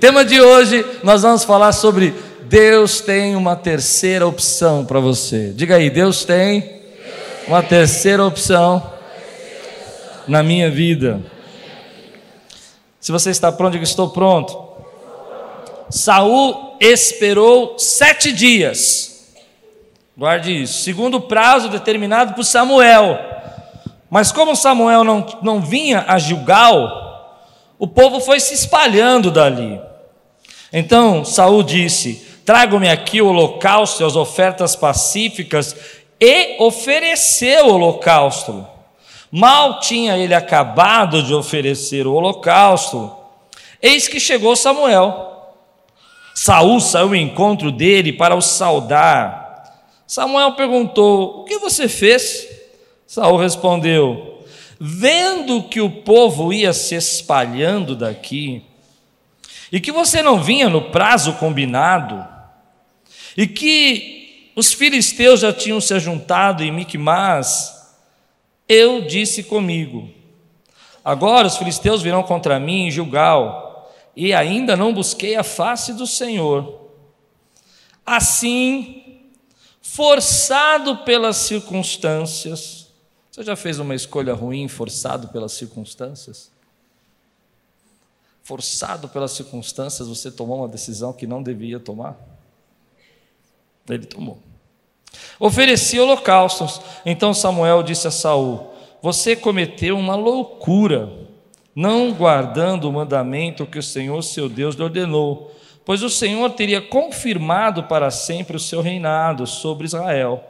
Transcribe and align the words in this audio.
Tema 0.00 0.24
de 0.24 0.40
hoje, 0.40 0.86
nós 1.02 1.22
vamos 1.22 1.42
falar 1.42 1.72
sobre 1.72 2.14
Deus 2.42 3.00
tem 3.00 3.34
uma 3.34 3.56
terceira 3.56 4.24
opção 4.24 4.84
para 4.84 5.00
você. 5.00 5.52
Diga 5.52 5.74
aí, 5.74 5.90
Deus 5.90 6.24
tem 6.24 6.82
uma 7.48 7.64
terceira 7.64 8.24
opção 8.24 8.92
na 10.28 10.40
minha 10.40 10.70
vida. 10.70 11.20
Se 13.00 13.10
você 13.10 13.30
está 13.30 13.50
pronto, 13.50 13.72
diga 13.72 13.82
estou 13.82 14.10
pronto. 14.10 14.56
Saul 15.90 16.76
esperou 16.80 17.76
sete 17.76 18.30
dias. 18.30 19.34
Guarde 20.16 20.62
isso. 20.62 20.84
Segundo 20.84 21.16
o 21.16 21.22
prazo 21.22 21.68
determinado 21.68 22.34
por 22.34 22.44
Samuel. 22.44 23.18
Mas 24.08 24.30
como 24.30 24.54
Samuel 24.54 25.02
não, 25.02 25.26
não 25.42 25.60
vinha 25.60 26.04
a 26.06 26.20
Gilgal, 26.20 27.42
o 27.80 27.88
povo 27.88 28.20
foi 28.20 28.38
se 28.38 28.54
espalhando 28.54 29.32
dali. 29.32 29.87
Então 30.72 31.24
Saul 31.24 31.62
disse: 31.62 32.26
Trago-me 32.44 32.88
aqui 32.88 33.20
o 33.20 33.28
holocausto 33.28 34.02
e 34.02 34.06
as 34.06 34.16
ofertas 34.16 34.74
pacíficas, 34.74 35.76
e 36.20 36.56
ofereceu 36.58 37.66
o 37.66 37.74
holocausto. 37.74 38.66
Mal 39.30 39.80
tinha 39.80 40.16
ele 40.16 40.34
acabado 40.34 41.22
de 41.22 41.34
oferecer 41.34 42.06
o 42.06 42.14
holocausto, 42.14 43.14
eis 43.82 44.08
que 44.08 44.18
chegou 44.18 44.56
Samuel. 44.56 45.26
Saul 46.34 46.80
saiu 46.80 47.08
ao 47.08 47.14
encontro 47.16 47.70
dele 47.70 48.12
para 48.12 48.34
o 48.34 48.40
saudar. 48.40 49.84
Samuel 50.06 50.52
perguntou: 50.52 51.40
O 51.40 51.44
que 51.44 51.58
você 51.58 51.88
fez? 51.88 52.48
Saul 53.06 53.36
respondeu: 53.36 54.44
Vendo 54.80 55.64
que 55.64 55.80
o 55.80 55.90
povo 55.90 56.52
ia 56.52 56.72
se 56.72 56.94
espalhando 56.94 57.96
daqui, 57.96 58.62
e 59.70 59.80
que 59.80 59.92
você 59.92 60.22
não 60.22 60.42
vinha 60.42 60.68
no 60.68 60.90
prazo 60.90 61.34
combinado, 61.34 62.26
e 63.36 63.46
que 63.46 64.50
os 64.56 64.72
filisteus 64.72 65.40
já 65.40 65.52
tinham 65.52 65.80
se 65.80 65.98
juntado 66.00 66.64
em 66.64 66.72
Micmas, 66.72 67.96
eu 68.68 69.02
disse 69.02 69.42
comigo: 69.44 70.10
Agora 71.04 71.46
os 71.46 71.56
filisteus 71.56 72.02
virão 72.02 72.22
contra 72.22 72.58
mim 72.58 72.86
em 72.86 72.90
Gilgal, 72.90 73.92
e 74.16 74.34
ainda 74.34 74.76
não 74.76 74.92
busquei 74.92 75.36
a 75.36 75.44
face 75.44 75.92
do 75.92 76.06
Senhor. 76.06 76.90
Assim, 78.04 79.20
forçado 79.80 80.98
pelas 80.98 81.36
circunstâncias, 81.36 82.88
você 83.30 83.44
já 83.44 83.54
fez 83.54 83.78
uma 83.78 83.94
escolha 83.94 84.34
ruim, 84.34 84.66
forçado 84.66 85.28
pelas 85.28 85.52
circunstâncias? 85.52 86.50
Forçado 88.48 89.10
pelas 89.10 89.32
circunstâncias, 89.32 90.08
você 90.08 90.30
tomou 90.30 90.60
uma 90.60 90.68
decisão 90.68 91.12
que 91.12 91.26
não 91.26 91.42
devia 91.42 91.78
tomar? 91.78 92.16
Ele 93.86 94.06
tomou. 94.06 94.38
Oferecia 95.38 96.02
holocaustos. 96.02 96.80
Então 97.04 97.34
Samuel 97.34 97.82
disse 97.82 98.08
a 98.08 98.10
Saul: 98.10 98.72
Você 99.02 99.36
cometeu 99.36 99.98
uma 99.98 100.16
loucura, 100.16 101.12
não 101.74 102.10
guardando 102.10 102.88
o 102.88 102.92
mandamento 102.92 103.66
que 103.66 103.78
o 103.78 103.82
Senhor 103.82 104.22
seu 104.22 104.48
Deus 104.48 104.76
lhe 104.76 104.82
ordenou, 104.82 105.54
pois 105.84 106.02
o 106.02 106.08
Senhor 106.08 106.48
teria 106.52 106.80
confirmado 106.80 107.84
para 107.84 108.10
sempre 108.10 108.56
o 108.56 108.60
seu 108.60 108.80
reinado 108.80 109.46
sobre 109.46 109.84
Israel. 109.84 110.42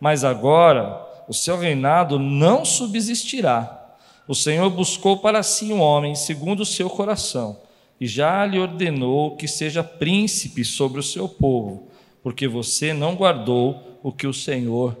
Mas 0.00 0.24
agora 0.24 1.00
o 1.28 1.32
seu 1.32 1.56
reinado 1.56 2.18
não 2.18 2.64
subsistirá 2.64 3.83
o 4.26 4.34
Senhor 4.34 4.70
buscou 4.70 5.18
para 5.18 5.42
si 5.42 5.72
um 5.72 5.80
homem 5.80 6.14
segundo 6.14 6.60
o 6.60 6.66
seu 6.66 6.88
coração, 6.88 7.58
e 8.00 8.06
já 8.06 8.44
lhe 8.44 8.58
ordenou 8.58 9.36
que 9.36 9.46
seja 9.46 9.84
príncipe 9.84 10.64
sobre 10.64 10.98
o 10.98 11.02
seu 11.02 11.28
povo, 11.28 11.88
porque 12.22 12.48
você 12.48 12.92
não 12.92 13.14
guardou 13.14 13.98
o 14.02 14.10
que 14.10 14.26
o 14.26 14.32
Senhor 14.32 14.96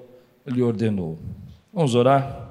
lhe 0.46 0.62
ordenou. 0.62 1.18
Vamos 1.72 1.94
orar? 1.94 2.50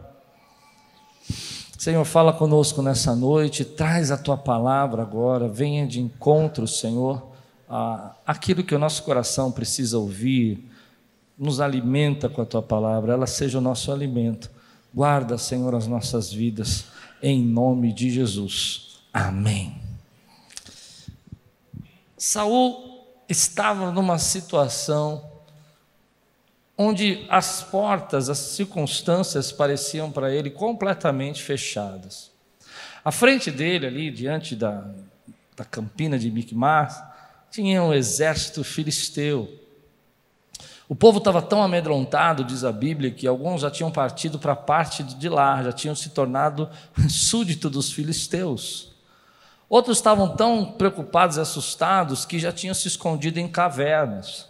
Senhor, 1.78 2.04
fala 2.06 2.34
conosco 2.34 2.82
nessa 2.82 3.16
noite, 3.16 3.64
traz 3.64 4.10
a 4.10 4.18
tua 4.18 4.38
palavra 4.38 5.02
agora, 5.02 5.48
venha 5.48 5.86
de 5.86 6.00
encontro, 6.00 6.68
Senhor, 6.68 7.22
a 7.70 8.16
aquilo 8.26 8.64
que 8.64 8.74
o 8.74 8.80
nosso 8.80 9.04
coração 9.04 9.52
precisa 9.52 9.98
ouvir, 9.98 10.70
nos 11.38 11.60
alimenta 11.60 12.30
com 12.30 12.42
a 12.42 12.46
tua 12.46 12.62
palavra, 12.62 13.14
ela 13.14 13.28
seja 13.28 13.58
o 13.58 13.62
nosso 13.62 13.92
alimento 13.92 14.50
Guarda, 14.94 15.40
Senhor, 15.40 15.74
as 15.74 15.88
nossas 15.88 16.32
vidas, 16.32 16.86
em 17.22 17.44
nome 17.44 17.92
de 17.92 18.12
Jesus. 18.12 19.00
Amém. 19.12 19.82
Saul 22.16 23.08
estava 23.28 23.92
numa 23.92 24.20
situação 24.20 25.32
onde 26.78 27.26
as 27.28 27.64
portas, 27.64 28.30
as 28.30 28.38
circunstâncias 28.38 29.52
pareciam 29.52 30.12
para 30.12 30.32
ele 30.32 30.52
completamente 30.52 31.42
fechadas. 31.42 32.32
À 33.04 33.12
frente 33.12 33.50
dele, 33.50 33.88
ali 33.88 34.12
diante 34.12 34.56
da, 34.56 34.90
da 35.56 35.66
campina 35.66 36.20
de 36.20 36.30
Micmas, 36.30 37.02
tinha 37.50 37.82
um 37.82 37.94
exército 37.94 38.64
filisteu 38.64 39.63
o 40.94 40.96
povo 40.96 41.18
estava 41.18 41.42
tão 41.42 41.64
amedrontado, 41.64 42.44
diz 42.44 42.64
a 42.64 42.72
Bíblia, 42.72 43.10
que 43.10 43.26
alguns 43.26 43.62
já 43.62 43.72
tinham 43.72 43.90
partido 43.90 44.38
para 44.38 44.54
a 44.54 44.56
parte 44.56 45.02
de 45.02 45.28
lá, 45.28 45.64
já 45.64 45.72
tinham 45.72 45.96
se 45.96 46.12
tornado 46.12 46.70
súdito 47.10 47.68
dos 47.68 47.92
filisteus. 47.92 48.94
Outros 49.68 49.98
estavam 49.98 50.36
tão 50.36 50.64
preocupados 50.64 51.38
e 51.38 51.40
assustados 51.40 52.26
que 52.26 52.38
já 52.38 52.52
tinham 52.52 52.76
se 52.76 52.88
escondido 52.88 53.40
em 53.40 53.48
cavernas. 53.48 54.48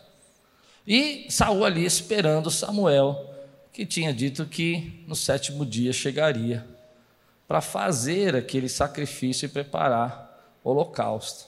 E 0.85 1.27
Saul 1.29 1.63
ali 1.63 1.85
esperando 1.85 2.51
Samuel, 2.51 3.25
que 3.71 3.85
tinha 3.85 4.13
dito 4.13 4.45
que 4.45 5.01
no 5.07 5.15
sétimo 5.15 5.65
dia 5.65 5.93
chegaria 5.93 6.67
para 7.47 7.61
fazer 7.61 8.35
aquele 8.35 8.67
sacrifício 8.67 9.45
e 9.45 9.49
preparar 9.49 10.59
o 10.61 10.71
holocausto. 10.71 11.45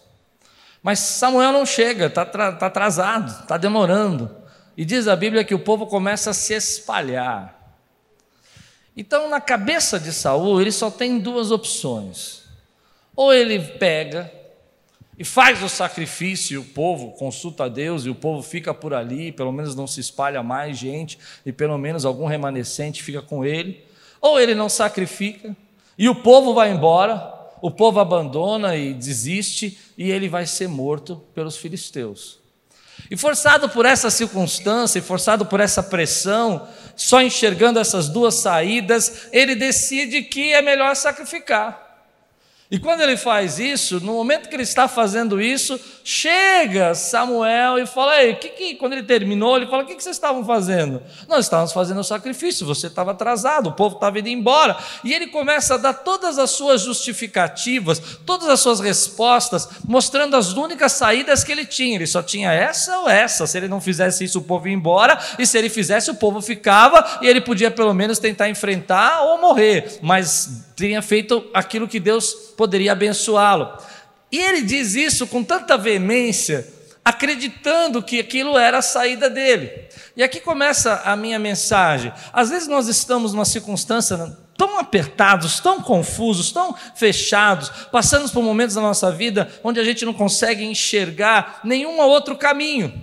Mas 0.82 1.00
Samuel 1.00 1.52
não 1.52 1.66
chega, 1.66 2.06
está 2.06 2.26
tá 2.26 2.68
atrasado, 2.68 3.42
está 3.42 3.58
demorando. 3.58 4.45
E 4.78 4.84
diz 4.84 5.08
a 5.08 5.16
Bíblia 5.16 5.44
que 5.44 5.56
o 5.56 5.60
povo 5.60 5.88
começa 5.88 6.32
a 6.32 6.34
se 6.34 6.54
espalhar. 6.54 7.56
Então, 8.96 9.30
na 9.30 9.42
cabeça 9.42 10.00
de 10.00 10.12
Saul, 10.12 10.62
ele 10.62 10.72
só 10.72 10.90
tem 10.90 11.20
duas 11.20 11.52
opções. 11.52 12.44
Ou 13.16 13.34
ele 13.34 13.60
pega 13.60 14.32
e 15.18 15.24
faz 15.24 15.64
o 15.64 15.70
sacrifício, 15.70 16.56
e 16.56 16.58
o 16.58 16.64
povo 16.64 17.12
consulta 17.12 17.66
a 17.66 17.70
Deus 17.70 18.06
e 18.06 18.10
o 18.10 18.16
povo 18.16 18.42
fica 18.44 18.74
por 18.74 18.94
ali, 18.94 19.32
pelo 19.32 19.52
menos 19.52 19.74
não 19.74 19.88
se 19.88 20.02
espalha 20.02 20.44
mais 20.44 20.78
gente, 20.78 21.18
e 21.46 21.54
pelo 21.54 21.78
menos 21.78 22.04
algum 22.04 22.26
remanescente 22.26 23.02
fica 23.02 23.22
com 23.22 23.46
ele. 23.46 23.84
Ou 24.20 24.40
ele 24.40 24.54
não 24.54 24.68
sacrifica 24.68 25.56
e 25.98 26.10
o 26.10 26.16
povo 26.16 26.54
vai 26.54 26.72
embora, 26.72 27.34
o 27.62 27.72
povo 27.72 28.00
abandona 28.00 28.76
e 28.76 28.94
desiste, 28.94 29.78
e 29.98 30.12
ele 30.12 30.28
vai 30.28 30.46
ser 30.46 30.68
morto 30.68 31.24
pelos 31.34 31.56
filisteus. 31.56 32.40
E 33.10 33.16
forçado 33.16 33.70
por 33.70 33.86
essa 33.86 34.10
circunstância, 34.10 35.00
e 35.00 35.02
forçado 35.02 35.46
por 35.46 35.60
essa 35.60 35.84
pressão, 35.84 36.68
só 36.96 37.22
enxergando 37.22 37.80
essas 37.80 38.10
duas 38.10 38.36
saídas, 38.36 39.28
ele 39.32 39.56
decide 39.56 40.24
que 40.24 40.54
é 40.54 40.62
melhor 40.62 40.96
sacrificar. 40.96 41.85
E 42.70 42.80
quando 42.80 43.02
ele 43.02 43.16
faz 43.16 43.60
isso, 43.60 44.00
no 44.00 44.14
momento 44.14 44.50
que 44.50 44.56
ele 44.56 44.64
está 44.64 44.88
fazendo 44.88 45.40
isso, 45.40 45.80
chega 46.04 46.96
Samuel 46.96 47.78
e 47.78 47.86
fala: 47.86 48.20
Ei, 48.24 48.34
que, 48.34 48.50
que, 48.50 48.76
quando 48.76 48.94
ele 48.94 49.04
terminou, 49.04 49.56
ele 49.56 49.68
fala: 49.68 49.84
O 49.84 49.86
que, 49.86 49.94
que 49.94 50.02
vocês 50.02 50.16
estavam 50.16 50.44
fazendo? 50.44 51.00
Nós 51.28 51.46
estávamos 51.46 51.72
fazendo 51.72 52.00
o 52.00 52.04
sacrifício, 52.04 52.66
você 52.66 52.88
estava 52.88 53.12
atrasado, 53.12 53.68
o 53.68 53.72
povo 53.72 53.96
estava 53.96 54.18
indo 54.18 54.30
embora. 54.30 54.76
E 55.04 55.14
ele 55.14 55.28
começa 55.28 55.76
a 55.76 55.78
dar 55.78 55.94
todas 55.94 56.40
as 56.40 56.50
suas 56.52 56.82
justificativas, 56.82 58.02
todas 58.26 58.50
as 58.50 58.62
suas 58.62 58.80
respostas, 58.80 59.70
mostrando 59.88 60.36
as 60.36 60.54
únicas 60.54 60.94
saídas 60.94 61.44
que 61.44 61.52
ele 61.52 61.68
tinha. 61.68 61.98
Ele 61.98 62.08
só 62.08 62.24
tinha 62.24 62.52
essa 62.52 62.98
ou 62.98 63.08
essa. 63.08 63.46
Se 63.46 63.60
ele 63.60 63.68
não 63.68 63.80
fizesse 63.80 64.24
isso, 64.24 64.40
o 64.40 64.44
povo 64.44 64.68
ia 64.68 64.74
embora, 64.74 65.20
e 65.38 65.46
se 65.46 65.56
ele 65.56 65.70
fizesse, 65.70 66.10
o 66.10 66.16
povo 66.16 66.42
ficava, 66.42 67.20
e 67.22 67.28
ele 67.28 67.42
podia 67.42 67.70
pelo 67.70 67.94
menos 67.94 68.18
tentar 68.18 68.50
enfrentar 68.50 69.22
ou 69.22 69.40
morrer. 69.40 70.00
Mas 70.02 70.74
tinha 70.76 71.02
feito 71.02 71.46
aquilo 71.54 71.88
que 71.88 72.00
Deus 72.00 72.34
poderia 72.58 72.92
abençoá-lo. 72.92 73.78
E 74.32 74.38
ele 74.38 74.62
diz 74.62 74.96
isso 74.96 75.26
com 75.28 75.44
tanta 75.44 75.78
veemência, 75.78 76.68
acreditando 77.04 78.02
que 78.02 78.20
aquilo 78.20 78.58
era 78.58 78.80
a 78.80 78.82
saída 78.82 79.30
dele. 79.30 79.72
E 80.18 80.24
aqui 80.24 80.40
começa 80.40 81.02
a 81.06 81.16
minha 81.16 81.40
mensagem. 81.40 82.12
Às 82.34 82.50
vezes 82.50 82.68
nós 82.68 82.88
estamos 82.88 83.34
numa 83.34 83.46
circunstância 83.46 84.38
tão 84.58 84.80
apertados, 84.80 85.60
tão 85.60 85.82
confusos, 85.82 86.52
tão 86.52 86.76
fechados, 86.96 87.70
passamos 87.92 88.32
por 88.32 88.42
momentos 88.42 88.76
da 88.76 88.82
nossa 88.82 89.12
vida 89.12 89.50
onde 89.64 89.80
a 89.80 89.84
gente 89.84 90.06
não 90.06 90.14
consegue 90.14 90.64
enxergar 90.64 91.60
nenhum 91.64 92.00
outro 92.00 92.36
caminho. 92.38 92.94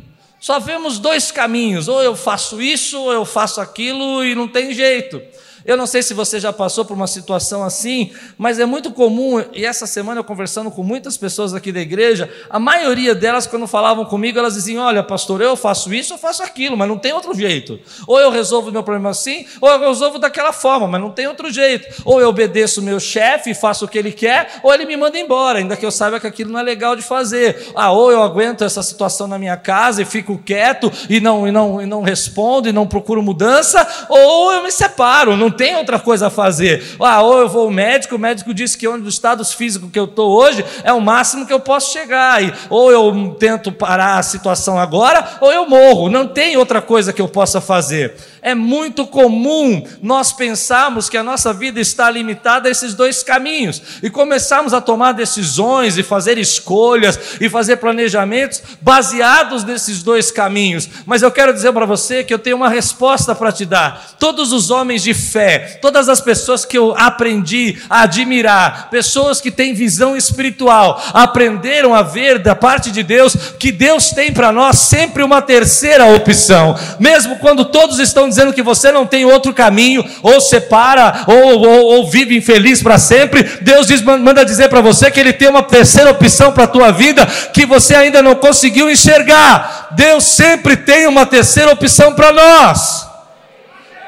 Só 0.40 0.58
vemos 0.58 0.98
dois 0.98 1.30
caminhos: 1.30 1.86
ou 1.86 2.02
eu 2.02 2.16
faço 2.16 2.60
isso, 2.60 3.00
ou 3.00 3.12
eu 3.12 3.24
faço 3.24 3.60
aquilo 3.60 4.24
e 4.24 4.34
não 4.34 4.48
tem 4.48 4.74
jeito. 4.74 5.22
Eu 5.64 5.76
não 5.76 5.86
sei 5.86 6.02
se 6.02 6.14
você 6.14 6.40
já 6.40 6.52
passou 6.52 6.84
por 6.84 6.94
uma 6.94 7.06
situação 7.06 7.62
assim, 7.62 8.12
mas 8.36 8.58
é 8.58 8.66
muito 8.66 8.90
comum, 8.90 9.42
e 9.52 9.64
essa 9.64 9.86
semana 9.86 10.20
eu 10.20 10.24
conversando 10.24 10.70
com 10.70 10.82
muitas 10.82 11.16
pessoas 11.16 11.54
aqui 11.54 11.70
da 11.70 11.80
igreja, 11.80 12.30
a 12.50 12.58
maioria 12.58 13.14
delas, 13.14 13.46
quando 13.46 13.66
falavam 13.66 14.04
comigo, 14.04 14.38
elas 14.38 14.54
diziam: 14.54 14.84
Olha, 14.84 15.02
pastor, 15.02 15.40
eu 15.40 15.56
faço 15.56 15.92
isso, 15.94 16.14
eu 16.14 16.18
faço 16.18 16.42
aquilo, 16.42 16.76
mas 16.76 16.88
não 16.88 16.98
tem 16.98 17.12
outro 17.12 17.34
jeito. 17.34 17.78
Ou 18.06 18.18
eu 18.18 18.30
resolvo 18.30 18.70
o 18.70 18.72
meu 18.72 18.82
problema 18.82 19.10
assim, 19.10 19.46
ou 19.60 19.70
eu 19.70 19.78
resolvo 19.78 20.18
daquela 20.18 20.52
forma, 20.52 20.86
mas 20.86 21.00
não 21.00 21.10
tem 21.10 21.26
outro 21.26 21.50
jeito. 21.50 22.02
Ou 22.04 22.20
eu 22.20 22.28
obedeço 22.28 22.80
o 22.80 22.84
meu 22.84 22.98
chefe 22.98 23.50
e 23.50 23.54
faço 23.54 23.84
o 23.84 23.88
que 23.88 23.98
ele 23.98 24.12
quer, 24.12 24.60
ou 24.62 24.72
ele 24.74 24.84
me 24.84 24.96
manda 24.96 25.18
embora, 25.18 25.58
ainda 25.58 25.76
que 25.76 25.86
eu 25.86 25.90
saiba 25.90 26.18
que 26.18 26.26
aquilo 26.26 26.50
não 26.50 26.60
é 26.60 26.62
legal 26.62 26.96
de 26.96 27.02
fazer. 27.02 27.70
Ah, 27.74 27.92
ou 27.92 28.10
eu 28.10 28.22
aguento 28.22 28.64
essa 28.64 28.82
situação 28.82 29.26
na 29.26 29.38
minha 29.38 29.56
casa 29.56 30.02
e 30.02 30.04
fico 30.04 30.38
quieto 30.38 30.90
e 31.08 31.20
não, 31.20 31.46
e 31.46 31.52
não, 31.52 31.80
e 31.80 31.86
não 31.86 32.02
respondo 32.02 32.68
e 32.68 32.72
não 32.72 32.86
procuro 32.86 33.22
mudança, 33.22 33.86
ou 34.08 34.52
eu 34.52 34.62
me 34.62 34.72
separo, 34.72 35.36
não 35.36 35.50
tem 35.52 35.76
outra 35.76 35.98
coisa 35.98 36.26
a 36.26 36.30
fazer. 36.30 36.96
Ah, 37.00 37.22
ou 37.22 37.38
eu 37.38 37.48
vou 37.48 37.64
ao 37.64 37.70
médico, 37.70 38.16
o 38.16 38.18
médico 38.18 38.52
disse 38.52 38.76
que 38.76 38.88
onde 38.88 39.04
o 39.04 39.08
estado 39.08 39.44
físico 39.44 39.88
que 39.88 39.98
eu 39.98 40.04
estou 40.04 40.30
hoje 40.30 40.64
é 40.84 40.92
o 40.92 41.00
máximo 41.00 41.46
que 41.46 41.52
eu 41.52 41.60
posso 41.60 41.92
chegar. 41.92 42.42
E, 42.42 42.52
ou 42.68 42.90
eu 42.90 43.36
tento 43.38 43.70
parar 43.70 44.18
a 44.18 44.22
situação 44.22 44.78
agora, 44.78 45.38
ou 45.40 45.52
eu 45.52 45.68
morro. 45.68 46.08
Não 46.08 46.26
tem 46.26 46.56
outra 46.56 46.80
coisa 46.80 47.12
que 47.12 47.20
eu 47.20 47.28
possa 47.28 47.60
fazer. 47.60 48.14
É 48.44 48.56
muito 48.56 49.06
comum 49.06 49.86
nós 50.02 50.32
pensarmos 50.32 51.08
que 51.08 51.16
a 51.16 51.22
nossa 51.22 51.52
vida 51.52 51.78
está 51.78 52.10
limitada 52.10 52.68
a 52.68 52.72
esses 52.72 52.92
dois 52.92 53.22
caminhos 53.22 53.80
e 54.02 54.10
começarmos 54.10 54.74
a 54.74 54.80
tomar 54.80 55.12
decisões 55.12 55.96
e 55.96 56.02
fazer 56.02 56.36
escolhas 56.38 57.36
e 57.40 57.48
fazer 57.48 57.76
planejamentos 57.76 58.60
baseados 58.80 59.62
nesses 59.62 60.02
dois 60.02 60.32
caminhos. 60.32 60.88
Mas 61.06 61.22
eu 61.22 61.30
quero 61.30 61.54
dizer 61.54 61.72
para 61.72 61.86
você 61.86 62.24
que 62.24 62.34
eu 62.34 62.38
tenho 62.38 62.56
uma 62.56 62.68
resposta 62.68 63.32
para 63.32 63.52
te 63.52 63.64
dar. 63.64 64.16
Todos 64.18 64.52
os 64.52 64.72
homens 64.72 65.04
de 65.04 65.14
fé, 65.14 65.78
todas 65.80 66.08
as 66.08 66.20
pessoas 66.20 66.64
que 66.64 66.76
eu 66.76 66.96
aprendi 66.98 67.80
a 67.88 68.02
admirar, 68.02 68.90
pessoas 68.90 69.40
que 69.40 69.52
têm 69.52 69.72
visão 69.72 70.16
espiritual, 70.16 71.00
aprenderam 71.14 71.94
a 71.94 72.02
ver 72.02 72.40
da 72.40 72.56
parte 72.56 72.90
de 72.90 73.04
Deus 73.04 73.36
que 73.56 73.70
Deus 73.70 74.10
tem 74.10 74.32
para 74.32 74.50
nós 74.50 74.80
sempre 74.80 75.22
uma 75.22 75.40
terceira 75.40 76.06
opção, 76.06 76.74
mesmo 76.98 77.38
quando 77.38 77.66
todos 77.66 78.00
estão 78.00 78.31
dizendo 78.32 78.52
que 78.52 78.62
você 78.62 78.90
não 78.90 79.06
tem 79.06 79.24
outro 79.24 79.52
caminho, 79.54 80.04
ou 80.22 80.40
separa, 80.40 81.24
ou, 81.26 81.58
ou, 81.60 81.84
ou 81.94 82.10
vive 82.10 82.36
infeliz 82.36 82.82
para 82.82 82.98
sempre. 82.98 83.42
Deus 83.60 83.86
diz, 83.86 84.02
manda 84.02 84.44
dizer 84.44 84.68
para 84.68 84.80
você 84.80 85.10
que 85.10 85.20
Ele 85.20 85.32
tem 85.32 85.48
uma 85.48 85.62
terceira 85.62 86.10
opção 86.10 86.52
para 86.52 86.64
a 86.64 86.68
tua 86.68 86.90
vida 86.90 87.26
que 87.52 87.64
você 87.66 87.94
ainda 87.94 88.22
não 88.22 88.34
conseguiu 88.34 88.90
enxergar. 88.90 89.88
Deus 89.92 90.24
sempre 90.24 90.76
tem 90.76 91.06
uma 91.06 91.26
terceira 91.26 91.72
opção 91.72 92.14
para 92.14 92.32
nós. 92.32 93.06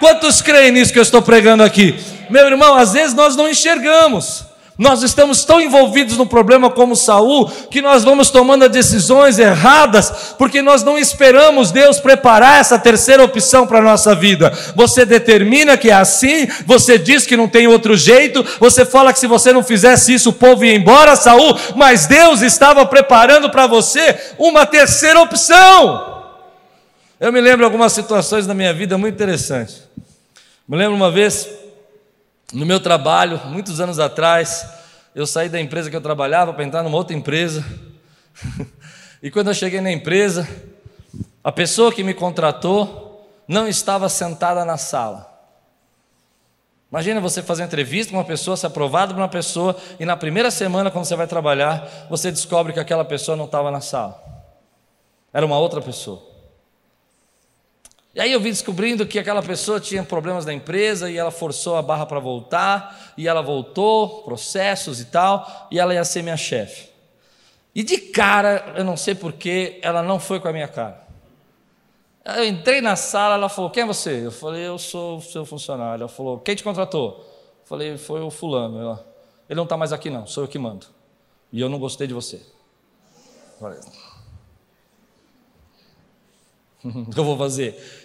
Quantos 0.00 0.43
creem 0.43 0.73
nisso 0.73 0.93
que 0.93 0.99
eu 0.99 1.03
estou 1.03 1.23
pregando 1.23 1.62
aqui? 1.62 1.99
Meu 2.29 2.47
irmão, 2.47 2.77
às 2.77 2.93
vezes 2.93 3.15
nós 3.15 3.37
não 3.37 3.49
enxergamos. 3.49 4.54
Nós 4.76 5.05
estamos 5.05 5.44
tão 5.44 5.61
envolvidos 5.61 6.17
no 6.17 6.26
problema 6.26 6.69
como 6.69 6.97
Saul 6.97 7.49
que 7.71 7.81
nós 7.81 8.03
vamos 8.03 8.29
tomando 8.29 8.69
decisões 8.69 9.38
erradas 9.38 10.35
porque 10.37 10.61
nós 10.61 10.82
não 10.82 10.99
esperamos 10.99 11.71
Deus 11.71 12.00
preparar 12.00 12.59
essa 12.61 12.76
terceira 12.76 13.23
opção 13.23 13.69
para 13.69 13.79
a 13.79 13.82
nossa 13.82 14.17
vida. 14.17 14.53
Você 14.75 15.06
determina 15.06 15.76
que 15.76 15.91
é 15.91 15.94
assim, 15.94 16.49
você 16.67 16.99
diz 16.99 17.25
que 17.25 17.37
não 17.37 17.47
tem 17.47 17.69
outro 17.69 17.97
jeito, 17.97 18.44
você 18.59 18.85
fala 18.85 19.12
que 19.12 19.21
se 19.21 19.29
você 19.29 19.53
não 19.53 19.62
fizesse 19.62 20.12
isso 20.12 20.31
o 20.31 20.32
povo 20.32 20.65
ia 20.65 20.75
embora, 20.75 21.15
Saul, 21.15 21.56
mas 21.77 22.06
Deus 22.06 22.43
estava 22.43 22.85
preparando 22.85 23.50
para 23.50 23.69
você 23.69 24.19
uma 24.38 24.67
terceira 24.67 25.20
opção. 25.20 26.15
Eu 27.20 27.32
me 27.32 27.41
lembro 27.41 27.59
de 27.59 27.65
algumas 27.65 27.93
situações 27.93 28.44
na 28.44 28.55
minha 28.55 28.75
vida 28.75 28.99
muito 28.99 29.15
interessantes. 29.15 29.85
Me 30.69 30.77
lembro 30.77 30.97
uma 30.97 31.12
vez 31.12 31.49
no 32.55 32.65
meu 32.65 32.79
trabalho, 32.79 33.41
muitos 33.47 33.81
anos 33.81 33.99
atrás, 33.99 34.67
eu 35.15 35.27
saí 35.27 35.49
da 35.49 35.61
empresa 35.61 35.91
que 35.91 35.97
eu 35.97 36.01
trabalhava 36.01 36.53
para 36.53 36.65
entrar 36.65 36.83
numa 36.85 36.97
outra 36.97 37.17
empresa. 37.17 37.65
e 39.21 39.31
quando 39.31 39.49
eu 39.49 39.55
cheguei 39.55 39.81
na 39.81 39.91
empresa, 39.91 40.49
a 41.43 41.51
pessoa 41.51 41.93
que 41.93 42.05
me 42.05 42.15
contratou 42.15 43.29
não 43.49 43.67
estava 43.67 44.09
sentada 44.09 44.65
na 44.65 44.77
sala. 44.77 45.33
Imagina 46.91 47.21
você 47.21 47.43
fazer 47.43 47.65
entrevista 47.65 48.12
com 48.12 48.19
uma 48.19 48.25
pessoa, 48.25 48.56
ser 48.56 48.69
aprovado 48.69 49.15
por 49.15 49.21
uma 49.21 49.29
pessoa, 49.29 49.77
e 49.99 50.05
na 50.05 50.17
primeira 50.17 50.49
semana, 50.49 50.93
quando 50.93 51.06
você 51.06 51.17
vai 51.17 51.27
trabalhar, 51.27 52.06
você 52.09 52.31
descobre 52.31 52.73
que 52.73 52.79
aquela 52.79 53.05
pessoa 53.05 53.37
não 53.37 53.47
estava 53.47 53.69
na 53.69 53.81
sala. 53.81 54.23
Era 55.33 55.45
uma 55.45 55.59
outra 55.59 55.83
pessoa. 55.83 56.33
E 58.14 58.20
aí 58.20 58.31
eu 58.31 58.38
vi 58.38 58.50
descobrindo 58.50 59.05
que 59.06 59.19
aquela 59.19 59.43
pessoa 59.43 59.81
tinha 59.81 60.05
problemas 60.05 60.46
na 60.46 60.52
empresa 60.52 61.11
e 61.11 61.16
ela 61.16 61.32
forçou 61.32 61.76
a 61.76 61.82
barra 61.82 62.06
para 62.06 62.20
voltar, 62.20 63.12
e 63.16 63.26
ela 63.26 63.43
voltou, 63.43 64.22
processos 64.22 65.00
e 65.00 65.06
tal, 65.06 65.69
e 65.70 65.81
ela 65.81 65.93
ia 65.93 66.05
ser 66.05 66.22
minha 66.22 66.37
chefe. 66.37 66.88
E 67.75 67.82
de 67.82 67.99
cara, 67.99 68.75
eu 68.76 68.84
não 68.84 68.96
sei 68.96 69.16
porquê, 69.16 69.81
ela 69.82 70.00
não 70.00 70.20
foi 70.20 70.38
com 70.38 70.46
a 70.46 70.52
minha 70.52 70.69
cara. 70.69 71.02
Eu 72.25 72.44
entrei 72.44 72.81
na 72.81 72.94
sala, 72.94 73.34
ela 73.34 73.49
falou: 73.49 73.69
Quem 73.69 73.82
é 73.82 73.87
você? 73.87 74.26
Eu 74.26 74.32
falei: 74.32 74.67
Eu 74.67 74.78
sou 74.78 75.20
seu 75.20 75.44
funcionário. 75.44 76.02
Ela 76.02 76.08
falou: 76.08 76.38
Quem 76.38 76.55
te 76.55 76.62
contratou? 76.62 77.19
Eu 77.19 77.67
falei: 77.67 77.99
Foi 77.99 78.22
o 78.22 78.31
fulano. 78.31 78.81
Ela, 78.81 79.06
Ele 79.49 79.56
não 79.56 79.64
está 79.64 79.76
mais 79.76 79.93
aqui, 79.93 80.08
não, 80.08 80.26
sou 80.26 80.44
eu 80.44 80.49
que 80.49 80.58
mando. 80.58 80.87
E 81.52 81.60
eu 81.60 81.69
não 81.69 81.78
gostei 81.78 82.06
de 82.06 82.14
você. 82.14 82.37
Eu 82.37 83.58
falei: 83.60 83.78
O 87.02 87.10
que 87.10 87.19
eu 87.19 87.25
vou 87.25 87.37
fazer? 87.37 88.04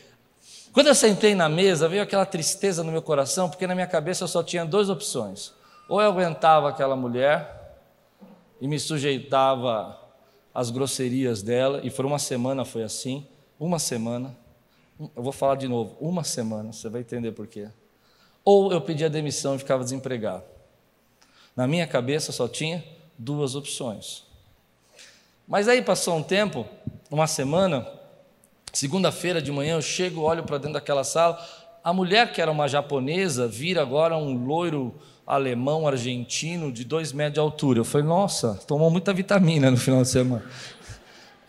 Quando 0.71 0.87
eu 0.87 0.95
sentei 0.95 1.33
na 1.33 1.49
mesa, 1.49 1.87
veio 1.87 2.03
aquela 2.03 2.25
tristeza 2.25 2.83
no 2.83 2.91
meu 2.91 3.01
coração, 3.01 3.49
porque 3.49 3.65
na 3.65 3.73
minha 3.73 3.87
cabeça 3.87 4.23
eu 4.23 4.27
só 4.27 4.43
tinha 4.43 4.65
duas 4.65 4.89
opções. 4.89 5.51
Ou 5.87 5.99
eu 5.99 6.07
aguentava 6.07 6.69
aquela 6.69 6.95
mulher 6.95 7.75
e 8.61 8.67
me 8.67 8.79
sujeitava 8.79 9.99
às 10.53 10.69
grosserias 10.69 11.41
dela, 11.41 11.79
e 11.83 11.89
por 11.89 12.05
uma 12.05 12.19
semana 12.19 12.65
foi 12.65 12.83
assim, 12.83 13.25
uma 13.59 13.79
semana. 13.79 14.35
Eu 14.99 15.23
vou 15.23 15.31
falar 15.31 15.55
de 15.55 15.67
novo, 15.67 15.97
uma 15.99 16.23
semana, 16.23 16.71
você 16.71 16.89
vai 16.89 17.01
entender 17.01 17.31
por 17.31 17.47
quê. 17.47 17.69
Ou 18.45 18.71
eu 18.71 18.81
pedia 18.81 19.09
demissão 19.09 19.55
e 19.55 19.59
ficava 19.59 19.83
desempregado. 19.83 20.43
Na 21.55 21.65
minha 21.65 21.87
cabeça 21.87 22.31
só 22.31 22.47
tinha 22.47 22.83
duas 23.17 23.55
opções. 23.55 24.23
Mas 25.47 25.67
aí 25.67 25.81
passou 25.81 26.15
um 26.15 26.23
tempo, 26.23 26.65
uma 27.09 27.25
semana, 27.25 27.87
Segunda-feira 28.71 29.41
de 29.41 29.51
manhã 29.51 29.75
eu 29.75 29.81
chego, 29.81 30.21
olho 30.21 30.43
para 30.43 30.57
dentro 30.57 30.73
daquela 30.73 31.03
sala. 31.03 31.39
A 31.83 31.93
mulher, 31.93 32.31
que 32.31 32.41
era 32.41 32.51
uma 32.51 32.67
japonesa, 32.67 33.47
vira 33.47 33.81
agora 33.81 34.15
um 34.15 34.45
loiro 34.45 34.93
alemão, 35.25 35.87
argentino, 35.87 36.71
de 36.71 36.83
dois 36.83 37.13
metros 37.13 37.35
de 37.35 37.39
altura. 37.39 37.79
Eu 37.79 37.85
falei, 37.85 38.07
nossa, 38.07 38.55
tomou 38.67 38.89
muita 38.89 39.13
vitamina 39.13 39.69
no 39.69 39.77
final 39.77 40.01
de 40.01 40.09
semana. 40.09 40.43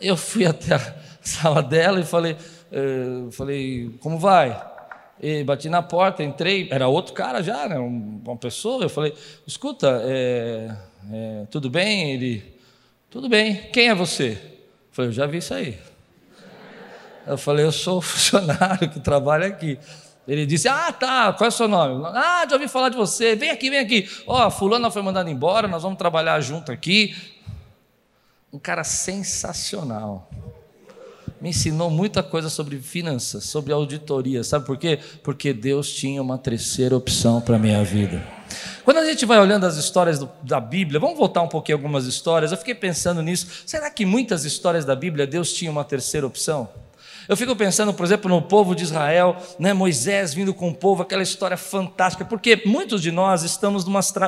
Eu 0.01 0.17
fui 0.17 0.45
até 0.47 0.75
a 0.75 0.95
sala 1.21 1.63
dela 1.63 2.01
e 2.01 2.05
falei, 2.05 2.37
uh, 2.73 3.31
falei 3.33 3.91
como 4.01 4.19
vai? 4.19 4.69
E 5.23 5.45
bati 5.45 5.69
na 5.69 5.83
porta, 5.83 6.23
entrei, 6.23 6.69
era 6.71 6.89
outro 6.89 7.13
cara 7.13 7.43
já, 7.43 7.69
né, 7.69 7.79
uma 7.79 8.37
pessoa. 8.37 8.85
Eu 8.85 8.89
falei, 8.89 9.15
escuta, 9.47 10.01
é, 10.05 10.75
é, 11.13 11.47
tudo 11.51 11.69
bem? 11.69 12.13
Ele, 12.13 12.43
tudo 13.11 13.29
bem, 13.29 13.69
quem 13.73 13.89
é 13.89 13.95
você? 13.95 14.33
Eu 14.33 14.93
falei, 14.93 15.09
eu 15.11 15.13
já 15.13 15.27
vi 15.27 15.39
isso 15.39 15.53
aí. 15.53 15.79
Eu 17.31 17.39
falei, 17.39 17.65
eu 17.65 17.73
sou 17.73 18.01
funcionário 18.03 18.89
que 18.89 18.99
trabalha 18.99 19.47
aqui. 19.47 19.79
Ele 20.27 20.45
disse, 20.45 20.69
ah, 20.69 20.93
tá, 20.93 21.33
qual 21.33 21.47
é 21.47 21.49
o 21.49 21.53
seu 21.53 21.67
nome? 21.67 22.05
Ah, 22.15 22.45
já 22.49 22.55
ouvi 22.57 22.69
falar 22.69 22.89
de 22.89 22.97
você, 22.97 23.35
vem 23.35 23.51
aqui, 23.51 23.71
vem 23.71 23.79
aqui. 23.79 24.09
Ó, 24.27 24.47
oh, 24.47 24.51
fulano 24.51 24.91
foi 24.91 25.03
mandado 25.03 25.31
embora, 25.31 25.67
nós 25.67 25.83
vamos 25.83 25.99
trabalhar 25.99 26.41
junto 26.41 26.71
aqui. 26.71 27.17
Um 28.53 28.59
cara 28.59 28.85
sensacional. 28.85 30.29
Me 31.41 31.49
ensinou 31.51 31.89
muita 31.89 32.23
coisa 32.23 32.51
sobre 32.51 32.79
finanças, 32.79 33.45
sobre 33.45 33.73
auditoria. 33.73 34.45
Sabe 34.45 34.67
por 34.67 34.77
quê? 34.77 34.99
Porque 35.23 35.55
Deus 35.55 35.91
tinha 35.91 36.21
uma 36.21 36.37
terceira 36.37 36.95
opção 36.97 37.41
para 37.41 37.57
a 37.57 37.59
minha 37.59 37.83
vida. 37.83 38.23
Quando 38.85 38.99
a 38.99 39.07
gente 39.07 39.25
vai 39.25 39.39
olhando 39.39 39.65
as 39.65 39.77
histórias 39.77 40.19
do, 40.19 40.29
da 40.43 40.61
Bíblia, 40.61 41.01
vamos 41.01 41.17
voltar 41.17 41.41
um 41.41 41.49
pouquinho 41.49 41.79
algumas 41.79 42.07
histórias. 42.07 42.53
Eu 42.53 42.59
fiquei 42.59 42.75
pensando 42.75 43.23
nisso. 43.23 43.47
Será 43.65 43.91
que 43.91 44.05
muitas 44.05 44.45
histórias 44.45 44.85
da 44.85 44.95
Bíblia 44.95 45.27
Deus 45.27 45.53
tinha 45.53 45.71
uma 45.71 45.85
terceira 45.85 46.27
opção? 46.27 46.69
Eu 47.31 47.37
fico 47.37 47.55
pensando, 47.55 47.95
por 47.95 48.05
exemplo, 48.05 48.29
no 48.29 48.43
povo 48.43 48.75
de 48.75 48.83
Israel, 48.83 49.37
né, 49.57 49.73
Moisés 49.73 50.35
vindo 50.35 50.53
com 50.53 50.71
o 50.71 50.75
povo, 50.75 51.03
aquela 51.03 51.23
história 51.23 51.57
fantástica, 51.57 52.25
porque 52.25 52.61
muitos 52.67 53.01
de 53.01 53.13
nós 53.13 53.45
estamos 53.45 53.85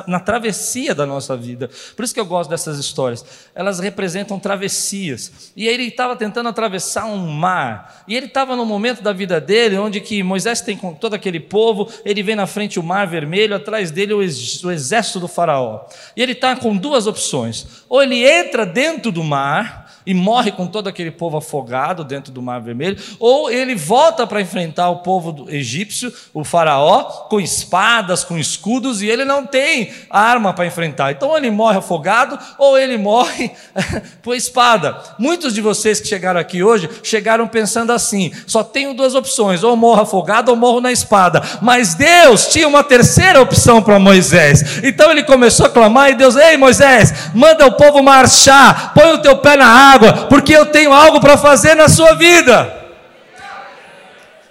na 0.07 0.21
travessia 0.21 0.95
da 0.95 1.05
nossa 1.05 1.35
vida. 1.35 1.69
Por 1.97 2.05
isso 2.05 2.13
que 2.13 2.19
eu 2.21 2.25
gosto 2.25 2.49
dessas 2.49 2.79
histórias. 2.79 3.25
Elas 3.53 3.81
representam 3.81 4.39
travessias. 4.39 5.51
E 5.53 5.67
ele 5.67 5.83
estava 5.83 6.15
tentando 6.15 6.47
atravessar 6.47 7.03
um 7.03 7.27
mar. 7.27 8.05
E 8.07 8.15
ele 8.15 8.27
estava 8.27 8.55
no 8.55 8.65
momento 8.65 9.03
da 9.03 9.11
vida 9.11 9.41
dele, 9.41 9.77
onde 9.77 9.99
que 9.99 10.23
Moisés 10.23 10.61
tem 10.61 10.77
com 10.77 10.93
todo 10.93 11.13
aquele 11.13 11.41
povo, 11.41 11.91
ele 12.05 12.23
vê 12.23 12.35
na 12.35 12.47
frente 12.47 12.79
o 12.79 12.83
mar 12.83 13.05
vermelho, 13.05 13.53
atrás 13.53 13.91
dele 13.91 14.13
o, 14.13 14.23
ex, 14.23 14.63
o 14.63 14.71
exército 14.71 15.19
do 15.19 15.27
faraó. 15.27 15.87
E 16.15 16.23
ele 16.23 16.31
está 16.31 16.55
com 16.55 16.73
duas 16.73 17.05
opções. 17.05 17.83
Ou 17.89 18.01
ele 18.01 18.25
entra 18.25 18.65
dentro 18.65 19.11
do 19.11 19.25
mar 19.25 19.82
e 20.05 20.13
morre 20.13 20.51
com 20.51 20.67
todo 20.67 20.87
aquele 20.87 21.11
povo 21.11 21.37
afogado 21.37 22.03
dentro 22.03 22.31
do 22.31 22.41
Mar 22.41 22.61
Vermelho, 22.61 22.97
ou 23.19 23.49
ele 23.49 23.75
volta 23.75 24.27
para 24.27 24.41
enfrentar 24.41 24.89
o 24.89 24.97
povo 24.97 25.45
egípcio, 25.49 26.13
o 26.33 26.43
faraó, 26.43 27.03
com 27.29 27.39
espadas, 27.39 28.23
com 28.23 28.37
escudos, 28.37 29.01
e 29.01 29.07
ele 29.07 29.25
não 29.25 29.45
tem 29.45 29.91
arma 30.09 30.53
para 30.53 30.65
enfrentar. 30.65 31.11
Então 31.11 31.35
ele 31.37 31.49
morre 31.49 31.77
afogado 31.77 32.37
ou 32.57 32.77
ele 32.77 32.97
morre 32.97 33.51
por 34.21 34.35
espada. 34.35 34.97
Muitos 35.17 35.53
de 35.53 35.61
vocês 35.61 35.99
que 35.99 36.07
chegaram 36.07 36.39
aqui 36.39 36.63
hoje 36.63 36.89
chegaram 37.03 37.47
pensando 37.47 37.91
assim: 37.91 38.31
só 38.45 38.63
tenho 38.63 38.93
duas 38.93 39.15
opções, 39.15 39.63
ou 39.63 39.75
morro 39.75 40.01
afogado 40.01 40.49
ou 40.49 40.55
morro 40.55 40.81
na 40.81 40.91
espada. 40.91 41.41
Mas 41.61 41.95
Deus 41.95 42.47
tinha 42.47 42.67
uma 42.67 42.83
terceira 42.83 43.41
opção 43.41 43.81
para 43.81 43.99
Moisés. 43.99 44.83
Então 44.83 45.11
ele 45.11 45.23
começou 45.23 45.65
a 45.65 45.69
clamar 45.69 46.11
e 46.11 46.15
Deus, 46.15 46.35
ei 46.35 46.57
Moisés, 46.57 47.31
manda 47.33 47.65
o 47.65 47.73
povo 47.73 48.01
marchar, 48.03 48.93
põe 48.93 49.13
o 49.13 49.21
teu 49.21 49.37
pé 49.37 49.55
na 49.57 49.67
água 49.67 49.92
água, 49.93 50.27
porque 50.29 50.53
eu 50.55 50.65
tenho 50.65 50.91
algo 50.91 51.19
para 51.19 51.37
fazer 51.37 51.75
na 51.75 51.87
sua 51.87 52.13
vida. 52.13 52.83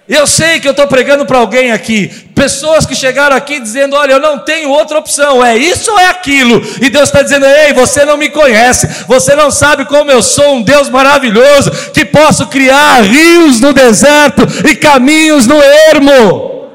Eu 0.07 0.27
sei 0.27 0.59
que 0.59 0.67
eu 0.67 0.71
estou 0.71 0.85
pregando 0.85 1.25
para 1.25 1.37
alguém 1.37 1.71
aqui, 1.71 2.09
pessoas 2.35 2.85
que 2.85 2.93
chegaram 2.93 3.37
aqui 3.37 3.57
dizendo: 3.57 3.95
Olha, 3.95 4.13
eu 4.13 4.19
não 4.19 4.37
tenho 4.37 4.69
outra 4.69 4.99
opção, 4.99 5.43
é 5.43 5.55
isso 5.55 5.89
ou 5.91 5.99
é 5.99 6.07
aquilo? 6.07 6.61
E 6.81 6.89
Deus 6.89 7.07
está 7.07 7.21
dizendo: 7.21 7.45
Ei, 7.45 7.71
você 7.71 8.03
não 8.03 8.17
me 8.17 8.29
conhece, 8.29 9.05
você 9.07 9.33
não 9.33 9.49
sabe 9.49 9.85
como 9.85 10.11
eu 10.11 10.21
sou 10.21 10.55
um 10.55 10.61
Deus 10.61 10.89
maravilhoso, 10.89 11.71
que 11.93 12.03
posso 12.03 12.47
criar 12.47 13.01
rios 13.01 13.61
no 13.61 13.71
deserto 13.71 14.41
e 14.69 14.75
caminhos 14.75 15.47
no 15.47 15.55
ermo. 15.61 16.69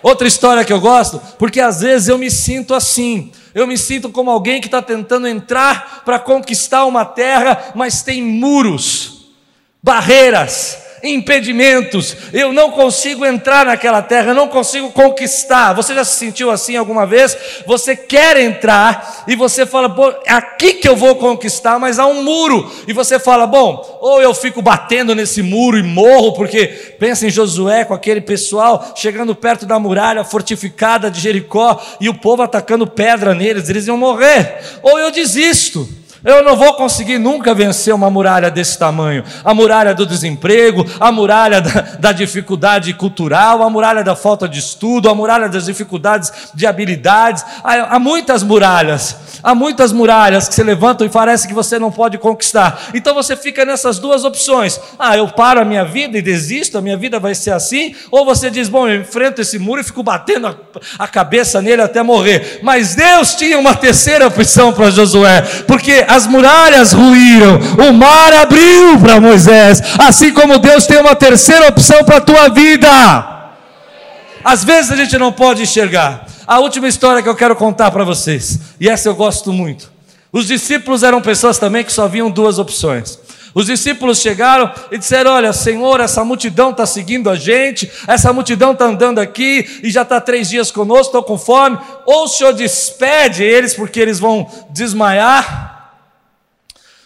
Outra 0.00 0.28
história 0.28 0.64
que 0.64 0.72
eu 0.72 0.80
gosto, 0.80 1.20
porque 1.38 1.60
às 1.60 1.80
vezes 1.80 2.06
eu 2.06 2.16
me 2.16 2.30
sinto 2.30 2.72
assim. 2.72 3.32
Eu 3.54 3.66
me 3.66 3.76
sinto 3.76 4.10
como 4.10 4.30
alguém 4.30 4.60
que 4.60 4.68
está 4.68 4.80
tentando 4.80 5.26
entrar 5.26 6.02
para 6.04 6.18
conquistar 6.18 6.84
uma 6.84 7.04
terra, 7.04 7.72
mas 7.74 8.02
tem 8.02 8.22
muros, 8.22 9.32
barreiras, 9.82 10.89
impedimentos, 11.02 12.16
eu 12.32 12.52
não 12.52 12.70
consigo 12.70 13.24
entrar 13.24 13.66
naquela 13.66 14.02
terra, 14.02 14.30
eu 14.30 14.34
não 14.34 14.48
consigo 14.48 14.90
conquistar. 14.90 15.72
Você 15.72 15.94
já 15.94 16.04
se 16.04 16.18
sentiu 16.18 16.50
assim 16.50 16.76
alguma 16.76 17.06
vez? 17.06 17.36
Você 17.66 17.96
quer 17.96 18.36
entrar 18.36 19.24
e 19.26 19.34
você 19.36 19.64
fala, 19.64 19.88
pô, 19.88 20.10
é 20.24 20.32
aqui 20.32 20.74
que 20.74 20.88
eu 20.88 20.96
vou 20.96 21.16
conquistar, 21.16 21.78
mas 21.78 21.98
há 21.98 22.06
um 22.06 22.22
muro, 22.22 22.70
e 22.86 22.92
você 22.92 23.18
fala, 23.18 23.46
bom, 23.46 23.98
ou 24.00 24.20
eu 24.20 24.34
fico 24.34 24.62
batendo 24.62 25.14
nesse 25.14 25.42
muro 25.42 25.78
e 25.78 25.82
morro, 25.82 26.32
porque 26.34 26.66
pensa 26.98 27.26
em 27.26 27.30
Josué 27.30 27.84
com 27.84 27.94
aquele 27.94 28.20
pessoal 28.20 28.92
chegando 28.96 29.34
perto 29.34 29.66
da 29.66 29.78
muralha 29.78 30.24
fortificada 30.24 31.10
de 31.10 31.20
Jericó 31.20 31.80
e 32.00 32.08
o 32.08 32.14
povo 32.14 32.42
atacando 32.42 32.86
pedra 32.86 33.34
neles, 33.34 33.68
eles 33.68 33.86
iam 33.86 33.96
morrer, 33.96 34.58
ou 34.82 34.98
eu 34.98 35.10
desisto. 35.10 35.88
Eu 36.22 36.42
não 36.44 36.54
vou 36.54 36.74
conseguir 36.74 37.18
nunca 37.18 37.54
vencer 37.54 37.94
uma 37.94 38.10
muralha 38.10 38.50
desse 38.50 38.78
tamanho. 38.78 39.24
A 39.42 39.54
muralha 39.54 39.94
do 39.94 40.04
desemprego, 40.04 40.84
a 41.00 41.10
muralha 41.10 41.62
da, 41.62 41.80
da, 41.98 42.12
dificuldade 42.12 42.92
cultural, 42.92 43.62
a 43.62 43.70
muralha 43.70 44.04
da 44.04 44.14
falta 44.14 44.46
de 44.46 44.58
estudo, 44.58 45.08
a 45.08 45.14
muralha 45.14 45.48
das 45.48 45.64
dificuldades 45.64 46.30
de 46.54 46.66
habilidades. 46.66 47.42
Há, 47.64 47.96
há 47.96 47.98
muitas 47.98 48.42
muralhas, 48.42 49.16
há 49.42 49.54
muitas 49.54 49.92
muralhas 49.92 50.46
que 50.46 50.54
se 50.54 50.62
levantam 50.62 51.06
e 51.06 51.10
parece 51.10 51.48
que 51.48 51.54
você 51.54 51.78
não 51.78 51.90
pode 51.90 52.18
conquistar. 52.18 52.90
Então 52.92 53.14
você 53.14 53.34
fica 53.34 53.64
nessas 53.64 53.98
duas 53.98 54.22
opções. 54.22 54.78
Ah, 54.98 55.16
eu 55.16 55.26
paro 55.28 55.60
a 55.60 55.64
minha 55.64 55.86
vida 55.86 56.18
e 56.18 56.22
desisto, 56.22 56.76
a 56.76 56.82
minha 56.82 56.98
vida 56.98 57.18
vai 57.18 57.34
ser 57.34 57.52
assim. 57.52 57.94
Ou 58.10 58.26
você 58.26 58.50
diz, 58.50 58.68
bom, 58.68 58.86
eu 58.86 59.00
enfrento 59.00 59.40
esse 59.40 59.58
muro 59.58 59.80
e 59.80 59.84
fico 59.84 60.02
batendo 60.02 60.48
a, 60.48 60.54
a 60.98 61.08
cabeça 61.08 61.62
nele 61.62 61.80
até 61.80 62.02
morrer. 62.02 62.60
Mas 62.62 62.94
Deus 62.94 63.34
tinha 63.34 63.58
uma 63.58 63.74
terceira 63.74 64.26
opção 64.26 64.70
para 64.70 64.90
Josué, 64.90 65.40
porque 65.66 66.04
as 66.10 66.26
muralhas 66.26 66.92
ruíram, 66.92 67.58
o 67.88 67.92
mar 67.92 68.32
abriu 68.32 68.98
para 69.00 69.20
Moisés, 69.20 69.80
assim 69.98 70.32
como 70.32 70.58
Deus 70.58 70.84
tem 70.86 70.98
uma 70.98 71.14
terceira 71.14 71.68
opção 71.68 72.04
para 72.04 72.16
a 72.16 72.20
tua 72.20 72.48
vida. 72.48 72.88
Às 74.42 74.64
vezes 74.64 74.90
a 74.90 74.96
gente 74.96 75.16
não 75.16 75.30
pode 75.30 75.62
enxergar. 75.62 76.26
A 76.46 76.58
última 76.58 76.88
história 76.88 77.22
que 77.22 77.28
eu 77.28 77.36
quero 77.36 77.54
contar 77.54 77.92
para 77.92 78.02
vocês, 78.02 78.58
e 78.80 78.88
essa 78.88 79.08
eu 79.08 79.14
gosto 79.14 79.52
muito. 79.52 79.88
Os 80.32 80.46
discípulos 80.46 81.04
eram 81.04 81.20
pessoas 81.20 81.58
também 81.58 81.84
que 81.84 81.92
só 81.92 82.08
viam 82.08 82.28
duas 82.28 82.58
opções. 82.58 83.18
Os 83.54 83.66
discípulos 83.66 84.20
chegaram 84.20 84.72
e 84.90 84.98
disseram: 84.98 85.32
Olha, 85.32 85.52
Senhor, 85.52 86.00
essa 86.00 86.24
multidão 86.24 86.70
está 86.70 86.86
seguindo 86.86 87.28
a 87.28 87.36
gente, 87.36 87.90
essa 88.06 88.32
multidão 88.32 88.72
está 88.72 88.86
andando 88.86 89.18
aqui 89.18 89.80
e 89.82 89.90
já 89.90 90.02
está 90.02 90.20
três 90.20 90.48
dias 90.48 90.70
conosco, 90.70 91.06
estou 91.06 91.22
com 91.22 91.38
fome. 91.38 91.78
Ou 92.06 92.24
o 92.24 92.28
Senhor 92.28 92.52
despede 92.52 93.42
eles 93.42 93.74
porque 93.74 93.98
eles 93.98 94.20
vão 94.20 94.48
desmaiar, 94.70 95.69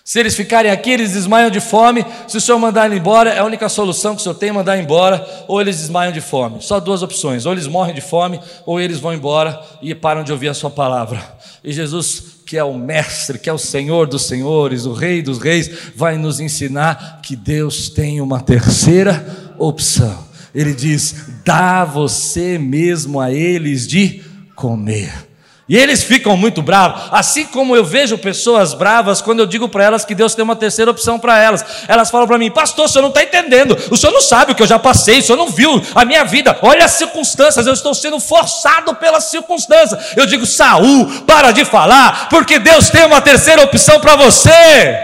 se 0.06 0.20
eles 0.20 0.37
ficarem 0.37 0.70
aqui, 0.70 0.90
eles 0.90 1.12
desmaiam 1.12 1.49
de 1.49 1.61
fome. 1.61 2.04
Se 2.28 2.37
o 2.37 2.40
senhor 2.40 2.58
mandar 2.58 2.84
eles 2.84 2.99
embora, 2.99 3.30
é 3.30 3.38
a 3.38 3.44
única 3.44 3.70
solução 3.70 4.14
que 4.14 4.20
o 4.20 4.23
senhor 4.23 4.34
tem 4.34 4.52
mandar 4.52 4.76
embora, 4.76 5.26
ou 5.49 5.62
eles 5.62 5.78
desmaiam 5.78 6.12
de 6.12 6.20
fome. 6.20 6.61
Só 6.61 6.78
duas 6.78 7.02
opções: 7.02 7.46
ou 7.46 7.52
eles 7.52 7.66
morrem 7.66 7.94
de 7.94 8.02
fome, 8.02 8.38
ou 8.66 8.78
eles 8.78 8.99
vão 8.99 9.14
embora 9.14 9.58
e 9.80 9.94
param 9.94 10.23
de 10.23 10.30
ouvir 10.30 10.49
a 10.49 10.54
sua 10.54 10.68
palavra. 10.68 11.23
E 11.64 11.73
Jesus, 11.73 12.23
que 12.44 12.58
é 12.58 12.62
o 12.62 12.75
mestre, 12.75 13.38
que 13.38 13.49
é 13.49 13.52
o 13.52 13.56
Senhor 13.56 14.06
dos 14.06 14.26
senhores, 14.26 14.84
o 14.84 14.92
Rei 14.92 15.23
dos 15.23 15.38
reis, 15.38 15.70
vai 15.96 16.18
nos 16.18 16.38
ensinar 16.38 17.20
que 17.23 17.34
Deus 17.34 17.88
tem 17.88 18.20
uma 18.20 18.42
terceira 18.42 19.54
opção. 19.58 20.23
Ele 20.54 20.75
diz: 20.75 21.14
dá 21.46 21.82
você 21.82 22.58
mesmo 22.58 23.23
a 23.23 23.32
eles 23.32 23.88
de 23.88 24.23
comer. 24.54 25.33
E 25.66 25.78
eles 25.78 26.02
ficam 26.02 26.37
muito 26.37 26.61
bravos, 26.61 27.09
assim 27.11 27.47
como 27.47 27.75
eu 27.75 27.83
vejo 27.83 28.18
pessoas 28.18 28.75
bravas 28.75 29.23
quando 29.23 29.40
eu 29.40 29.47
digo 29.47 29.66
para 29.66 29.85
elas 29.85 30.04
que 30.04 30.14
Deus 30.14 30.35
tem 30.35 30.42
uma 30.42 30.54
terceira 30.54 30.90
opção 30.90 31.18
para 31.18 31.38
elas. 31.38 31.64
Elas 31.88 32.11
falam 32.11 32.26
para 32.26 32.37
mim, 32.37 32.50
pastor, 32.50 32.85
o 32.85 32.88
senhor 32.88 33.00
não 33.00 33.09
está 33.09 33.23
entendendo, 33.23 33.75
o 33.90 33.97
senhor 33.97 34.12
não 34.12 34.21
sabe 34.21 34.52
o 34.52 34.54
que 34.54 34.62
eu 34.62 34.66
já 34.66 34.78
passei, 34.78 35.21
o 35.21 35.23
senhor 35.23 35.38
não 35.38 35.49
viu 35.49 35.83
a 35.94 36.04
minha 36.04 36.23
vida, 36.23 36.59
olha 36.61 36.85
as 36.85 36.92
circunstâncias, 36.92 37.66
eu 37.66 37.73
estou 37.73 37.94
sendo 37.94 38.21
forçado 38.21 38.94
pelas 38.97 39.25
circunstâncias. 39.25 40.14
Eu 40.14 40.26
digo, 40.26 40.44
Saul, 40.44 41.06
para 41.23 41.50
de 41.50 41.64
falar, 41.64 42.28
porque 42.28 42.59
Deus 42.59 42.90
tem 42.90 43.06
uma 43.06 43.23
terceira 43.23 43.62
opção 43.62 43.99
para 44.00 44.16
você. 44.16 44.99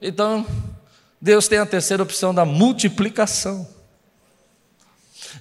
Então, 0.00 0.46
Deus 1.20 1.46
tem 1.46 1.58
a 1.58 1.66
terceira 1.66 2.02
opção 2.02 2.34
da 2.34 2.46
multiplicação. 2.46 3.68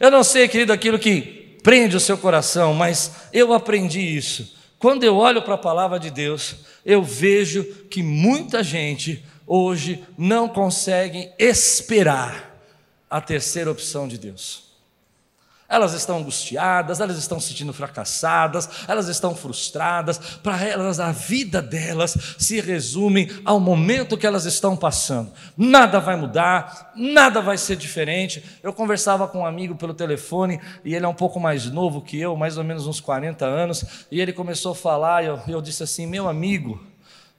Eu 0.01 0.11
não 0.11 0.21
sei, 0.21 0.49
querido, 0.49 0.73
aquilo 0.73 0.99
que 0.99 1.38
prende 1.69 1.95
o 1.95 1.99
seu 1.99 2.17
coração, 2.17 2.73
mas 2.73 3.11
eu 3.31 3.53
aprendi 3.53 3.99
isso. 3.99 4.55
Quando 4.79 5.03
eu 5.03 5.15
olho 5.15 5.43
para 5.43 5.53
a 5.53 5.59
palavra 5.59 5.99
de 5.99 6.09
Deus, 6.09 6.55
eu 6.83 7.03
vejo 7.03 7.63
que 7.91 8.01
muita 8.01 8.63
gente 8.63 9.23
hoje 9.45 10.03
não 10.17 10.49
consegue 10.49 11.29
esperar 11.37 12.59
a 13.07 13.21
terceira 13.21 13.69
opção 13.69 14.07
de 14.07 14.17
Deus. 14.17 14.68
Elas 15.69 15.93
estão 15.93 16.17
angustiadas, 16.17 16.99
elas 16.99 17.17
estão 17.17 17.39
se 17.39 17.49
sentindo 17.49 17.71
fracassadas, 17.71 18.67
elas 18.87 19.07
estão 19.07 19.35
frustradas. 19.35 20.17
Para 20.41 20.65
elas, 20.65 20.99
a 20.99 21.11
vida 21.11 21.61
delas 21.61 22.17
se 22.39 22.59
resume 22.59 23.31
ao 23.45 23.59
momento 23.59 24.17
que 24.17 24.25
elas 24.25 24.45
estão 24.45 24.75
passando. 24.75 25.31
Nada 25.55 25.99
vai 25.99 26.15
mudar, 26.15 26.91
nada 26.95 27.39
vai 27.39 27.55
ser 27.55 27.75
diferente. 27.75 28.43
Eu 28.63 28.73
conversava 28.73 29.27
com 29.27 29.41
um 29.41 29.45
amigo 29.45 29.75
pelo 29.75 29.93
telefone, 29.93 30.59
e 30.83 30.95
ele 30.95 31.05
é 31.05 31.07
um 31.07 31.13
pouco 31.13 31.39
mais 31.39 31.65
novo 31.65 32.01
que 32.01 32.19
eu, 32.19 32.35
mais 32.35 32.57
ou 32.57 32.63
menos 32.63 32.87
uns 32.87 32.99
40 32.99 33.45
anos, 33.45 33.85
e 34.11 34.19
ele 34.19 34.33
começou 34.33 34.71
a 34.71 34.75
falar, 34.75 35.23
e 35.23 35.27
eu, 35.27 35.39
eu 35.47 35.61
disse 35.61 35.83
assim: 35.83 36.07
Meu 36.07 36.27
amigo, 36.27 36.81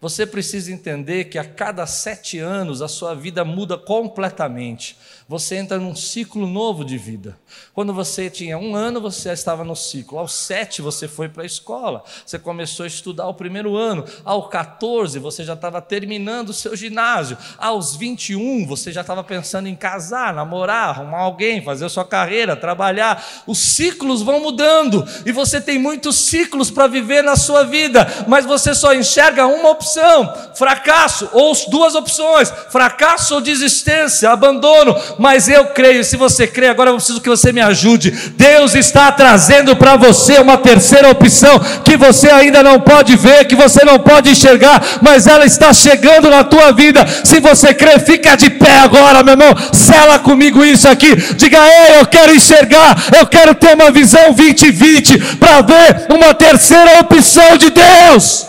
você 0.01 0.25
precisa 0.25 0.73
entender 0.73 1.25
que 1.25 1.37
a 1.37 1.45
cada 1.45 1.85
sete 1.87 2.39
anos 2.39 2.81
a 2.81 2.89
sua 2.89 3.15
vida 3.15 3.45
muda 3.45 3.77
completamente 3.77 4.97
você 5.31 5.55
entra 5.55 5.79
num 5.79 5.95
ciclo 5.95 6.45
novo 6.45 6.85
de 6.85 6.99
vida. 6.99 7.39
Quando 7.73 7.95
você 7.95 8.29
tinha 8.29 8.59
um 8.59 8.75
ano, 8.75 9.01
você 9.01 9.29
já 9.29 9.33
estava 9.33 9.63
no 9.63 9.77
ciclo. 9.77 10.19
Aos 10.19 10.33
sete, 10.33 10.83
você 10.83 11.07
foi 11.07 11.29
para 11.29 11.45
a 11.45 11.47
escola. 11.47 12.03
Você 12.27 12.37
começou 12.37 12.83
a 12.83 12.89
estudar 12.89 13.29
o 13.29 13.35
primeiro 13.35 13.77
ano. 13.77 14.05
Aos 14.25 14.49
14, 14.49 15.21
você 15.21 15.45
já 15.45 15.53
estava 15.53 15.81
terminando 15.81 16.49
o 16.49 16.53
seu 16.53 16.75
ginásio. 16.75 17.39
Aos 17.57 17.95
21, 17.95 18.67
você 18.67 18.91
já 18.91 19.03
estava 19.03 19.23
pensando 19.23 19.69
em 19.69 19.77
casar, 19.77 20.35
namorar, 20.35 20.89
arrumar 20.89 21.21
alguém, 21.21 21.63
fazer 21.63 21.85
a 21.85 21.89
sua 21.89 22.05
carreira, 22.05 22.57
trabalhar. 22.57 23.25
Os 23.47 23.59
ciclos 23.59 24.23
vão 24.23 24.41
mudando. 24.41 25.07
E 25.25 25.31
você 25.31 25.61
tem 25.61 25.79
muitos 25.79 26.17
ciclos 26.17 26.73
para 26.73 26.89
viver 26.89 27.23
na 27.23 27.37
sua 27.37 27.63
vida. 27.63 28.05
Mas 28.27 28.45
você 28.45 28.75
só 28.75 28.93
enxerga 28.93 29.47
uma 29.47 29.71
opção: 29.71 30.35
fracasso, 30.57 31.31
ou 31.33 31.53
duas 31.69 31.95
opções: 31.95 32.51
fracasso 32.69 33.37
ou 33.37 33.41
desistência, 33.41 34.29
abandono 34.29 35.20
mas 35.21 35.51
eu 35.51 35.67
creio, 35.67 36.03
se 36.03 36.17
você 36.17 36.47
crê, 36.47 36.69
agora 36.69 36.89
eu 36.89 36.95
preciso 36.95 37.21
que 37.21 37.29
você 37.29 37.53
me 37.53 37.61
ajude. 37.61 38.11
Deus 38.39 38.75
está 38.75 39.13
trazendo 39.13 39.77
para 39.77 39.95
você 39.95 40.39
uma 40.39 40.57
terceira 40.57 41.11
opção 41.11 41.61
que 41.85 41.95
você 41.95 42.31
ainda 42.31 42.63
não 42.63 42.81
pode 42.81 43.15
ver, 43.17 43.45
que 43.45 43.55
você 43.55 43.85
não 43.85 43.99
pode 43.99 44.31
enxergar, 44.31 44.83
mas 45.03 45.27
ela 45.27 45.45
está 45.45 45.75
chegando 45.75 46.31
na 46.31 46.43
tua 46.43 46.73
vida. 46.73 47.07
Se 47.23 47.39
você 47.39 47.75
crê, 47.75 47.99
fica 47.99 48.35
de 48.35 48.49
pé 48.49 48.79
agora, 48.79 49.23
meu 49.23 49.35
irmão. 49.35 49.55
Sela 49.75 50.19
comigo 50.21 50.65
isso 50.65 50.89
aqui. 50.89 51.15
Diga, 51.35 51.59
ei, 51.59 52.01
eu 52.01 52.07
quero 52.07 52.35
enxergar, 52.35 52.97
eu 53.19 53.27
quero 53.27 53.55
ter 53.55 53.75
uma 53.75 53.91
visão 53.91 54.33
2020 54.33 55.37
para 55.37 55.61
ver 55.61 56.07
uma 56.09 56.33
terceira 56.33 56.99
opção 56.99 57.59
de 57.59 57.69
Deus. 57.69 58.47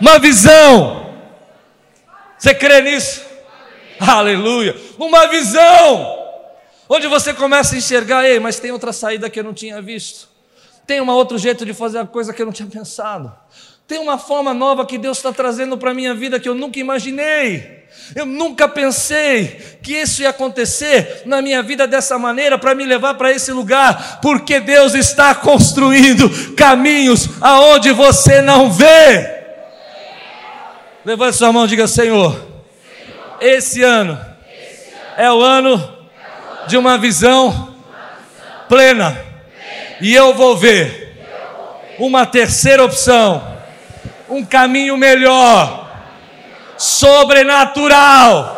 Uma 0.00 0.20
visão. 0.20 1.14
Você 2.38 2.54
crê 2.54 2.80
nisso? 2.80 3.27
Aleluia. 4.06 4.76
Uma 4.98 5.26
visão. 5.26 6.16
Onde 6.88 7.06
você 7.06 7.34
começa 7.34 7.74
a 7.74 7.78
enxergar, 7.78 8.24
ei, 8.24 8.40
mas 8.40 8.58
tem 8.58 8.72
outra 8.72 8.92
saída 8.92 9.28
que 9.28 9.38
eu 9.38 9.44
não 9.44 9.52
tinha 9.52 9.82
visto. 9.82 10.28
Tem 10.86 11.00
um 11.00 11.10
outro 11.10 11.36
jeito 11.36 11.66
de 11.66 11.74
fazer 11.74 11.98
a 11.98 12.06
coisa 12.06 12.32
que 12.32 12.40
eu 12.40 12.46
não 12.46 12.52
tinha 12.52 12.68
pensado. 12.68 13.30
Tem 13.86 13.98
uma 13.98 14.18
forma 14.18 14.54
nova 14.54 14.86
que 14.86 14.98
Deus 14.98 15.18
está 15.18 15.32
trazendo 15.32 15.76
para 15.76 15.90
a 15.90 15.94
minha 15.94 16.14
vida 16.14 16.38
que 16.40 16.48
eu 16.48 16.54
nunca 16.54 16.78
imaginei. 16.78 17.86
Eu 18.14 18.26
nunca 18.26 18.68
pensei 18.68 19.78
que 19.82 19.94
isso 19.94 20.22
ia 20.22 20.30
acontecer 20.30 21.22
na 21.24 21.40
minha 21.42 21.62
vida 21.62 21.86
dessa 21.86 22.18
maneira 22.18 22.58
para 22.58 22.74
me 22.74 22.84
levar 22.84 23.14
para 23.14 23.32
esse 23.32 23.50
lugar, 23.50 24.20
porque 24.20 24.60
Deus 24.60 24.94
está 24.94 25.34
construindo 25.34 26.54
caminhos 26.54 27.28
aonde 27.40 27.90
você 27.92 28.42
não 28.42 28.70
vê. 28.70 29.38
Levante 31.04 31.36
sua 31.36 31.52
mão 31.52 31.64
e 31.64 31.68
diga: 31.68 31.86
Senhor, 31.86 32.38
esse 33.40 33.82
ano 33.82 34.18
é 35.16 35.30
o 35.30 35.40
ano 35.40 35.96
de 36.66 36.76
uma 36.76 36.98
visão 36.98 37.74
plena, 38.68 39.18
e 40.00 40.14
eu 40.14 40.34
vou 40.34 40.56
ver 40.56 41.16
uma 41.98 42.26
terceira 42.26 42.84
opção, 42.84 43.56
um 44.28 44.44
caminho 44.44 44.96
melhor 44.96 45.88
sobrenatural. 46.76 48.56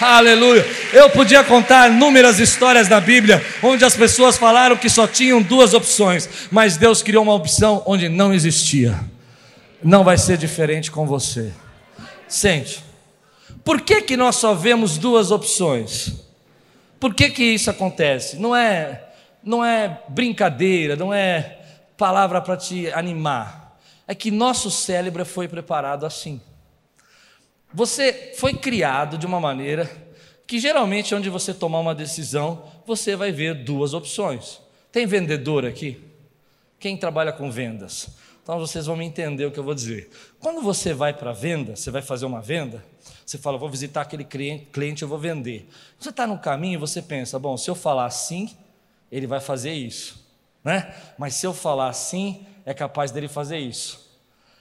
Aleluia. 0.00 0.66
Eu 0.92 1.08
podia 1.10 1.42
contar 1.42 1.90
inúmeras 1.90 2.38
histórias 2.38 2.88
da 2.88 3.00
Bíblia 3.00 3.44
onde 3.62 3.84
as 3.84 3.96
pessoas 3.96 4.36
falaram 4.36 4.76
que 4.76 4.88
só 4.88 5.06
tinham 5.06 5.40
duas 5.40 5.72
opções, 5.72 6.28
mas 6.50 6.76
Deus 6.76 7.02
criou 7.02 7.22
uma 7.22 7.34
opção 7.34 7.82
onde 7.86 8.08
não 8.08 8.32
existia. 8.32 8.94
Não 9.84 10.02
vai 10.02 10.16
ser 10.16 10.38
diferente 10.38 10.90
com 10.90 11.06
você. 11.06 11.52
Sente. 12.26 12.82
Por 13.62 13.82
que, 13.82 14.00
que 14.00 14.16
nós 14.16 14.36
só 14.36 14.54
vemos 14.54 14.96
duas 14.96 15.30
opções? 15.30 16.24
Por 16.98 17.12
que, 17.12 17.28
que 17.28 17.44
isso 17.44 17.68
acontece? 17.68 18.38
Não 18.38 18.56
é, 18.56 19.10
não 19.42 19.62
é 19.62 20.02
brincadeira, 20.08 20.96
não 20.96 21.12
é 21.12 21.60
palavra 21.98 22.40
para 22.40 22.56
te 22.56 22.90
animar. 22.94 23.78
É 24.08 24.14
que 24.14 24.30
nosso 24.30 24.70
cérebro 24.70 25.22
foi 25.26 25.46
preparado 25.48 26.06
assim. 26.06 26.40
Você 27.74 28.32
foi 28.38 28.54
criado 28.54 29.18
de 29.18 29.26
uma 29.26 29.38
maneira 29.38 29.90
que 30.46 30.58
geralmente 30.58 31.14
onde 31.14 31.28
você 31.28 31.52
tomar 31.52 31.80
uma 31.80 31.94
decisão, 31.94 32.64
você 32.86 33.14
vai 33.16 33.30
ver 33.30 33.54
duas 33.64 33.92
opções. 33.92 34.60
Tem 34.90 35.04
vendedor 35.04 35.66
aqui? 35.66 36.02
Quem 36.80 36.96
trabalha 36.96 37.32
com 37.32 37.50
vendas? 37.50 38.23
Então 38.44 38.60
vocês 38.60 38.86
vão 38.86 38.94
me 38.94 39.04
entender 39.04 39.44
o 39.44 39.50
que 39.50 39.58
eu 39.58 39.64
vou 39.64 39.74
dizer. 39.74 40.08
Quando 40.38 40.62
você 40.62 40.94
vai 40.94 41.12
para 41.12 41.30
a 41.30 41.32
venda, 41.32 41.74
você 41.74 41.90
vai 41.90 42.02
fazer 42.02 42.26
uma 42.26 42.40
venda, 42.40 42.84
você 43.26 43.36
fala, 43.36 43.58
vou 43.58 43.68
visitar 43.68 44.02
aquele 44.02 44.24
cliente, 44.24 45.02
eu 45.02 45.08
vou 45.08 45.18
vender. 45.18 45.68
Você 45.98 46.10
está 46.10 46.24
no 46.24 46.38
caminho, 46.38 46.78
você 46.78 47.02
pensa, 47.02 47.38
bom, 47.40 47.56
se 47.56 47.68
eu 47.68 47.74
falar 47.74 48.08
sim, 48.10 48.56
ele 49.10 49.26
vai 49.26 49.40
fazer 49.40 49.72
isso 49.72 50.22
né? 50.64 50.94
Mas 51.18 51.34
se 51.34 51.46
eu 51.46 51.52
falar 51.52 51.88
assim, 51.88 52.46
é 52.64 52.72
capaz 52.72 53.10
dele 53.10 53.28
fazer 53.28 53.58
isso. 53.58 54.02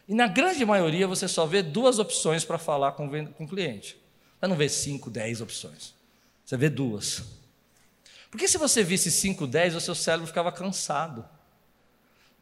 E 0.07 0.13
na 0.13 0.27
grande 0.27 0.65
maioria 0.65 1.07
você 1.07 1.29
só 1.29 1.45
vê 1.45 1.63
duas 1.63 1.97
opções 1.97 2.43
para 2.43 2.57
falar 2.57 2.91
com, 2.91 3.09
com 3.27 3.45
o 3.45 3.47
cliente. 3.47 3.97
Você 4.39 4.47
não 4.47 4.57
vê 4.57 4.67
cinco, 4.67 5.09
dez 5.09 5.39
opções. 5.39 5.95
Você 6.43 6.57
vê 6.57 6.69
duas. 6.69 7.23
Porque 8.29 8.49
se 8.49 8.57
você 8.57 8.83
visse 8.83 9.09
cinco, 9.09 9.47
dez, 9.47 9.73
o 9.73 9.79
seu 9.79 9.95
cérebro 9.95 10.27
ficava 10.27 10.51
cansado. 10.51 11.23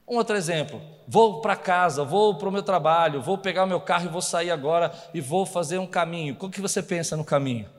Um 0.08 0.18
outro 0.18 0.36
exemplo, 0.36 0.82
vou 1.08 1.42
para 1.42 1.56
casa, 1.56 2.04
vou 2.04 2.36
para 2.36 2.50
o 2.50 2.52
meu 2.52 2.64
trabalho, 2.64 3.22
vou 3.22 3.38
pegar 3.38 3.64
o 3.64 3.68
meu 3.68 3.80
carro 3.80 4.06
e 4.06 4.10
vou 4.10 4.22
sair 4.22 4.52
agora 4.52 4.92
e 5.14 5.22
vou 5.22 5.46
fazer 5.46 5.78
um 5.78 5.88
caminho. 5.88 6.36
O 6.40 6.50
que 6.50 6.60
você 6.60 6.84
pensa 6.84 7.16
no 7.16 7.24
caminho? 7.24 7.70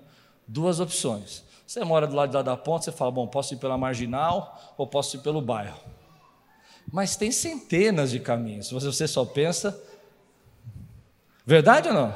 Duas 0.46 0.80
opções. 0.80 1.44
Você 1.66 1.84
mora 1.84 2.06
do 2.06 2.14
lado 2.14 2.30
de 2.30 2.36
lá 2.36 2.42
da 2.42 2.56
ponte, 2.56 2.84
você 2.84 2.92
fala, 2.92 3.10
bom, 3.10 3.26
posso 3.26 3.54
ir 3.54 3.56
pela 3.56 3.78
marginal 3.78 4.74
ou 4.76 4.86
posso 4.86 5.16
ir 5.16 5.20
pelo 5.20 5.40
bairro. 5.40 5.78
Mas 6.90 7.16
tem 7.16 7.30
centenas 7.30 8.10
de 8.10 8.20
caminhos. 8.20 8.68
Se 8.68 8.74
você 8.74 9.06
só 9.06 9.24
pensa. 9.24 9.78
Verdade 11.46 11.88
ou 11.88 11.94
não? 11.94 12.14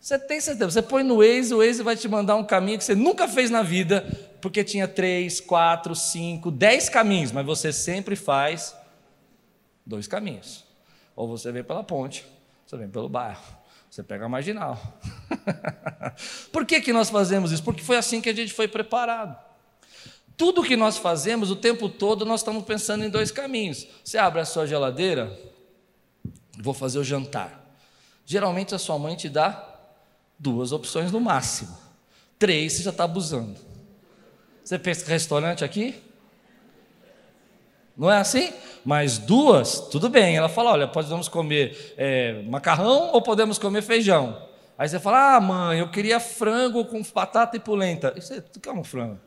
Você 0.00 0.18
tem 0.18 0.40
certeza. 0.40 0.70
Você 0.70 0.82
põe 0.82 1.02
no 1.02 1.18
Waze, 1.18 1.54
o 1.54 1.58
Waze 1.58 1.82
vai 1.82 1.96
te 1.96 2.08
mandar 2.08 2.36
um 2.36 2.44
caminho 2.44 2.78
que 2.78 2.84
você 2.84 2.94
nunca 2.94 3.26
fez 3.28 3.50
na 3.50 3.62
vida, 3.62 4.04
porque 4.40 4.62
tinha 4.62 4.86
três, 4.86 5.40
quatro, 5.40 5.94
cinco, 5.94 6.50
dez 6.50 6.88
caminhos, 6.88 7.32
mas 7.32 7.44
você 7.44 7.72
sempre 7.72 8.16
faz 8.16 8.74
dois 9.88 10.06
caminhos. 10.06 10.64
Ou 11.16 11.26
você 11.26 11.50
vem 11.50 11.64
pela 11.64 11.82
ponte, 11.82 12.24
você 12.64 12.76
vem 12.76 12.88
pelo 12.88 13.08
bairro. 13.08 13.42
Você 13.90 14.02
pega 14.02 14.26
a 14.26 14.28
marginal. 14.28 14.78
Por 16.52 16.66
que, 16.66 16.80
que 16.80 16.92
nós 16.92 17.08
fazemos 17.08 17.50
isso? 17.50 17.64
Porque 17.64 17.82
foi 17.82 17.96
assim 17.96 18.20
que 18.20 18.28
a 18.28 18.34
gente 18.34 18.52
foi 18.52 18.68
preparado. 18.68 19.36
Tudo 20.36 20.62
que 20.62 20.76
nós 20.76 20.98
fazemos 20.98 21.50
o 21.50 21.56
tempo 21.56 21.88
todo, 21.88 22.26
nós 22.26 22.40
estamos 22.40 22.62
pensando 22.64 23.04
em 23.04 23.10
dois 23.10 23.30
caminhos. 23.30 23.88
Você 24.04 24.18
abre 24.18 24.40
a 24.40 24.44
sua 24.44 24.66
geladeira, 24.66 25.36
vou 26.60 26.74
fazer 26.74 26.98
o 26.98 27.04
jantar. 27.04 27.66
Geralmente 28.26 28.74
a 28.74 28.78
sua 28.78 28.98
mãe 28.98 29.16
te 29.16 29.28
dá 29.28 29.76
duas 30.38 30.70
opções 30.70 31.10
no 31.10 31.18
máximo. 31.18 31.76
Três 32.38 32.74
você 32.74 32.82
já 32.82 32.90
está 32.90 33.04
abusando. 33.04 33.58
Você 34.62 34.78
pensa 34.78 35.02
que 35.02 35.10
restaurante 35.10 35.64
aqui? 35.64 36.00
Não 37.98 38.08
é 38.08 38.18
assim? 38.18 38.52
Mas 38.84 39.18
duas, 39.18 39.80
tudo 39.90 40.08
bem. 40.08 40.36
Ela 40.36 40.48
fala: 40.48 40.70
olha, 40.70 40.86
podemos 40.86 41.28
comer 41.28 41.94
é, 41.98 42.40
macarrão 42.42 43.10
ou 43.12 43.20
podemos 43.20 43.58
comer 43.58 43.82
feijão. 43.82 44.40
Aí 44.78 44.88
você 44.88 45.00
fala: 45.00 45.34
ah, 45.34 45.40
mãe, 45.40 45.80
eu 45.80 45.90
queria 45.90 46.20
frango 46.20 46.84
com 46.84 47.02
batata 47.02 47.56
e 47.56 47.60
polenta. 47.60 48.14
E 48.16 48.20
você, 48.20 48.40
tu 48.40 48.60
quer 48.60 48.70
um 48.70 48.84
frango? 48.84 49.18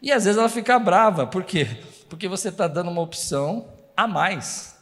E 0.00 0.12
às 0.12 0.24
vezes 0.24 0.38
ela 0.38 0.48
fica 0.48 0.78
brava, 0.78 1.26
por 1.26 1.42
quê? 1.42 1.66
Porque 2.08 2.28
você 2.28 2.50
está 2.50 2.68
dando 2.68 2.90
uma 2.90 3.00
opção 3.00 3.72
a 3.96 4.06
mais. 4.06 4.78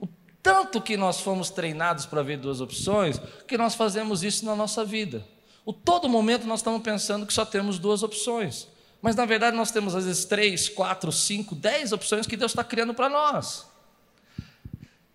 O 0.00 0.08
tanto 0.42 0.80
que 0.80 0.96
nós 0.96 1.20
fomos 1.20 1.50
treinados 1.50 2.06
para 2.06 2.22
ver 2.22 2.38
duas 2.38 2.60
opções, 2.62 3.20
que 3.46 3.58
nós 3.58 3.74
fazemos 3.74 4.22
isso 4.22 4.46
na 4.46 4.56
nossa 4.56 4.84
vida. 4.84 5.22
O 5.66 5.72
todo 5.72 6.08
momento 6.08 6.46
nós 6.46 6.60
estamos 6.60 6.80
pensando 6.80 7.26
que 7.26 7.32
só 7.32 7.44
temos 7.44 7.78
duas 7.78 8.02
opções. 8.02 8.71
Mas 9.02 9.16
na 9.16 9.26
verdade 9.26 9.56
nós 9.56 9.72
temos 9.72 9.96
às 9.96 10.06
vezes 10.06 10.24
três, 10.24 10.68
quatro, 10.68 11.10
cinco, 11.10 11.56
dez 11.56 11.92
opções 11.92 12.26
que 12.26 12.36
Deus 12.36 12.52
está 12.52 12.62
criando 12.62 12.94
para 12.94 13.08
nós. 13.08 13.66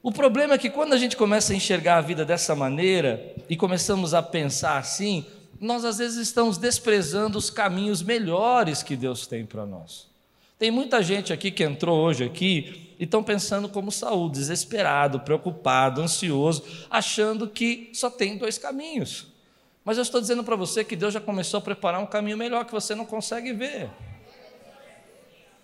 O 0.04 0.12
problema 0.12 0.54
é 0.54 0.58
que 0.58 0.70
quando 0.70 0.94
a 0.94 0.98
gente 0.98 1.16
começa 1.16 1.54
a 1.54 1.56
enxergar 1.56 1.98
a 1.98 2.02
vida 2.02 2.26
dessa 2.26 2.54
maneira 2.54 3.34
e 3.50 3.56
começamos 3.56 4.14
a 4.14 4.22
pensar 4.22 4.78
assim, 4.78 5.26
nós 5.60 5.86
às 5.86 5.98
vezes 5.98 6.18
estamos 6.18 6.58
desprezando 6.58 7.38
os 7.38 7.50
caminhos 7.50 8.02
melhores 8.02 8.84
que 8.84 8.96
Deus 8.96 9.26
tem 9.26 9.46
para 9.46 9.66
nós. 9.66 10.08
Tem 10.60 10.70
muita 10.72 11.02
gente 11.02 11.32
aqui 11.32 11.50
que 11.50 11.64
entrou 11.64 11.98
hoje 12.00 12.24
aqui 12.24 12.94
e 13.00 13.04
estão 13.04 13.24
pensando 13.24 13.70
como 13.70 13.92
Saúl, 13.92 14.30
desesperado, 14.30 15.20
preocupado, 15.20 16.02
ansioso, 16.02 16.64
achando 16.90 17.48
que 17.48 17.90
só 17.94 18.10
tem 18.10 18.38
dois 18.38 18.58
caminhos. 18.58 19.27
Mas 19.88 19.96
eu 19.96 20.04
estou 20.04 20.20
dizendo 20.20 20.44
para 20.44 20.58
você 20.58 20.84
que 20.84 20.98
Deus 20.98 21.14
já 21.14 21.22
começou 21.22 21.60
a 21.60 21.62
preparar 21.62 22.02
um 22.02 22.06
caminho 22.06 22.38
melhor 22.38 22.66
que 22.66 22.74
você 22.74 22.94
não 22.94 23.06
consegue 23.06 23.54
ver. 23.54 23.90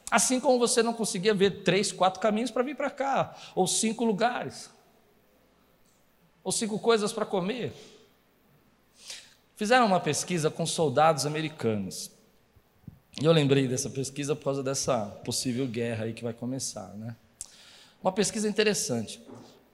Assim 0.09 0.39
como 0.39 0.57
você 0.57 0.81
não 0.81 0.93
conseguia 0.93 1.33
ver 1.33 1.61
três, 1.63 1.91
quatro 1.91 2.21
caminhos 2.21 2.49
para 2.49 2.63
vir 2.63 2.73
para 2.73 2.89
cá, 2.89 3.35
ou 3.53 3.67
cinco 3.67 4.05
lugares, 4.05 4.69
ou 6.41 6.53
cinco 6.53 6.79
coisas 6.79 7.11
para 7.11 7.25
comer. 7.25 7.73
Fizeram 9.57 9.87
uma 9.87 9.99
pesquisa 9.99 10.49
com 10.49 10.65
soldados 10.65 11.25
americanos. 11.25 12.09
E 13.21 13.25
eu 13.25 13.31
lembrei 13.33 13.67
dessa 13.67 13.89
pesquisa 13.89 14.37
por 14.37 14.45
causa 14.45 14.63
dessa 14.63 15.05
possível 15.25 15.67
guerra 15.67 16.05
aí 16.05 16.13
que 16.13 16.23
vai 16.23 16.31
começar, 16.31 16.93
né? 16.95 17.13
Uma 18.01 18.13
pesquisa 18.13 18.47
interessante. 18.47 19.21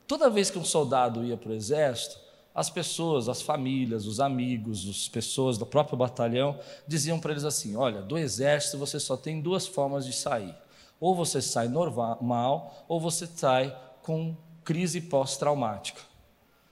Toda 0.07 0.27
vez 0.27 0.49
que 0.49 0.57
um 0.57 0.65
soldado 0.65 1.23
ia 1.23 1.37
para 1.37 1.51
o 1.51 1.53
exército, 1.53 2.28
as 2.59 2.69
pessoas, 2.69 3.29
as 3.29 3.41
famílias, 3.41 4.05
os 4.05 4.19
amigos, 4.19 4.85
as 4.89 5.07
pessoas 5.07 5.57
do 5.57 5.65
próprio 5.65 5.97
batalhão 5.97 6.59
diziam 6.85 7.17
para 7.17 7.31
eles 7.31 7.45
assim: 7.45 7.77
olha, 7.77 8.01
do 8.01 8.17
exército 8.17 8.77
você 8.77 8.99
só 8.99 9.15
tem 9.15 9.39
duas 9.39 9.65
formas 9.65 10.05
de 10.05 10.11
sair. 10.11 10.53
Ou 10.99 11.15
você 11.15 11.41
sai 11.41 11.69
normal, 11.69 12.83
ou 12.85 12.99
você 12.99 13.25
sai 13.25 13.73
com 14.03 14.35
crise 14.65 14.99
pós-traumática. 14.99 16.01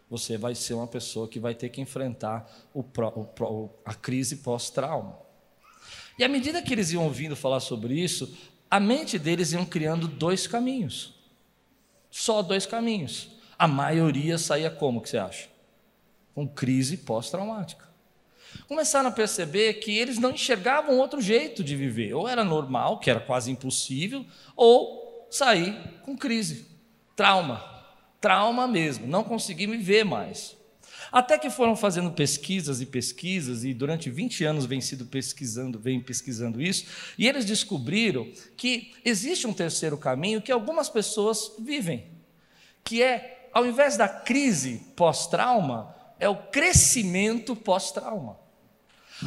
Você 0.09 0.37
vai 0.37 0.55
ser 0.55 0.73
uma 0.73 0.87
pessoa 0.87 1.25
que 1.25 1.39
vai 1.39 1.55
ter 1.55 1.69
que 1.69 1.79
enfrentar 1.79 2.51
o, 2.73 2.81
o, 2.81 3.69
a 3.85 3.93
crise 3.93 4.35
pós-trauma. 4.37 5.17
E 6.19 6.23
à 6.25 6.27
medida 6.27 6.61
que 6.61 6.73
eles 6.73 6.91
iam 6.91 7.05
ouvindo 7.05 7.33
falar 7.33 7.61
sobre 7.61 7.93
isso, 7.93 8.35
a 8.69 8.77
mente 8.77 9.17
deles 9.17 9.53
iam 9.53 9.65
criando 9.65 10.05
dois 10.05 10.47
caminhos. 10.47 11.13
Só 12.11 12.41
dois 12.41 12.65
caminhos. 12.65 13.29
A 13.57 13.69
maioria 13.69 14.37
saía 14.37 14.69
como, 14.69 14.99
que 14.99 15.07
você 15.07 15.17
acha? 15.17 15.56
Com 16.37 16.47
crise 16.47 16.97
pós-traumática. 16.97 17.83
começaram 18.67 19.09
a 19.09 19.11
perceber 19.11 19.73
que 19.79 19.97
eles 19.97 20.19
não 20.19 20.29
enxergavam 20.29 20.99
outro 20.99 21.19
jeito 21.19 21.63
de 21.63 21.75
viver. 21.75 22.13
Ou 22.13 22.27
era 22.27 22.43
normal, 22.43 22.99
que 22.99 23.09
era 23.09 23.19
quase 23.19 23.49
impossível, 23.49 24.23
ou 24.55 25.27
sair 25.31 25.75
com 26.03 26.15
crise, 26.15 26.67
trauma, 27.15 27.59
trauma 28.21 28.67
mesmo, 28.67 29.07
não 29.07 29.23
consegui 29.23 29.65
me 29.65 29.77
ver 29.77 30.05
mais. 30.05 30.55
Até 31.11 31.39
que 31.39 31.49
foram 31.49 31.75
fazendo 31.75 32.11
pesquisas 32.11 32.81
e 32.81 32.85
pesquisas, 32.85 33.63
e 33.63 33.73
durante 33.73 34.07
20 34.11 34.45
anos 34.45 34.67
vem 34.67 34.79
sido 34.79 35.07
pesquisando, 35.07 35.79
vem 35.79 35.99
pesquisando 35.99 36.61
isso, 36.61 36.85
e 37.17 37.27
eles 37.27 37.45
descobriram 37.45 38.31
que 38.55 38.93
existe 39.03 39.47
um 39.47 39.53
terceiro 39.53 39.97
caminho 39.97 40.39
que 40.39 40.51
algumas 40.51 40.87
pessoas 40.87 41.53
vivem, 41.59 42.05
que 42.83 43.01
é, 43.01 43.49
ao 43.51 43.65
invés 43.65 43.97
da 43.97 44.07
crise 44.07 44.83
pós-trauma, 44.95 45.96
é 46.19 46.27
o 46.27 46.35
crescimento 46.35 47.55
pós-trauma. 47.55 48.46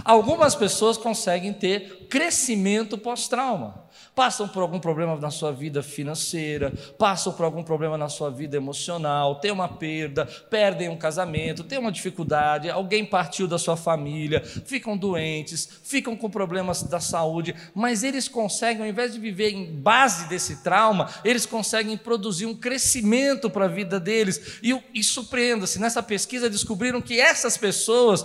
Algumas 0.05 0.55
pessoas 0.55 0.97
conseguem 0.97 1.53
ter 1.53 2.07
crescimento 2.09 2.97
pós-trauma. 2.97 3.89
Passam 4.15 4.47
por 4.49 4.63
algum 4.63 4.79
problema 4.79 5.17
na 5.17 5.31
sua 5.31 5.53
vida 5.53 5.83
financeira, 5.83 6.73
passam 6.99 7.33
por 7.33 7.45
algum 7.45 7.63
problema 7.63 7.97
na 7.97 8.09
sua 8.09 8.31
vida 8.31 8.57
emocional, 8.57 9.37
tem 9.37 9.51
uma 9.51 9.69
perda, 9.69 10.27
perdem 10.49 10.89
um 10.89 10.97
casamento, 10.97 11.65
tem 11.65 11.79
uma 11.79 11.93
dificuldade, 11.93 12.71
alguém 12.71 13.05
partiu 13.05 13.47
da 13.47 13.59
sua 13.59 13.77
família, 13.77 14.43
ficam 14.45 14.97
doentes, 14.97 15.69
ficam 15.83 16.17
com 16.17 16.29
problemas 16.29 16.83
da 16.83 17.01
saúde, 17.01 17.55
mas 17.75 18.03
eles 18.03 18.29
conseguem, 18.29 18.83
ao 18.83 18.89
invés 18.89 19.13
de 19.13 19.19
viver 19.19 19.51
em 19.51 19.81
base 19.81 20.29
desse 20.29 20.63
trauma, 20.63 21.09
eles 21.25 21.47
conseguem 21.47 21.97
produzir 21.97 22.47
um 22.47 22.55
crescimento 22.55 23.49
para 23.49 23.65
a 23.65 23.69
vida 23.69 23.99
deles. 23.99 24.59
E, 24.63 24.79
e 24.95 25.03
surpreenda-se, 25.03 25.81
nessa 25.81 26.03
pesquisa 26.03 26.51
descobriram 26.51 27.01
que 27.01 27.21
essas 27.21 27.57
pessoas 27.57 28.25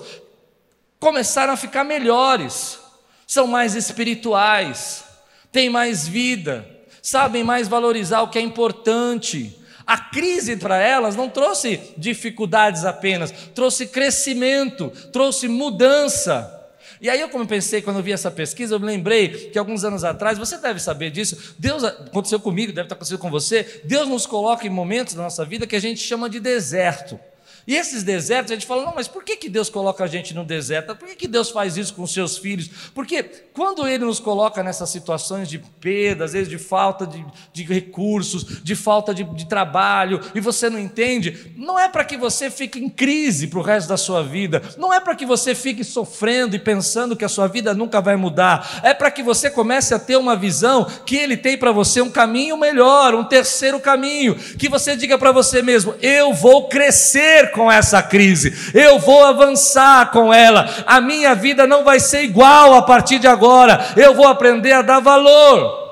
começaram 0.99 1.53
a 1.53 1.57
ficar 1.57 1.83
melhores, 1.83 2.79
são 3.27 3.47
mais 3.47 3.75
espirituais, 3.75 5.03
têm 5.51 5.69
mais 5.69 6.07
vida, 6.07 6.67
sabem 7.01 7.43
mais 7.43 7.67
valorizar 7.67 8.21
o 8.21 8.29
que 8.29 8.39
é 8.39 8.41
importante. 8.41 9.59
A 9.85 9.97
crise 9.97 10.57
para 10.57 10.77
elas 10.77 11.15
não 11.15 11.29
trouxe 11.29 11.79
dificuldades 11.97 12.85
apenas, 12.85 13.31
trouxe 13.53 13.85
crescimento, 13.87 14.91
trouxe 15.11 15.47
mudança. 15.47 16.51
E 16.99 17.09
aí 17.09 17.21
eu 17.21 17.29
como 17.29 17.45
pensei 17.45 17.81
quando 17.81 17.97
eu 17.97 18.03
vi 18.03 18.11
essa 18.11 18.31
pesquisa, 18.31 18.73
eu 18.73 18.79
me 18.79 18.85
lembrei 18.85 19.29
que 19.29 19.59
alguns 19.59 19.83
anos 19.83 20.03
atrás, 20.03 20.39
você 20.39 20.57
deve 20.57 20.79
saber 20.79 21.11
disso, 21.11 21.55
Deus 21.59 21.83
aconteceu 21.83 22.39
comigo, 22.39 22.71
deve 22.71 22.85
estar 22.85 22.95
acontecendo 22.95 23.19
com 23.19 23.29
você, 23.29 23.81
Deus 23.83 24.07
nos 24.07 24.25
coloca 24.25 24.65
em 24.65 24.71
momentos 24.71 25.13
da 25.13 25.21
nossa 25.21 25.45
vida 25.45 25.67
que 25.67 25.75
a 25.75 25.81
gente 25.81 25.99
chama 25.99 26.29
de 26.29 26.39
deserto. 26.39 27.19
E 27.67 27.75
esses 27.75 28.03
desertos, 28.03 28.51
a 28.51 28.55
gente 28.55 28.67
fala, 28.67 28.85
não, 28.85 28.93
mas 28.93 29.07
por 29.07 29.23
que, 29.23 29.35
que 29.35 29.49
Deus 29.49 29.69
coloca 29.69 30.03
a 30.03 30.07
gente 30.07 30.35
no 30.35 30.43
deserto? 30.43 30.95
Por 30.95 31.07
que, 31.07 31.15
que 31.15 31.27
Deus 31.27 31.49
faz 31.49 31.77
isso 31.77 31.95
com 31.95 32.05
seus 32.05 32.37
filhos? 32.37 32.69
Porque 32.93 33.23
quando 33.53 33.87
Ele 33.87 34.05
nos 34.05 34.19
coloca 34.19 34.61
nessas 34.61 34.89
situações 34.89 35.49
de 35.49 35.57
perda, 35.57 36.25
às 36.25 36.33
vezes 36.33 36.47
de 36.47 36.59
falta 36.59 37.07
de, 37.07 37.25
de 37.51 37.63
recursos, 37.63 38.63
de 38.63 38.75
falta 38.75 39.15
de, 39.15 39.23
de 39.23 39.47
trabalho, 39.47 40.21
e 40.35 40.39
você 40.39 40.69
não 40.69 40.77
entende, 40.77 41.53
não 41.57 41.79
é 41.79 41.89
para 41.89 42.05
que 42.05 42.17
você 42.17 42.51
fique 42.51 42.77
em 42.77 42.87
crise 42.87 43.47
para 43.47 43.59
o 43.59 43.63
resto 43.63 43.87
da 43.87 43.97
sua 43.97 44.21
vida, 44.21 44.61
não 44.77 44.93
é 44.93 44.99
para 44.99 45.15
que 45.15 45.25
você 45.25 45.55
fique 45.55 45.83
sofrendo 45.83 46.55
e 46.55 46.59
pensando 46.59 47.15
que 47.15 47.25
a 47.25 47.29
sua 47.29 47.47
vida 47.47 47.73
nunca 47.73 47.99
vai 47.99 48.15
mudar, 48.15 48.81
é 48.83 48.93
para 48.93 49.09
que 49.09 49.23
você 49.23 49.49
comece 49.49 49.93
a 49.93 49.99
ter 49.99 50.17
uma 50.17 50.35
visão 50.35 50.85
que 51.03 51.15
Ele 51.15 51.35
tem 51.35 51.57
para 51.57 51.71
você 51.71 51.99
um 51.99 52.11
caminho 52.11 52.57
melhor, 52.57 53.15
um 53.15 53.23
terceiro 53.23 53.79
caminho, 53.79 54.35
que 54.35 54.69
você 54.69 54.95
diga 54.95 55.17
para 55.17 55.31
você 55.31 55.63
mesmo: 55.63 55.95
eu 55.99 56.31
vou 56.31 56.67
crescer 56.67 57.54
com 57.55 57.71
essa 57.71 58.03
crise, 58.03 58.53
eu 58.73 58.99
vou 58.99 59.23
avançar 59.23 60.11
com 60.11 60.33
ela, 60.33 60.65
a 60.85 60.99
minha 60.99 61.33
vida 61.33 61.65
não 61.65 61.85
vai 61.85 61.99
ser 62.01 62.23
igual 62.23 62.73
a 62.73 62.81
partir 62.81 63.17
de 63.17 63.27
agora, 63.27 63.79
eu 63.95 64.13
vou 64.13 64.27
aprender 64.27 64.73
a 64.73 64.81
dar 64.81 64.99
valor. 64.99 65.85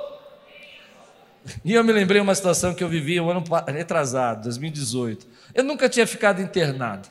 E 1.63 1.73
eu 1.73 1.84
me 1.84 1.93
lembrei 1.93 2.21
uma 2.21 2.36
situação 2.36 2.73
que 2.73 2.84
eu 2.84 2.89
vivi 2.89 3.19
um 3.19 3.30
ano 3.30 3.43
retrasado, 3.67 4.43
2018. 4.43 5.28
Eu 5.54 5.63
nunca 5.63 5.89
tinha 5.89 6.06
ficado 6.06 6.41
internado. 6.41 7.08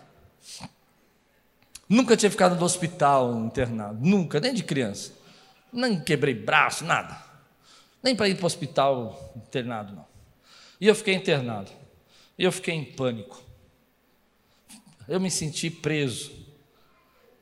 Nunca 1.89 2.17
tinha 2.17 2.31
ficado 2.31 2.57
no 2.57 2.65
hospital 2.65 3.35
internado, 3.35 3.99
nunca, 4.01 4.41
nem 4.41 4.55
de 4.55 4.63
criança. 4.63 5.13
Nem 5.73 6.01
quebrei 6.01 6.35
braço, 6.35 6.85
nada. 6.85 7.17
Nem 8.03 8.17
para 8.17 8.29
ir 8.29 8.35
para 8.35 8.45
o 8.45 8.47
hospital 8.47 9.33
internado, 9.37 9.95
não. 9.95 10.07
E 10.81 10.87
eu 10.89 10.95
fiquei 10.95 11.15
internado. 11.15 11.71
E 12.39 12.45
eu 12.45 12.53
fiquei 12.53 12.75
em 12.75 12.85
pânico 12.85 13.52
eu 15.09 15.21
me 15.21 15.31
senti 15.31 15.71
preso. 15.71 16.33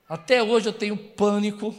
Até 0.08 0.42
hoje 0.42 0.68
eu 0.68 0.72
tenho 0.72 0.96
pânico 0.96 1.74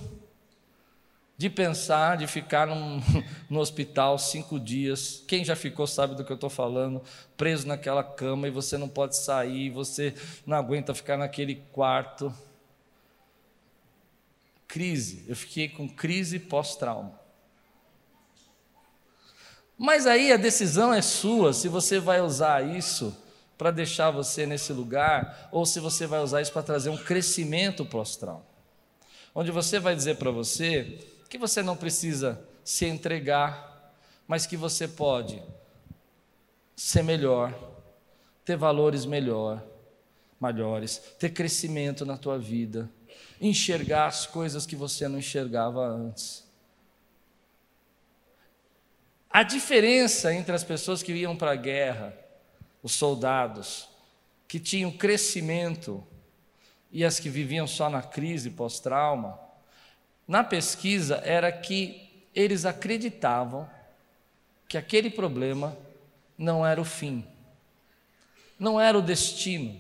de 1.38 1.50
pensar, 1.50 2.18
de 2.18 2.28
ficar 2.28 2.68
num, 2.68 3.02
no 3.50 3.60
hospital 3.60 4.18
cinco 4.20 4.60
dias. 4.60 5.24
Quem 5.28 5.44
já 5.44 5.56
ficou 5.56 5.88
sabe 5.88 6.16
do 6.16 6.24
que 6.24 6.32
eu 6.32 6.36
estou 6.36 6.50
falando. 6.50 7.02
Preso 7.36 7.68
naquela 7.68 8.04
cama 8.04 8.48
e 8.48 8.52
você 8.52 8.78
não 8.78 8.88
pode 8.88 9.18
sair, 9.18 9.70
você 9.70 10.14
não 10.46 10.56
aguenta 10.56 10.94
ficar 10.94 11.18
naquele 11.18 11.56
quarto. 11.72 12.34
Crise, 14.68 15.26
eu 15.28 15.36
fiquei 15.36 15.68
com 15.68 15.90
crise 15.90 16.40
pós-trauma. 16.40 17.20
Mas 19.78 20.06
aí 20.06 20.32
a 20.32 20.38
decisão 20.38 20.94
é 20.94 21.02
sua 21.02 21.54
se 21.54 21.68
você 21.68 22.00
vai 22.00 22.22
usar 22.22 22.64
isso 22.64 23.18
para 23.62 23.70
deixar 23.70 24.10
você 24.10 24.48
nesse 24.48 24.74
lugar, 24.74 25.48
ou 25.52 25.68
se 25.68 25.80
você 25.80 26.08
vai 26.08 26.20
usar 26.20 26.42
isso 26.42 26.52
para 26.52 26.64
trazer 26.64 26.90
um 26.90 26.98
crescimento 26.98 27.86
pós-trauma. 27.86 28.44
Onde 29.36 29.52
você 29.52 29.80
vai 29.80 29.96
dizer 29.96 30.16
para 30.16 30.32
você 30.32 30.98
que 31.30 31.38
você 31.38 31.62
não 31.62 31.78
precisa 31.78 32.44
se 32.64 32.88
entregar, 32.88 33.94
mas 34.28 34.48
que 34.48 34.58
você 34.58 34.88
pode 34.88 35.44
ser 36.76 37.04
melhor, 37.04 37.54
ter 38.44 38.58
valores 38.58 39.06
melhor, 39.06 39.64
maiores, 40.40 40.98
ter 41.20 41.30
crescimento 41.30 42.04
na 42.04 42.18
tua 42.18 42.40
vida, 42.40 42.90
enxergar 43.40 44.08
as 44.08 44.26
coisas 44.26 44.66
que 44.66 44.76
você 44.76 45.08
não 45.08 45.20
enxergava 45.20 45.86
antes. 45.86 46.44
A 49.30 49.44
diferença 49.44 50.34
entre 50.34 50.56
as 50.56 50.64
pessoas 50.64 51.04
que 51.04 51.14
iam 51.14 51.36
para 51.36 51.52
a 51.52 51.56
guerra 51.56 52.22
os 52.82 52.94
soldados 52.94 53.88
que 54.48 54.60
tinham 54.60 54.92
crescimento 54.92 56.04
e 56.92 57.06
as 57.06 57.20
que 57.20 57.30
viviam 57.30 57.66
só 57.66 57.90
na 57.90 58.02
crise 58.02 58.50
pós-trauma, 58.50 59.40
na 60.28 60.44
pesquisa 60.44 61.22
era 61.24 61.52
que 61.52 62.10
eles 62.34 62.66
acreditavam 62.66 63.70
que 64.68 64.78
aquele 64.78 65.10
problema 65.10 65.78
não 66.38 66.66
era 66.66 66.82
o 66.82 66.86
fim, 66.86 67.26
não 68.60 68.80
era 68.80 68.98
o 68.98 69.02
destino, 69.02 69.80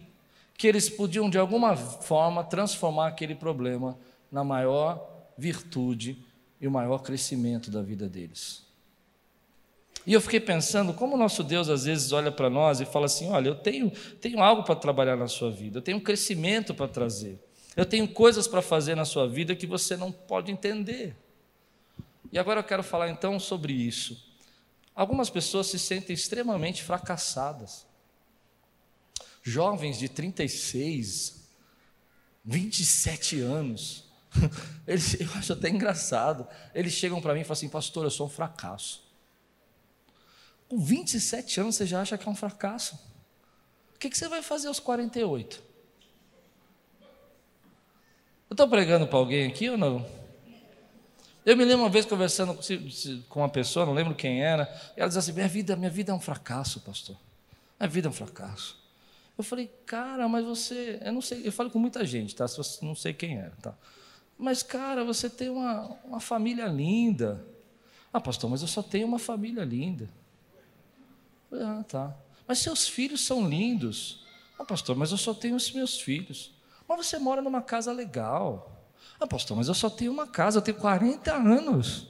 que 0.58 0.68
eles 0.68 0.90
podiam 0.90 1.30
de 1.30 1.38
alguma 1.38 1.76
forma 1.76 2.44
transformar 2.44 3.08
aquele 3.08 3.34
problema 3.34 3.98
na 4.32 4.44
maior 4.44 5.10
virtude 5.38 6.24
e 6.60 6.68
o 6.68 6.72
maior 6.72 7.00
crescimento 7.00 7.72
da 7.72 7.82
vida 7.82 8.08
deles. 8.08 8.71
E 10.06 10.14
eu 10.14 10.22
fiquei 10.22 10.40
pensando 10.40 10.94
como 10.94 11.16
o 11.16 11.18
nosso 11.18 11.44
Deus 11.44 11.70
às 11.70 11.86
vezes 11.86 12.12
olha 12.12 12.32
para 12.32 12.50
nós 12.50 12.82
e 12.82 12.86
fala 12.86 13.06
assim: 13.06 13.30
olha, 13.30 13.50
eu 13.50 13.56
tenho, 13.56 13.92
tenho 14.20 14.42
algo 14.42 14.64
para 14.64 14.76
trabalhar 14.76 15.16
na 15.16 15.28
sua 15.28 15.52
vida, 15.52 15.78
eu 15.78 15.82
tenho 15.82 15.98
um 15.98 16.02
crescimento 16.02 16.74
para 16.74 16.88
trazer, 16.88 17.40
eu 17.76 17.86
tenho 17.86 18.08
coisas 18.08 18.48
para 18.48 18.62
fazer 18.62 18.96
na 18.96 19.06
sua 19.06 19.28
vida 19.28 19.56
que 19.56 19.68
você 19.68 19.96
não 19.96 20.12
pode 20.12 20.52
entender. 20.52 21.16
E 22.32 22.40
agora 22.40 22.62
eu 22.62 22.64
quero 22.64 22.82
falar 22.82 23.10
então 23.10 23.40
sobre 23.40 23.74
isso. 23.74 24.32
Algumas 24.96 25.30
pessoas 25.30 25.68
se 25.68 25.78
sentem 25.78 26.14
extremamente 26.14 26.84
fracassadas. 26.84 27.86
Jovens 29.44 29.98
de 29.98 30.08
36, 30.08 31.50
27 32.44 33.40
anos, 33.40 34.06
eles, 34.88 35.20
eu 35.20 35.30
acho 35.36 35.54
até 35.54 35.70
engraçado. 35.70 36.48
Eles 36.74 36.94
chegam 36.94 37.22
para 37.22 37.34
mim 37.34 37.42
e 37.42 37.44
falam 37.44 37.54
assim: 37.54 37.70
Pastor, 37.70 38.06
eu 38.06 38.12
sou 38.12 38.28
um 38.28 38.30
fracasso. 38.30 39.11
Com 40.72 40.80
27 40.80 41.60
anos 41.60 41.76
você 41.76 41.86
já 41.86 42.00
acha 42.00 42.18
que 42.18 42.26
é 42.26 42.32
um 42.32 42.36
fracasso. 42.36 42.96
O 43.94 44.00
que, 44.00 44.10
você 44.10 44.30
vai 44.30 44.42
fazer 44.42 44.70
aos 44.70 44.80
48? 44.80 45.62
Eu 48.50 48.54
estou 48.54 48.70
pregando 48.70 49.06
para 49.06 49.18
alguém 49.20 49.48
aqui 49.48 49.70
ou 49.70 49.78
não? 49.78 50.08
Eu 51.46 51.58
me 51.58 51.66
lembro 51.66 51.84
uma 51.84 51.90
vez 51.90 52.06
conversando 52.06 52.58
com 53.28 53.42
uma 53.42 53.50
pessoa, 53.50 53.86
não 53.86 53.92
lembro 53.92 54.16
quem 54.16 54.42
era, 54.42 54.64
e 54.96 55.02
ela 55.02 55.10
dizia 55.10 55.20
assim: 55.20 55.34
minha 55.34 55.48
vida, 55.50 55.76
minha 55.76 55.90
vida 55.90 56.14
é 56.14 56.16
um 56.16 56.22
fracasso, 56.22 56.80
pastor. 56.80 57.18
Minha 57.78 57.90
vida 57.90 58.08
é 58.08 58.10
um 58.10 58.14
fracasso. 58.14 58.82
Eu 59.38 59.44
falei, 59.44 59.70
cara, 59.86 60.26
mas 60.30 60.46
você, 60.46 61.02
eu 61.04 61.12
não 61.12 61.22
sei, 61.22 61.46
eu 61.46 61.52
falo 61.52 61.70
com 61.70 61.80
muita 61.80 62.06
gente, 62.06 62.34
tá? 62.34 62.46
Não 62.82 62.96
sei 62.96 63.14
quem 63.14 63.38
era, 63.38 63.52
tá? 63.62 63.76
Mas, 64.38 64.64
cara, 64.64 65.04
você 65.04 65.30
tem 65.30 65.50
uma, 65.50 65.98
uma 66.06 66.22
família 66.22 66.68
linda. 66.68 67.46
Ah, 68.14 68.22
pastor, 68.22 68.50
mas 68.50 68.62
eu 68.62 68.70
só 68.70 68.82
tenho 68.82 69.06
uma 69.06 69.20
família 69.20 69.66
linda. 69.66 70.21
Ah, 71.54 71.84
tá. 71.88 72.16
Mas 72.48 72.60
seus 72.60 72.88
filhos 72.88 73.22
são 73.22 73.48
lindos. 73.48 74.26
Ah, 74.58 74.66
pastor, 74.66 74.96
mas 74.96 75.12
eu 75.12 75.18
só 75.18 75.34
tenho 75.34 75.56
os 75.56 75.72
meus 75.72 76.00
filhos. 76.00 76.54
Mas 76.88 77.08
você 77.08 77.18
mora 77.18 77.42
numa 77.42 77.62
casa 77.62 77.92
legal. 77.92 78.72
Ah, 79.20 79.28
pastor, 79.28 79.58
mas 79.58 79.68
eu 79.68 79.74
só 79.74 79.90
tenho 79.90 80.12
uma 80.12 80.28
casa, 80.28 80.58
eu 80.58 80.62
tenho 80.62 80.78
40 80.78 81.34
anos. 81.34 82.08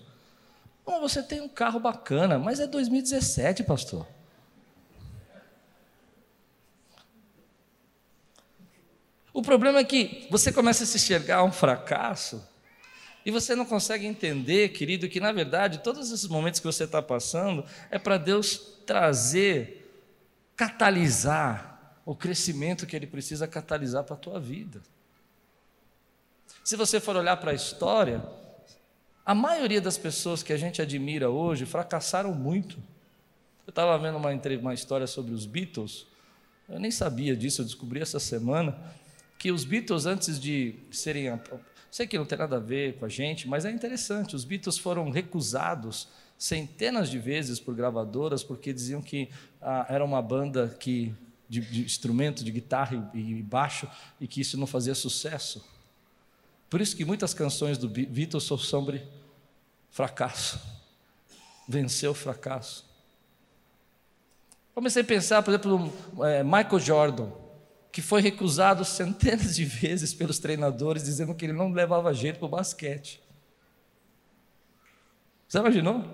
Bom, 0.86 1.00
você 1.00 1.22
tem 1.22 1.42
um 1.42 1.50
carro 1.50 1.80
bacana, 1.80 2.40
mas 2.40 2.60
é 2.60 2.68
2017, 2.68 3.64
pastor. 3.64 4.08
O 9.34 9.42
problema 9.42 9.80
é 9.80 9.84
que 9.84 10.28
você 10.30 10.52
começa 10.52 10.84
a 10.84 10.88
se 10.88 10.98
enxergar 10.98 11.44
um 11.44 11.52
fracasso 11.52 12.51
e 13.26 13.32
você 13.32 13.56
não 13.56 13.66
consegue 13.66 14.06
entender, 14.06 14.70
querido, 14.70 15.08
que 15.08 15.20
na 15.20 15.32
verdade 15.32 15.80
todos 15.80 16.12
esses 16.12 16.28
momentos 16.28 16.60
que 16.60 16.66
você 16.66 16.86
está 16.86 17.02
passando 17.02 17.64
é 17.90 18.00
para 18.00 18.18
Deus 18.18 18.58
trazer, 18.86 19.90
catalisar 20.56 22.02
o 22.06 22.16
crescimento 22.16 22.86
que 22.86 22.96
Ele 22.96 23.08
precisa 23.08 23.48
catalisar 23.48 24.04
para 24.04 24.16
a 24.16 24.20
tua 24.20 24.40
vida. 24.40 24.82
Se 26.64 26.76
você 26.76 27.00
for 27.00 27.16
olhar 27.16 27.38
para 27.38 27.52
a 27.52 27.56
história, 27.56 28.24
a 29.26 29.36
maioria 29.36 29.80
das 29.80 29.98
pessoas 29.98 30.42
que 30.42 30.52
a 30.52 30.58
gente 30.58 30.82
admira 30.82 31.30
hoje 31.30 31.66
fracassaram 31.66 32.34
muito. 32.34 32.78
Eu 33.66 33.72
estava 33.72 33.98
vendo 33.98 34.18
uma, 34.18 34.30
uma 34.60 34.74
história 34.74 35.08
sobre 35.08 35.34
os 35.34 35.46
Beatles, 35.46 36.08
eu 36.68 36.80
nem 36.80 36.90
sabia 36.90 37.36
disso, 37.36 37.62
eu 37.62 37.66
descobri 37.66 38.02
essa 38.02 38.20
semana 38.20 38.78
que 39.38 39.52
os 39.52 39.64
Beatles, 39.64 40.06
antes 40.06 40.40
de 40.40 40.76
serem. 40.92 41.40
Sei 41.92 42.08
que 42.08 42.18
não 42.18 42.26
tem 42.26 42.38
nada 42.38 42.56
a 42.56 42.60
ver 42.60 42.98
com 42.98 43.04
a 43.04 43.10
gente, 43.10 43.50
mas 43.50 43.66
é 43.66 43.70
interessante. 43.70 44.34
Os 44.34 44.46
Beatles 44.46 44.78
foram 44.78 45.10
recusados 45.10 46.08
centenas 46.38 47.10
de 47.10 47.20
vezes 47.20 47.60
por 47.60 47.76
gravadoras 47.76 48.44
porque 48.44 48.72
diziam 48.72 49.02
que 49.02 49.30
ah, 49.62 49.86
era 49.90 50.04
uma 50.04 50.22
banda 50.22 50.74
que 50.80 51.14
de, 51.50 51.60
de, 51.60 51.84
instrumento 51.84 52.46
de 52.46 52.52
guitarra 52.52 53.12
e, 53.14 53.40
e 53.40 53.44
baixo 53.44 53.90
e 54.22 54.26
que 54.26 54.40
isso 54.40 54.58
não 54.58 54.66
fazia 54.66 54.96
sucesso. 54.96 55.62
Por 56.70 56.80
isso 56.80 56.96
que 56.96 57.04
muitas 57.04 57.34
canções 57.34 57.78
do 57.78 57.90
Beatles 57.90 58.46
são 58.46 58.58
sobre 58.58 59.06
fracasso. 59.90 60.62
Venceu 61.68 62.12
o 62.12 62.16
fracasso. 62.16 62.90
Comecei 64.74 65.02
a 65.02 65.06
pensar, 65.06 65.44
por 65.44 65.52
exemplo, 65.52 65.94
no 66.16 66.26
é, 66.26 66.42
Michael 66.42 66.80
Jordan 66.80 67.41
que 67.92 68.02
foi 68.02 68.22
recusado 68.22 68.86
centenas 68.86 69.56
de 69.56 69.66
vezes 69.66 70.14
pelos 70.14 70.40
treinadores, 70.40 71.04
dizendo 71.04 71.36
que 71.36 71.46
ele 71.46 71.54
não 71.54 71.72
levava 71.72 72.14
jeito 72.14 72.40
para 72.40 72.46
o 72.46 72.50
basquete. 72.50 73.22
Você 75.48 75.60
imaginou? 75.60 76.06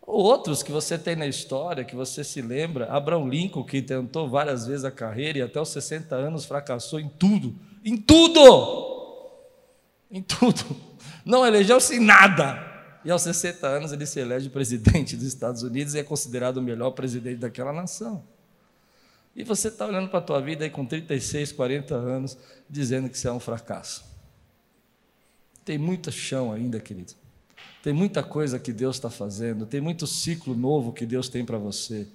Outros 0.00 0.62
que 0.62 0.72
você 0.72 0.98
tem 0.98 1.14
na 1.14 1.26
história, 1.26 1.84
que 1.84 1.94
você 1.94 2.24
se 2.24 2.40
lembra, 2.40 2.90
Abraão 2.90 3.28
Lincoln, 3.28 3.64
que 3.64 3.82
tentou 3.82 4.28
várias 4.28 4.66
vezes 4.66 4.84
a 4.84 4.90
carreira 4.90 5.38
e 5.38 5.42
até 5.42 5.60
os 5.60 5.68
60 5.68 6.14
anos 6.14 6.44
fracassou 6.44 6.98
em 6.98 7.08
tudo, 7.08 7.54
em 7.84 7.96
tudo! 7.96 8.90
Em 10.10 10.22
tudo. 10.22 10.76
Não 11.24 11.46
elegeu-se 11.46 11.98
nada. 11.98 12.70
E 13.04 13.10
aos 13.10 13.22
60 13.22 13.66
anos 13.66 13.92
ele 13.92 14.06
se 14.06 14.20
elege 14.20 14.48
presidente 14.48 15.16
dos 15.16 15.26
Estados 15.26 15.62
Unidos 15.62 15.94
e 15.94 15.98
é 15.98 16.04
considerado 16.04 16.58
o 16.58 16.62
melhor 16.62 16.90
presidente 16.90 17.38
daquela 17.38 17.72
nação. 17.72 18.22
E 19.34 19.44
você 19.44 19.68
está 19.68 19.86
olhando 19.86 20.08
para 20.08 20.18
a 20.18 20.22
tua 20.22 20.40
vida 20.40 20.64
aí 20.64 20.70
com 20.70 20.84
36, 20.84 21.52
40 21.52 21.94
anos, 21.94 22.36
dizendo 22.68 23.08
que 23.08 23.16
você 23.16 23.28
é 23.28 23.32
um 23.32 23.40
fracasso. 23.40 24.04
Tem 25.64 25.78
muito 25.78 26.12
chão 26.12 26.52
ainda, 26.52 26.78
querido. 26.78 27.14
Tem 27.82 27.92
muita 27.92 28.22
coisa 28.22 28.58
que 28.58 28.72
Deus 28.72 28.96
está 28.96 29.10
fazendo, 29.10 29.66
tem 29.66 29.80
muito 29.80 30.06
ciclo 30.06 30.54
novo 30.54 30.92
que 30.92 31.06
Deus 31.06 31.28
tem 31.28 31.44
para 31.44 31.58
você. 31.58 32.06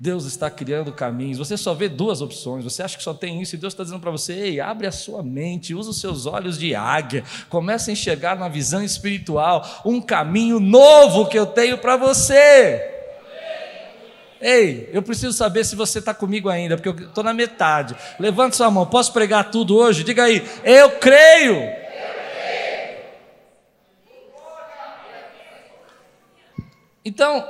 Deus 0.00 0.26
está 0.26 0.48
criando 0.48 0.92
caminhos. 0.92 1.38
Você 1.38 1.56
só 1.56 1.74
vê 1.74 1.88
duas 1.88 2.20
opções. 2.20 2.62
Você 2.62 2.84
acha 2.84 2.96
que 2.96 3.02
só 3.02 3.12
tem 3.12 3.42
isso 3.42 3.56
e 3.56 3.58
Deus 3.58 3.72
está 3.72 3.82
dizendo 3.82 4.00
para 4.00 4.12
você: 4.12 4.32
ei, 4.32 4.60
abre 4.60 4.86
a 4.86 4.92
sua 4.92 5.22
mente, 5.24 5.74
usa 5.74 5.90
os 5.90 6.00
seus 6.00 6.26
olhos 6.26 6.56
de 6.56 6.74
águia, 6.74 7.24
comece 7.48 7.90
a 7.90 7.92
enxergar 7.92 8.38
na 8.38 8.48
visão 8.48 8.82
espiritual 8.82 9.82
um 9.84 10.00
caminho 10.00 10.60
novo 10.60 11.26
que 11.28 11.36
eu 11.38 11.46
tenho 11.46 11.78
para 11.78 11.96
você. 11.96 12.97
Ei, 14.40 14.88
eu 14.92 15.02
preciso 15.02 15.32
saber 15.32 15.64
se 15.64 15.74
você 15.74 15.98
está 15.98 16.14
comigo 16.14 16.48
ainda, 16.48 16.76
porque 16.76 16.88
eu 16.88 17.08
estou 17.08 17.24
na 17.24 17.34
metade. 17.34 17.96
Levante 18.18 18.56
sua 18.56 18.70
mão, 18.70 18.86
posso 18.86 19.12
pregar 19.12 19.50
tudo 19.50 19.76
hoje? 19.76 20.04
Diga 20.04 20.24
aí, 20.24 20.46
eu 20.64 20.90
creio. 20.92 21.56
Então, 27.04 27.48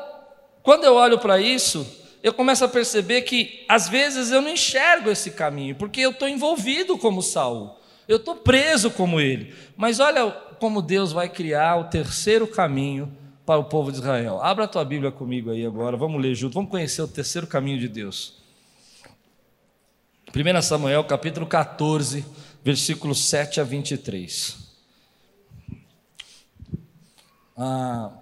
quando 0.62 0.84
eu 0.84 0.94
olho 0.94 1.18
para 1.18 1.40
isso, 1.40 1.86
eu 2.22 2.32
começo 2.32 2.64
a 2.64 2.68
perceber 2.68 3.22
que 3.22 3.64
às 3.68 3.88
vezes 3.88 4.30
eu 4.30 4.40
não 4.40 4.50
enxergo 4.50 5.10
esse 5.10 5.32
caminho, 5.32 5.74
porque 5.74 6.00
eu 6.00 6.10
estou 6.10 6.28
envolvido 6.28 6.96
como 6.96 7.22
Saul, 7.22 7.76
eu 8.06 8.16
estou 8.16 8.36
preso 8.36 8.90
como 8.90 9.20
ele. 9.20 9.54
Mas 9.76 10.00
olha 10.00 10.30
como 10.58 10.80
Deus 10.80 11.12
vai 11.12 11.28
criar 11.28 11.76
o 11.76 11.84
terceiro 11.84 12.46
caminho 12.46 13.12
para 13.48 13.58
o 13.58 13.64
povo 13.64 13.90
de 13.90 13.96
Israel. 13.96 14.42
Abra 14.42 14.64
a 14.64 14.68
tua 14.68 14.84
Bíblia 14.84 15.10
comigo 15.10 15.50
aí 15.50 15.64
agora, 15.64 15.96
vamos 15.96 16.20
ler 16.20 16.34
junto, 16.34 16.52
vamos 16.52 16.70
conhecer 16.70 17.00
o 17.00 17.08
terceiro 17.08 17.46
caminho 17.46 17.78
de 17.78 17.88
Deus. 17.88 18.34
1 20.36 20.60
Samuel 20.60 21.02
capítulo 21.04 21.46
14, 21.46 22.26
versículos 22.62 23.24
7 23.24 23.58
a 23.58 23.64
23. 23.64 24.54
Ah, 27.56 28.12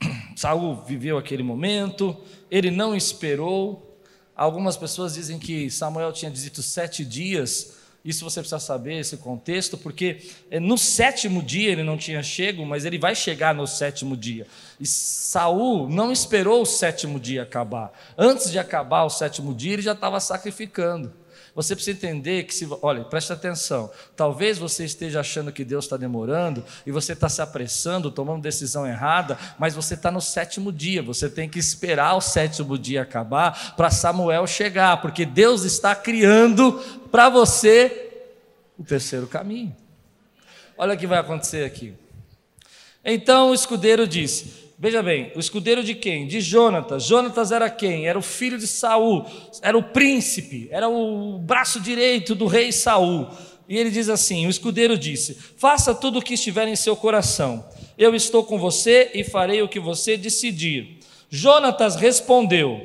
Saul 0.34 0.76
viveu 0.76 1.18
aquele 1.18 1.42
momento, 1.42 2.16
ele 2.50 2.70
não 2.70 2.96
esperou. 2.96 4.00
Algumas 4.34 4.78
pessoas 4.78 5.12
dizem 5.12 5.38
que 5.38 5.70
Samuel 5.70 6.10
tinha 6.10 6.30
dito 6.30 6.62
sete 6.62 7.04
dias 7.04 7.79
isso 8.04 8.24
você 8.24 8.40
precisa 8.40 8.58
saber, 8.58 9.00
esse 9.00 9.16
contexto, 9.18 9.76
porque 9.76 10.22
é, 10.50 10.58
no 10.58 10.78
sétimo 10.78 11.42
dia 11.42 11.70
ele 11.70 11.82
não 11.82 11.98
tinha 11.98 12.22
chego, 12.22 12.64
mas 12.64 12.84
ele 12.84 12.98
vai 12.98 13.14
chegar 13.14 13.54
no 13.54 13.66
sétimo 13.66 14.16
dia. 14.16 14.46
E 14.78 14.86
Saul 14.86 15.88
não 15.88 16.10
esperou 16.10 16.62
o 16.62 16.66
sétimo 16.66 17.20
dia 17.20 17.42
acabar. 17.42 17.92
Antes 18.16 18.50
de 18.50 18.58
acabar 18.58 19.04
o 19.04 19.10
sétimo 19.10 19.54
dia, 19.54 19.74
ele 19.74 19.82
já 19.82 19.92
estava 19.92 20.18
sacrificando. 20.18 21.12
Você 21.60 21.76
precisa 21.76 21.94
entender 21.94 22.44
que, 22.44 22.54
se, 22.54 22.66
olha, 22.80 23.04
preste 23.04 23.30
atenção. 23.34 23.90
Talvez 24.16 24.56
você 24.56 24.82
esteja 24.82 25.20
achando 25.20 25.52
que 25.52 25.62
Deus 25.62 25.84
está 25.84 25.98
demorando 25.98 26.64
e 26.86 26.90
você 26.90 27.12
está 27.12 27.28
se 27.28 27.42
apressando, 27.42 28.10
tomando 28.10 28.40
decisão 28.40 28.86
errada, 28.86 29.38
mas 29.58 29.74
você 29.74 29.92
está 29.92 30.10
no 30.10 30.22
sétimo 30.22 30.72
dia. 30.72 31.02
Você 31.02 31.28
tem 31.28 31.50
que 31.50 31.58
esperar 31.58 32.14
o 32.14 32.20
sétimo 32.22 32.78
dia 32.78 33.02
acabar 33.02 33.76
para 33.76 33.90
Samuel 33.90 34.46
chegar, 34.46 35.02
porque 35.02 35.26
Deus 35.26 35.64
está 35.64 35.94
criando 35.94 36.72
para 37.12 37.28
você 37.28 38.10
o 38.78 38.82
terceiro 38.82 39.26
caminho. 39.26 39.76
Olha 40.78 40.94
o 40.94 40.96
que 40.96 41.06
vai 41.06 41.18
acontecer 41.18 41.66
aqui. 41.66 41.92
Então 43.04 43.50
o 43.50 43.54
escudeiro 43.54 44.06
disse: 44.06 44.69
Veja 44.82 45.02
bem, 45.02 45.30
o 45.36 45.38
escudeiro 45.38 45.84
de 45.84 45.94
quem? 45.94 46.26
De 46.26 46.40
Jonatas. 46.40 47.04
Jonatas 47.04 47.52
era 47.52 47.68
quem? 47.68 48.08
Era 48.08 48.18
o 48.18 48.22
filho 48.22 48.56
de 48.56 48.66
Saul, 48.66 49.26
era 49.60 49.76
o 49.76 49.82
príncipe, 49.82 50.68
era 50.70 50.88
o 50.88 51.38
braço 51.38 51.78
direito 51.78 52.34
do 52.34 52.46
rei 52.46 52.72
Saul. 52.72 53.28
E 53.68 53.76
ele 53.76 53.90
diz 53.90 54.08
assim: 54.08 54.46
o 54.46 54.50
escudeiro 54.50 54.96
disse: 54.96 55.34
Faça 55.34 55.94
tudo 55.94 56.18
o 56.18 56.22
que 56.22 56.32
estiver 56.32 56.66
em 56.66 56.76
seu 56.76 56.96
coração. 56.96 57.62
Eu 57.98 58.14
estou 58.14 58.42
com 58.42 58.58
você 58.58 59.10
e 59.12 59.22
farei 59.22 59.60
o 59.60 59.68
que 59.68 59.78
você 59.78 60.16
decidir. 60.16 61.00
Jonatas 61.28 61.94
respondeu: 61.94 62.80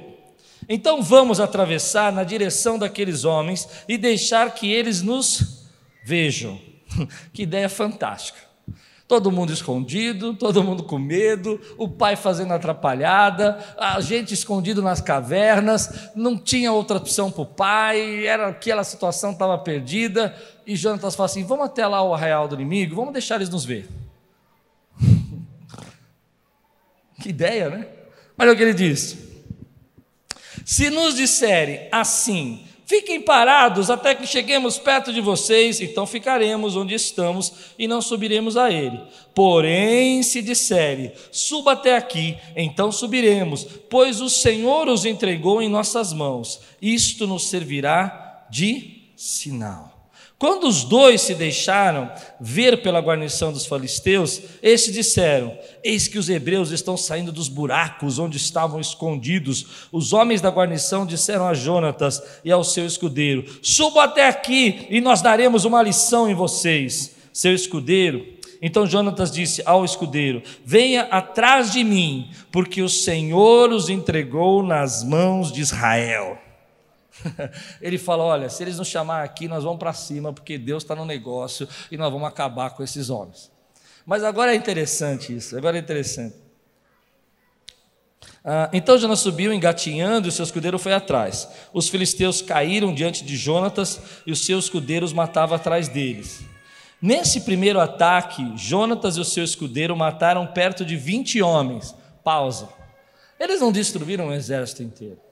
Então 0.68 1.02
vamos 1.02 1.40
atravessar 1.40 2.12
na 2.12 2.26
direção 2.26 2.78
daqueles 2.78 3.24
homens 3.24 3.70
e 3.88 3.98
deixar 3.98 4.54
que 4.54 4.70
eles 4.70 5.02
nos 5.02 5.66
vejam. 6.04 6.60
que 7.32 7.44
ideia 7.44 7.70
fantástica. 7.70 8.45
Todo 9.08 9.32
mundo 9.32 9.54
escondido, 9.54 10.34
todo 10.34 10.64
mundo 10.64 10.82
com 10.84 10.98
medo, 10.98 11.62
o 11.78 11.88
pai 11.88 12.16
fazendo 12.16 12.54
atrapalhada, 12.54 13.60
a 13.78 14.02
gente 14.02 14.34
escondido 14.34 14.82
nas 14.82 15.00
cavernas, 15.00 16.10
não 16.16 16.36
tinha 16.36 16.72
outra 16.72 16.98
opção 16.98 17.30
para 17.30 17.42
o 17.44 17.46
pai, 17.46 18.26
era 18.26 18.48
aquela 18.48 18.84
situação 18.84 19.32
estava 19.32 19.60
perdida, 19.60 20.36
e 20.66 20.76
Jonatas 20.76 21.16
fala 21.16 21.28
assim: 21.28 21.44
vamos 21.44 21.68
até 21.68 21.86
lá 21.86 22.02
o 22.02 22.16
arraial 22.16 22.48
do 22.48 22.56
inimigo, 22.56 22.96
vamos 22.96 23.14
deixar 23.14 23.36
eles 23.36 23.50
nos 23.50 23.64
ver. 23.64 23.88
que 27.22 27.30
ideia, 27.30 27.70
né? 27.70 27.88
Olha 28.40 28.54
o 28.54 28.56
que 28.56 28.64
ele 28.64 28.74
diz: 28.74 29.18
se 30.66 30.90
nos 30.90 31.16
disserem 31.16 31.88
assim, 31.92 32.65
Fiquem 32.86 33.20
parados 33.20 33.90
até 33.90 34.14
que 34.14 34.28
cheguemos 34.28 34.78
perto 34.78 35.12
de 35.12 35.20
vocês, 35.20 35.82
então 35.82 36.06
ficaremos 36.06 36.76
onde 36.76 36.94
estamos 36.94 37.52
e 37.80 37.88
não 37.88 38.00
subiremos 38.00 38.56
a 38.56 38.72
ele. 38.72 39.02
Porém, 39.34 40.22
se 40.22 40.42
disserem, 40.42 41.12
suba 41.32 41.72
até 41.72 41.98
aqui, 41.98 42.38
então 42.56 42.92
subiremos, 42.92 43.64
pois 43.90 44.22
o 44.22 44.30
Senhor 44.30 44.88
os 44.88 45.04
entregou 45.04 45.64
em 45.64 45.70
nossas 45.70 46.14
mãos. 46.14 46.62
Isto 46.80 47.26
nos 47.26 47.48
servirá 47.48 48.46
de 48.52 49.02
sinal. 49.16 49.95
Quando 50.38 50.68
os 50.68 50.84
dois 50.84 51.22
se 51.22 51.34
deixaram 51.34 52.12
ver 52.42 52.82
pela 52.82 53.00
guarnição 53.00 53.54
dos 53.54 53.66
filisteus, 53.66 54.42
estes 54.62 54.94
disseram: 54.94 55.58
Eis 55.82 56.10
que 56.10 56.20
os 56.20 56.28
hebreus 56.28 56.72
estão 56.72 56.98
saindo 56.98 57.32
dos 57.32 57.48
buracos 57.48 58.20
onde 58.20 58.36
estavam 58.36 58.82
escondidos. 58.82 59.88
Os 59.94 60.12
homens 60.12 60.42
da 60.42 60.50
guarnição 60.50 61.06
disseram 61.06 61.48
a 61.48 61.54
Jonatas 61.54 62.22
e 62.44 62.52
ao 62.52 62.66
seu 62.66 62.86
escudeiro: 62.86 63.46
Suba 63.62 64.04
até 64.04 64.28
aqui 64.28 64.86
e 64.90 65.00
nós 65.00 65.22
daremos 65.22 65.64
uma 65.64 65.82
lição 65.82 66.30
em 66.30 66.34
vocês. 66.34 67.16
seu 67.32 67.54
escudeiro. 67.54 68.36
Então 68.62 68.86
Jonatas 68.86 69.32
disse 69.32 69.62
ao 69.66 69.86
escudeiro: 69.86 70.44
Venha 70.66 71.04
atrás 71.04 71.72
de 71.72 71.82
mim, 71.82 72.30
porque 72.52 72.82
o 72.82 72.90
Senhor 72.90 73.72
os 73.72 73.88
entregou 73.88 74.62
nas 74.62 75.02
mãos 75.02 75.50
de 75.50 75.62
Israel. 75.62 76.45
Ele 77.82 77.98
fala: 77.98 78.24
Olha, 78.24 78.50
se 78.50 78.64
eles 78.64 78.78
nos 78.78 78.88
chamar 78.88 79.24
aqui, 79.24 79.48
nós 79.48 79.64
vamos 79.64 79.80
para 79.80 79.94
cima, 79.94 80.34
porque 80.34 80.58
Deus 80.58 80.84
está 80.84 80.96
no 80.96 81.06
negócio 81.06 81.68
e 81.92 81.98
nós 81.98 82.12
vamos 82.12 82.28
acabar 82.28 82.72
com 82.72 82.84
esses 82.84 83.10
homens. 83.10 83.52
Mas 84.06 84.24
agora 84.24 84.54
é 84.54 84.56
interessante 84.56 85.36
isso, 85.36 85.58
agora 85.58 85.78
é 85.78 85.80
interessante. 85.80 86.36
Ah, 88.44 88.70
então 88.72 88.98
Jonas 88.98 89.20
subiu 89.20 89.52
engatinhando 89.52 90.28
e 90.28 90.30
o 90.30 90.32
seu 90.32 90.44
escudeiro 90.44 90.78
foi 90.78 90.94
atrás. 90.94 91.50
Os 91.74 91.90
filisteus 91.90 92.42
caíram 92.42 92.94
diante 92.94 93.26
de 93.26 93.36
Jonatas 93.36 94.00
e 94.26 94.32
os 94.32 94.46
seus 94.46 94.66
escudeiros 94.66 95.12
matavam 95.12 95.56
atrás 95.56 95.88
deles. 95.88 96.44
Nesse 97.02 97.42
primeiro 97.42 97.80
ataque, 97.80 98.54
Jonatas 98.56 99.18
e 99.18 99.20
o 99.20 99.26
seu 99.26 99.44
escudeiro 99.44 99.96
mataram 99.98 100.46
perto 100.46 100.86
de 100.86 100.96
20 100.96 101.42
homens. 101.42 101.96
Pausa. 102.24 102.70
Eles 103.40 103.60
não 103.60 103.72
destruíram 103.72 104.28
o 104.28 104.34
exército 104.34 104.84
inteiro. 104.84 105.25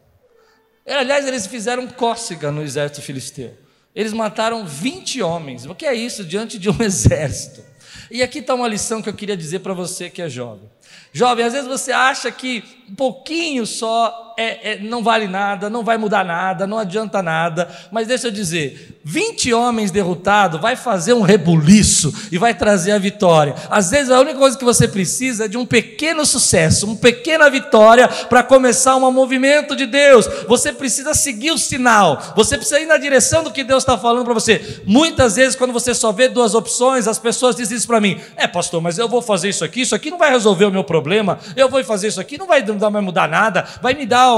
Aliás, 0.86 1.26
eles 1.26 1.48
fizeram 1.48 1.88
cócega 1.88 2.52
no 2.52 2.62
exército 2.62 3.02
filisteu. 3.02 3.58
Eles 3.96 4.12
mataram 4.12 4.66
20 4.66 5.22
homens. 5.22 5.66
O 5.66 5.76
que 5.76 5.86
é 5.86 5.94
isso 5.94 6.24
diante 6.24 6.58
de 6.58 6.70
um 6.70 6.78
exército? 6.82 7.64
E 8.12 8.22
aqui 8.22 8.40
está 8.40 8.54
uma 8.54 8.68
lição 8.68 9.02
que 9.02 9.10
eu 9.10 9.14
queria 9.14 9.38
dizer 9.38 9.60
para 9.60 9.74
você 9.74 10.10
que 10.10 10.22
é 10.22 10.30
jovem. 10.30 10.70
Jovem, 11.12 11.46
às 11.46 11.54
vezes 11.54 11.68
você 11.68 11.92
acha 11.92 12.32
que 12.32 12.64
um 12.90 12.96
pouquinho 12.96 13.66
só 13.66 14.34
é, 14.38 14.74
é, 14.74 14.80
não 14.80 15.04
vale 15.04 15.28
nada, 15.28 15.70
não 15.70 15.84
vai 15.84 15.98
mudar 15.98 16.26
nada, 16.26 16.66
não 16.66 16.78
adianta 16.78 17.22
nada, 17.22 17.70
mas 17.92 18.08
deixa 18.08 18.28
eu 18.28 18.32
dizer: 18.32 19.00
20 19.04 19.54
homens 19.54 19.92
derrotados 19.92 20.60
vai 20.60 20.76
fazer 20.76 21.14
um 21.14 21.22
rebuliço 21.22 22.14
e 22.32 22.38
vai 22.38 22.54
trazer 22.54 22.92
a 22.92 22.98
vitória. 22.98 23.54
Às 23.70 23.92
vezes 23.92 24.10
a 24.10 24.20
única 24.20 24.40
coisa 24.40 24.58
que 24.58 24.66
você 24.66 24.88
precisa 24.88 25.46
é 25.46 25.48
de 25.48 25.58
um 25.58 25.66
pequeno 25.66 26.26
sucesso, 26.26 26.86
uma 26.86 26.96
pequena 26.96 27.50
vitória 27.50 28.08
para 28.08 28.42
começar 28.42 28.96
um 28.96 29.12
movimento 29.12 29.76
de 29.76 29.86
Deus. 29.86 30.28
Você 30.48 30.74
precisa 30.74 31.14
seguir 31.14 31.52
o 31.52 31.58
sinal, 31.58 32.34
você 32.36 32.58
precisa 32.58 32.80
ir 32.80 32.86
na 32.86 32.98
direção 32.98 33.44
do 33.44 33.52
que 33.52 33.64
Deus 33.64 33.84
está 33.84 33.98
falando 33.98 34.26
para 34.26 34.34
você. 34.34 34.82
Muitas 34.86 35.36
vezes, 35.36 35.56
quando 35.56 35.74
você 35.74 35.94
só 35.94 36.12
vê 36.12 36.28
duas 36.28 36.56
opções, 36.56 37.08
as 37.08 37.20
pessoas 37.20 37.56
dizem 37.56 37.78
isso 37.78 37.88
para 37.88 38.02
mim: 38.02 38.20
é, 38.36 38.48
pastor, 38.48 38.82
mas 38.82 38.98
eu 38.98 39.08
vou 39.08 39.22
fazer 39.22 39.50
isso 39.50 39.64
aqui, 39.64 39.82
isso 39.82 39.96
aqui 39.96 40.10
não 40.10 40.18
vai 40.18 40.32
resolver 40.32 40.66
o 40.66 40.72
meu 40.72 40.83
problema 40.84 41.14
problema, 41.14 41.40
eu 41.56 41.70
vou 41.70 41.84
fazer 41.84 42.08
isso 42.08 42.20
aqui, 42.20 42.38
não 42.38 42.48
vai, 42.48 42.62
não 42.64 42.78
vai 42.78 43.02
mudar 43.02 43.28
nada, 43.28 43.66
vai 43.82 43.94
me 43.94 44.06
dar 44.06 44.32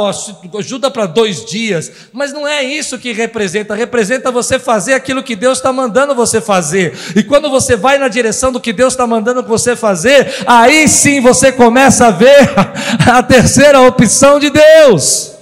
ajuda 0.58 0.91
para 0.91 1.05
dois 1.05 1.45
dias, 1.45 1.91
mas 2.12 2.34
não 2.34 2.47
é 2.47 2.63
isso 2.63 2.97
que 2.99 3.12
representa, 3.12 3.75
representa 3.75 4.31
você 4.31 4.60
fazer 4.60 4.93
aquilo 4.93 5.23
que 5.23 5.36
Deus 5.36 5.58
está 5.58 5.71
mandando 5.71 6.15
você 6.15 6.41
fazer, 6.41 6.97
e 7.15 7.23
quando 7.23 7.49
você 7.49 7.75
vai 7.75 7.97
na 7.97 8.08
direção 8.08 8.51
do 8.51 8.60
que 8.60 8.73
Deus 8.73 8.93
está 8.93 9.08
mandando 9.08 9.43
você 9.43 9.75
fazer, 9.75 10.43
aí 10.45 10.88
sim 10.88 11.21
você 11.21 11.51
começa 11.51 12.08
a 12.08 12.12
ver 12.12 12.49
a 13.08 13.23
terceira 13.23 13.81
opção 13.81 14.39
de 14.39 14.49
Deus. 14.49 15.35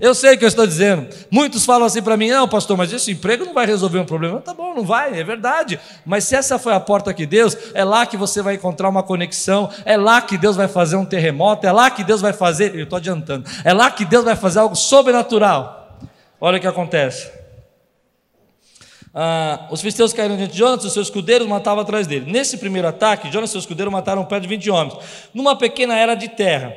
Eu 0.00 0.14
sei 0.14 0.34
o 0.34 0.38
que 0.38 0.44
eu 0.44 0.48
estou 0.48 0.66
dizendo. 0.66 1.08
Muitos 1.30 1.64
falam 1.64 1.86
assim 1.86 2.00
para 2.00 2.16
mim: 2.16 2.28
não, 2.30 2.48
pastor, 2.48 2.76
mas 2.76 2.92
esse 2.92 3.10
emprego 3.10 3.44
não 3.44 3.52
vai 3.52 3.66
resolver 3.66 3.98
um 3.98 4.04
problema. 4.04 4.40
Tá 4.40 4.54
bom, 4.54 4.74
não 4.74 4.84
vai, 4.84 5.18
é 5.18 5.24
verdade. 5.24 5.78
Mas 6.06 6.24
se 6.24 6.36
essa 6.36 6.58
foi 6.58 6.72
a 6.72 6.80
porta 6.80 7.12
que 7.12 7.26
Deus, 7.26 7.56
é 7.74 7.82
lá 7.82 8.06
que 8.06 8.16
você 8.16 8.40
vai 8.40 8.54
encontrar 8.54 8.88
uma 8.88 9.02
conexão, 9.02 9.68
é 9.84 9.96
lá 9.96 10.20
que 10.20 10.38
Deus 10.38 10.56
vai 10.56 10.68
fazer 10.68 10.96
um 10.96 11.04
terremoto, 11.04 11.66
é 11.66 11.72
lá 11.72 11.90
que 11.90 12.04
Deus 12.04 12.20
vai 12.20 12.32
fazer. 12.32 12.74
Eu 12.74 12.84
estou 12.84 12.96
adiantando, 12.96 13.48
é 13.64 13.72
lá 13.72 13.90
que 13.90 14.04
Deus 14.04 14.24
vai 14.24 14.36
fazer 14.36 14.60
algo 14.60 14.76
sobrenatural. 14.76 15.98
Olha 16.40 16.58
o 16.58 16.60
que 16.60 16.66
acontece. 16.66 17.32
Ah, 19.12 19.66
os 19.70 19.80
filisteus 19.80 20.12
caíram 20.12 20.36
diante 20.36 20.52
de 20.52 20.58
Jonas, 20.58 20.84
os 20.84 20.92
seus 20.92 21.08
escudeiros 21.08 21.48
matavam 21.48 21.82
atrás 21.82 22.06
dele. 22.06 22.30
Nesse 22.30 22.56
primeiro 22.56 22.86
ataque, 22.86 23.32
Jonas 23.32 23.50
e 23.50 23.52
seus 23.52 23.64
escudeiros 23.64 23.92
mataram 23.92 24.24
perto 24.24 24.42
de 24.42 24.48
20 24.48 24.70
homens, 24.70 24.96
numa 25.34 25.56
pequena 25.56 25.96
era 25.96 26.14
de 26.14 26.28
terra 26.28 26.72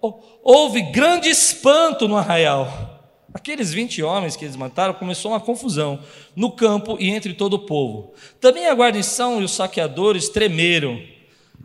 houve 0.00 0.82
grande 0.82 1.28
espanto 1.28 2.06
no 2.06 2.16
arraial. 2.16 2.96
Aqueles 3.32 3.72
20 3.72 4.02
homens 4.02 4.34
que 4.34 4.44
eles 4.44 4.56
mataram 4.56 4.94
começou 4.94 5.32
uma 5.32 5.40
confusão 5.40 6.02
no 6.34 6.50
campo 6.50 6.96
e 6.98 7.10
entre 7.10 7.34
todo 7.34 7.54
o 7.54 7.66
povo. 7.66 8.14
Também 8.40 8.66
a 8.66 8.74
guarnição 8.74 9.40
e 9.40 9.44
os 9.44 9.52
saqueadores 9.52 10.28
tremeram. 10.30 10.98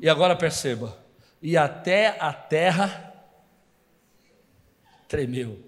E 0.02 0.10
agora 0.10 0.36
perceba, 0.36 0.98
e 1.42 1.56
até 1.56 2.18
a 2.20 2.34
terra 2.34 3.14
tremeu. 5.08 5.60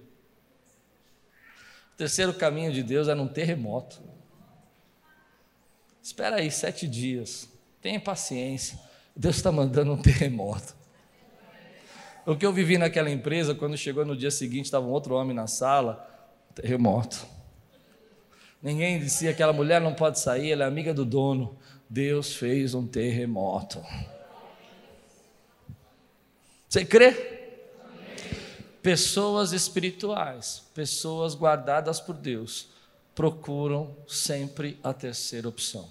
O 1.93 1.95
terceiro 1.97 2.34
caminho 2.34 2.73
de 2.73 2.82
Deus 2.82 3.08
é 3.08 3.13
num 3.13 3.28
terremoto. 3.28 4.02
Espera 6.02 6.38
aí 6.38 6.49
sete 6.49 6.88
dias, 6.88 7.47
tenha 7.82 7.99
paciência. 7.99 8.80
Deus 9.15 9.36
está 9.36 9.52
mandando 9.52 9.93
um 9.93 10.02
terremoto. 10.02 10.76
O 12.25 12.38
que 12.38 12.45
eu 12.45 12.53
vivi 12.53 12.77
naquela 12.77 13.09
empresa, 13.09 13.53
quando 13.53 13.77
chegou 13.77 14.05
no 14.05 14.15
dia 14.15 14.31
seguinte, 14.31 14.65
estava 14.65 14.86
um 14.86 14.91
outro 14.91 15.13
homem 15.13 15.36
na 15.36 15.45
sala, 15.45 16.07
terremoto. 16.55 17.27
Ninguém 18.62 18.97
dizia 18.97 19.31
aquela 19.31 19.51
mulher 19.51 19.81
não 19.81 19.93
pode 19.93 20.19
sair, 20.19 20.51
ela 20.51 20.63
é 20.63 20.67
amiga 20.67 20.93
do 20.93 21.03
dono. 21.03 21.57
Deus 21.89 22.33
fez 22.33 22.73
um 22.73 22.88
terremoto. 22.88 23.83
Você 26.69 26.86
crê? 26.86 27.12
Pessoas 28.81 29.51
espirituais, 29.51 30.63
pessoas 30.73 31.36
guardadas 31.36 31.99
por 31.99 32.15
Deus, 32.15 32.69
procuram 33.13 33.95
sempre 34.07 34.79
a 34.81 34.93
terceira 34.93 35.47
opção. 35.47 35.89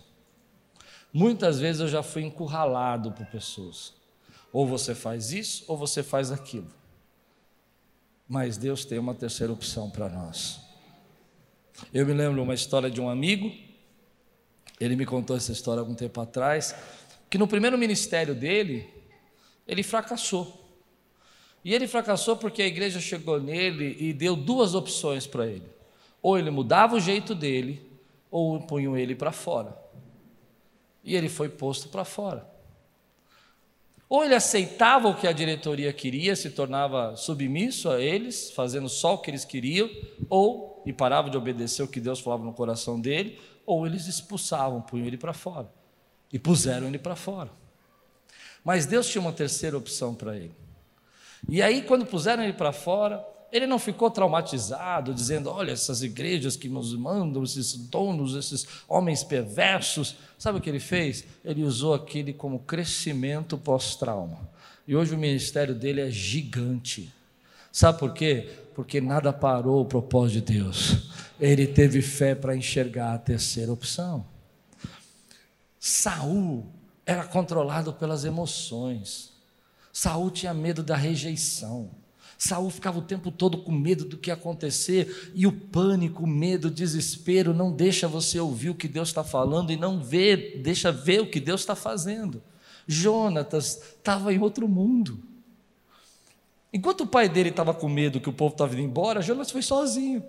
Muitas 1.13 1.61
vezes 1.61 1.83
eu 1.83 1.89
já 1.89 2.03
fui 2.03 2.23
encurralado 2.23 3.13
por 3.13 3.27
pessoas 3.27 4.02
ou 4.53 4.67
você 4.67 4.95
faz 4.95 5.33
isso, 5.33 5.65
ou 5.67 5.77
você 5.77 6.03
faz 6.03 6.31
aquilo. 6.31 6.71
Mas 8.29 8.57
Deus 8.57 8.85
tem 8.85 8.99
uma 8.99 9.15
terceira 9.15 9.53
opção 9.53 9.91
para 9.91 10.09
nós. 10.09 10.61
Eu 11.93 12.07
me 12.07 12.13
lembro 12.13 12.43
uma 12.43 12.55
história 12.55 12.91
de 12.91 13.01
um 13.01 13.09
amigo, 13.09 13.51
ele 14.79 14.95
me 14.95 15.07
contou 15.07 15.37
essa 15.37 15.53
história 15.53 15.81
algum 15.81 15.95
tempo 15.95 16.21
atrás, 16.21 16.75
que 17.31 17.39
no 17.39 17.49
primeiro 17.49 17.79
ministério 17.79 18.35
dele, 18.35 18.89
ele 19.67 19.83
fracassou. 19.83 20.61
E 21.65 21.73
ele 21.73 21.87
fracassou 21.87 22.37
porque 22.37 22.61
a 22.63 22.67
igreja 22.67 23.01
chegou 23.01 23.41
nele 23.41 23.97
e 23.99 24.13
deu 24.13 24.37
duas 24.37 24.75
opções 24.75 25.27
para 25.27 25.47
ele: 25.47 25.69
ou 26.21 26.39
ele 26.39 26.51
mudava 26.51 26.97
o 26.97 27.01
jeito 27.01 27.35
dele, 27.35 27.91
ou 28.31 28.61
punham 28.61 28.97
ele 28.97 29.15
para 29.15 29.33
fora. 29.33 29.77
E 31.05 31.17
ele 31.17 31.29
foi 31.29 31.49
posto 31.49 31.89
para 31.89 32.05
fora. 32.05 32.52
Ou 34.13 34.23
ele 34.23 34.35
aceitava 34.35 35.09
o 35.09 35.15
que 35.15 35.27
a 35.27 35.33
diretoria 35.33 35.91
queria, 35.91 36.37
se 36.37 36.51
tornava 36.51 37.17
submisso 37.17 37.89
a 37.89 37.99
eles, 37.99 38.51
fazendo 38.51 38.87
só 38.87 39.15
o 39.15 39.19
que 39.19 39.31
eles 39.31 39.43
queriam, 39.43 39.89
ou 40.29 40.83
e 40.85 40.93
parava 40.93 41.31
de 41.31 41.37
obedecer 41.39 41.83
o 41.83 41.89
que 41.89 41.99
Deus 41.99 42.21
falava 42.21 42.45
no 42.45 42.53
coração 42.53 43.01
dele, 43.01 43.41
ou 43.65 43.87
eles 43.87 44.07
expulsavam, 44.07 44.83
punham 44.83 45.07
ele 45.07 45.17
para 45.17 45.33
fora. 45.33 45.73
E 46.31 46.39
puseram 46.39 46.89
ele 46.89 46.99
para 46.99 47.17
fora. 47.17 47.51
Mas 48.63 48.85
Deus 48.85 49.09
tinha 49.09 49.23
uma 49.23 49.33
terceira 49.33 49.79
opção 49.79 50.15
para 50.15 50.37
ele. 50.37 50.55
E 51.49 51.63
aí, 51.63 51.81
quando 51.81 52.05
puseram 52.05 52.43
ele 52.45 52.53
para 52.53 52.71
fora, 52.71 53.27
ele 53.53 53.67
não 53.67 53.79
ficou 53.79 54.11
traumatizado, 54.11 55.13
dizendo: 55.13 55.51
olha, 55.51 55.73
essas 55.73 56.03
igrejas 56.03 56.57
que 56.57 56.71
nos 56.71 56.95
mandam, 56.95 57.45
esses 57.45 57.75
donos, 57.75 58.35
esses 58.35 58.67
homens 58.89 59.23
perversos. 59.23 60.17
Sabe 60.39 60.59
o 60.59 60.61
que 60.61 60.71
ele 60.71 60.81
fez? 60.81 61.25
Ele 61.45 61.63
usou 61.63 61.93
aquele 61.93 62.33
como 62.33 62.61
crescimento 62.61 63.59
pós-trauma. 63.59 64.51
E 64.89 64.97
hoje 64.97 65.15
o 65.15 65.19
ministério 65.19 65.75
dele 65.75 66.01
é 66.01 66.11
gigante. 66.11 67.13
Sabe 67.71 67.99
por 67.99 68.15
quê? 68.15 68.49
Porque 68.75 69.01
nada 69.01 69.33
parou 69.33 69.83
o 69.83 69.87
propósito 69.87 70.47
de 70.47 70.59
Deus. 70.59 71.11
Ele 71.39 71.67
teve 71.67 72.01
fé 72.01 72.35
para 72.35 72.57
enxergar 72.57 73.15
a 73.15 73.19
terceira 73.19 73.71
opção. 73.71 74.27
Saul 75.79 76.67
era 77.05 77.25
controlado 77.25 77.93
pelas 77.93 78.25
emoções. 78.25 79.33
Saul 79.93 80.31
tinha 80.31 80.55
medo 80.55 80.83
da 80.83 80.97
rejeição. 80.97 81.91
Saul 82.43 82.71
ficava 82.71 82.99
o 82.99 83.03
tempo 83.03 83.31
todo 83.31 83.59
com 83.59 83.71
medo 83.71 84.05
do 84.05 84.19
que 84.19 84.29
ia 84.29 84.35
acontecer, 84.35 85.31
e 85.33 85.47
o 85.47 85.53
pânico, 85.53 86.25
o 86.25 86.27
medo, 86.27 86.67
o 86.67 86.71
desespero 86.73 87.55
não 87.55 87.71
deixa 87.71 88.09
você 88.09 88.41
ouvir 88.41 88.71
o 88.71 88.75
que 88.75 88.89
Deus 88.89 89.11
está 89.11 89.23
falando 89.23 89.71
e 89.71 89.77
não 89.77 90.03
ver, 90.03 90.61
deixa 90.61 90.91
ver 90.91 91.21
o 91.21 91.31
que 91.31 91.39
Deus 91.39 91.61
está 91.61 91.77
fazendo. 91.77 92.43
Jonatas 92.85 93.81
estava 93.97 94.35
em 94.35 94.41
outro 94.41 94.67
mundo. 94.67 95.23
Enquanto 96.73 97.03
o 97.03 97.07
pai 97.07 97.29
dele 97.29 97.51
estava 97.51 97.73
com 97.73 97.89
medo 97.89 98.21
que 98.21 98.29
o 98.29 98.33
povo 98.33 98.55
estava 98.55 98.73
indo 98.73 98.83
embora, 98.83 99.23
Jonas 99.23 99.53
foi 99.53 99.63
sozinho. 99.63 100.25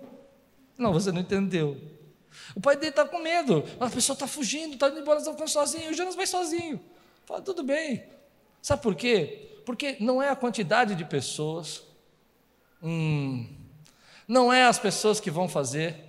Não, 0.78 0.92
você 0.92 1.10
não 1.10 1.20
entendeu. 1.20 1.76
O 2.54 2.60
pai 2.60 2.76
dele 2.76 2.90
está 2.90 3.04
com 3.04 3.18
medo, 3.18 3.64
a 3.80 3.90
pessoa 3.90 4.14
está 4.14 4.28
fugindo, 4.28 4.74
está 4.74 4.88
indo 4.88 5.00
embora, 5.00 5.18
está 5.18 5.32
ficando 5.32 5.50
sozinho. 5.50 5.90
O 5.90 5.94
Jonas 5.94 6.14
vai 6.14 6.28
sozinho. 6.28 6.78
Fala, 7.26 7.40
tudo 7.40 7.64
bem. 7.64 8.04
Sabe 8.62 8.82
por 8.82 8.94
quê? 8.94 9.60
Porque 9.66 9.96
não 9.98 10.22
é 10.22 10.28
a 10.28 10.36
quantidade 10.36 10.94
de 10.94 11.04
pessoas, 11.04 11.82
Hum, 12.84 13.46
não 14.28 14.52
é 14.52 14.66
as 14.66 14.78
pessoas 14.78 15.18
que 15.18 15.30
vão 15.30 15.48
fazer, 15.48 16.04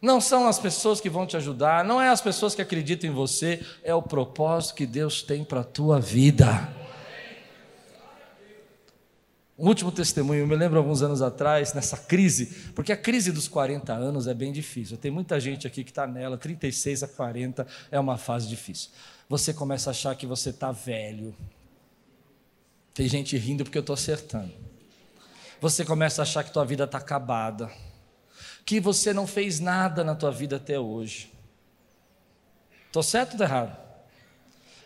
Não 0.00 0.20
são 0.20 0.46
as 0.46 0.60
pessoas 0.60 1.00
que 1.00 1.10
vão 1.10 1.26
te 1.26 1.36
ajudar, 1.36 1.84
não 1.84 2.00
é 2.00 2.08
as 2.08 2.20
pessoas 2.20 2.54
que 2.54 2.62
acreditam 2.62 3.10
em 3.10 3.12
você, 3.12 3.66
é 3.82 3.92
o 3.92 4.00
propósito 4.00 4.76
que 4.76 4.86
Deus 4.86 5.22
tem 5.22 5.42
para 5.42 5.62
a 5.62 5.64
tua 5.64 5.98
vida. 5.98 6.72
Um 9.58 9.66
último 9.66 9.90
testemunho, 9.90 10.42
eu 10.42 10.46
me 10.46 10.54
lembro 10.54 10.78
alguns 10.78 11.02
anos 11.02 11.20
atrás, 11.20 11.74
nessa 11.74 11.96
crise, 11.96 12.46
porque 12.76 12.92
a 12.92 12.96
crise 12.96 13.32
dos 13.32 13.48
40 13.48 13.92
anos 13.92 14.28
é 14.28 14.34
bem 14.34 14.52
difícil. 14.52 14.96
Tem 14.96 15.10
muita 15.10 15.40
gente 15.40 15.66
aqui 15.66 15.82
que 15.82 15.90
está 15.90 16.06
nela, 16.06 16.38
36 16.38 17.02
a 17.02 17.08
40 17.08 17.66
é 17.90 17.98
uma 17.98 18.16
fase 18.16 18.46
difícil. 18.46 18.90
Você 19.28 19.52
começa 19.52 19.90
a 19.90 19.92
achar 19.92 20.14
que 20.14 20.28
você 20.28 20.50
está 20.50 20.70
velho. 20.70 21.34
Tem 22.94 23.08
gente 23.08 23.36
rindo 23.36 23.64
porque 23.64 23.78
eu 23.78 23.80
estou 23.80 23.94
acertando. 23.94 24.67
Você 25.60 25.84
começa 25.84 26.22
a 26.22 26.24
achar 26.24 26.44
que 26.44 26.52
tua 26.52 26.64
vida 26.64 26.84
está 26.84 26.98
acabada, 26.98 27.70
que 28.64 28.78
você 28.78 29.12
não 29.12 29.26
fez 29.26 29.58
nada 29.58 30.04
na 30.04 30.14
tua 30.14 30.30
vida 30.30 30.56
até 30.56 30.78
hoje. 30.78 31.32
Estou 32.86 33.02
certo 33.02 33.36
ou 33.36 33.42
errado? 33.42 33.76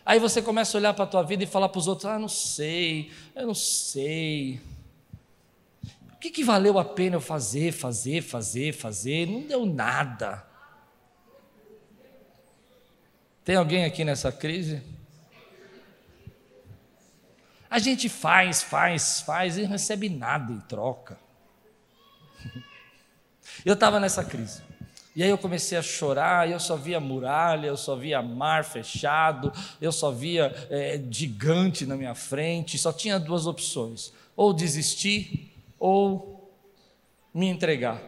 Aí 0.05 0.19
você 0.19 0.41
começa 0.41 0.75
a 0.75 0.79
olhar 0.79 0.93
para 0.93 1.05
a 1.05 1.07
tua 1.07 1.23
vida 1.23 1.43
e 1.43 1.47
falar 1.47 1.69
para 1.69 1.79
os 1.79 1.87
outros: 1.87 2.05
ah, 2.05 2.19
não 2.19 2.27
sei, 2.27 3.11
eu 3.35 3.47
não 3.47 3.53
sei. 3.53 4.59
O 6.11 6.17
que, 6.17 6.29
que 6.29 6.43
valeu 6.43 6.79
a 6.79 6.85
pena 6.85 7.17
eu 7.17 7.21
fazer, 7.21 7.71
fazer, 7.71 8.21
fazer, 8.21 8.73
fazer? 8.73 9.27
Não 9.27 9.41
deu 9.41 9.65
nada. 9.65 10.45
Tem 13.43 13.55
alguém 13.55 13.85
aqui 13.85 14.03
nessa 14.03 14.31
crise? 14.31 14.81
A 17.73 17.79
gente 17.79 18.07
faz, 18.07 18.61
faz, 18.61 19.21
faz 19.21 19.57
e 19.57 19.63
não 19.63 19.69
recebe 19.69 20.07
nada 20.07 20.53
em 20.53 20.59
troca. 20.59 21.17
Eu 23.65 23.73
estava 23.73 23.99
nessa 23.99 24.23
crise. 24.23 24.61
E 25.15 25.23
aí 25.23 25.29
eu 25.29 25.37
comecei 25.39 25.77
a 25.77 25.81
chorar, 25.81 26.49
eu 26.49 26.59
só 26.59 26.75
via 26.75 26.99
muralha, 26.99 27.67
eu 27.67 27.77
só 27.77 27.95
via 27.95 28.21
mar 28.21 28.63
fechado, 28.63 29.51
eu 29.79 29.91
só 29.91 30.11
via 30.11 30.53
é, 30.69 31.01
gigante 31.09 31.85
na 31.85 31.95
minha 31.95 32.13
frente, 32.15 32.77
só 32.77 32.91
tinha 32.93 33.19
duas 33.19 33.47
opções: 33.47 34.13
ou 34.35 34.53
desistir 34.53 35.51
ou 35.79 36.51
me 37.33 37.47
entregar. 37.47 38.01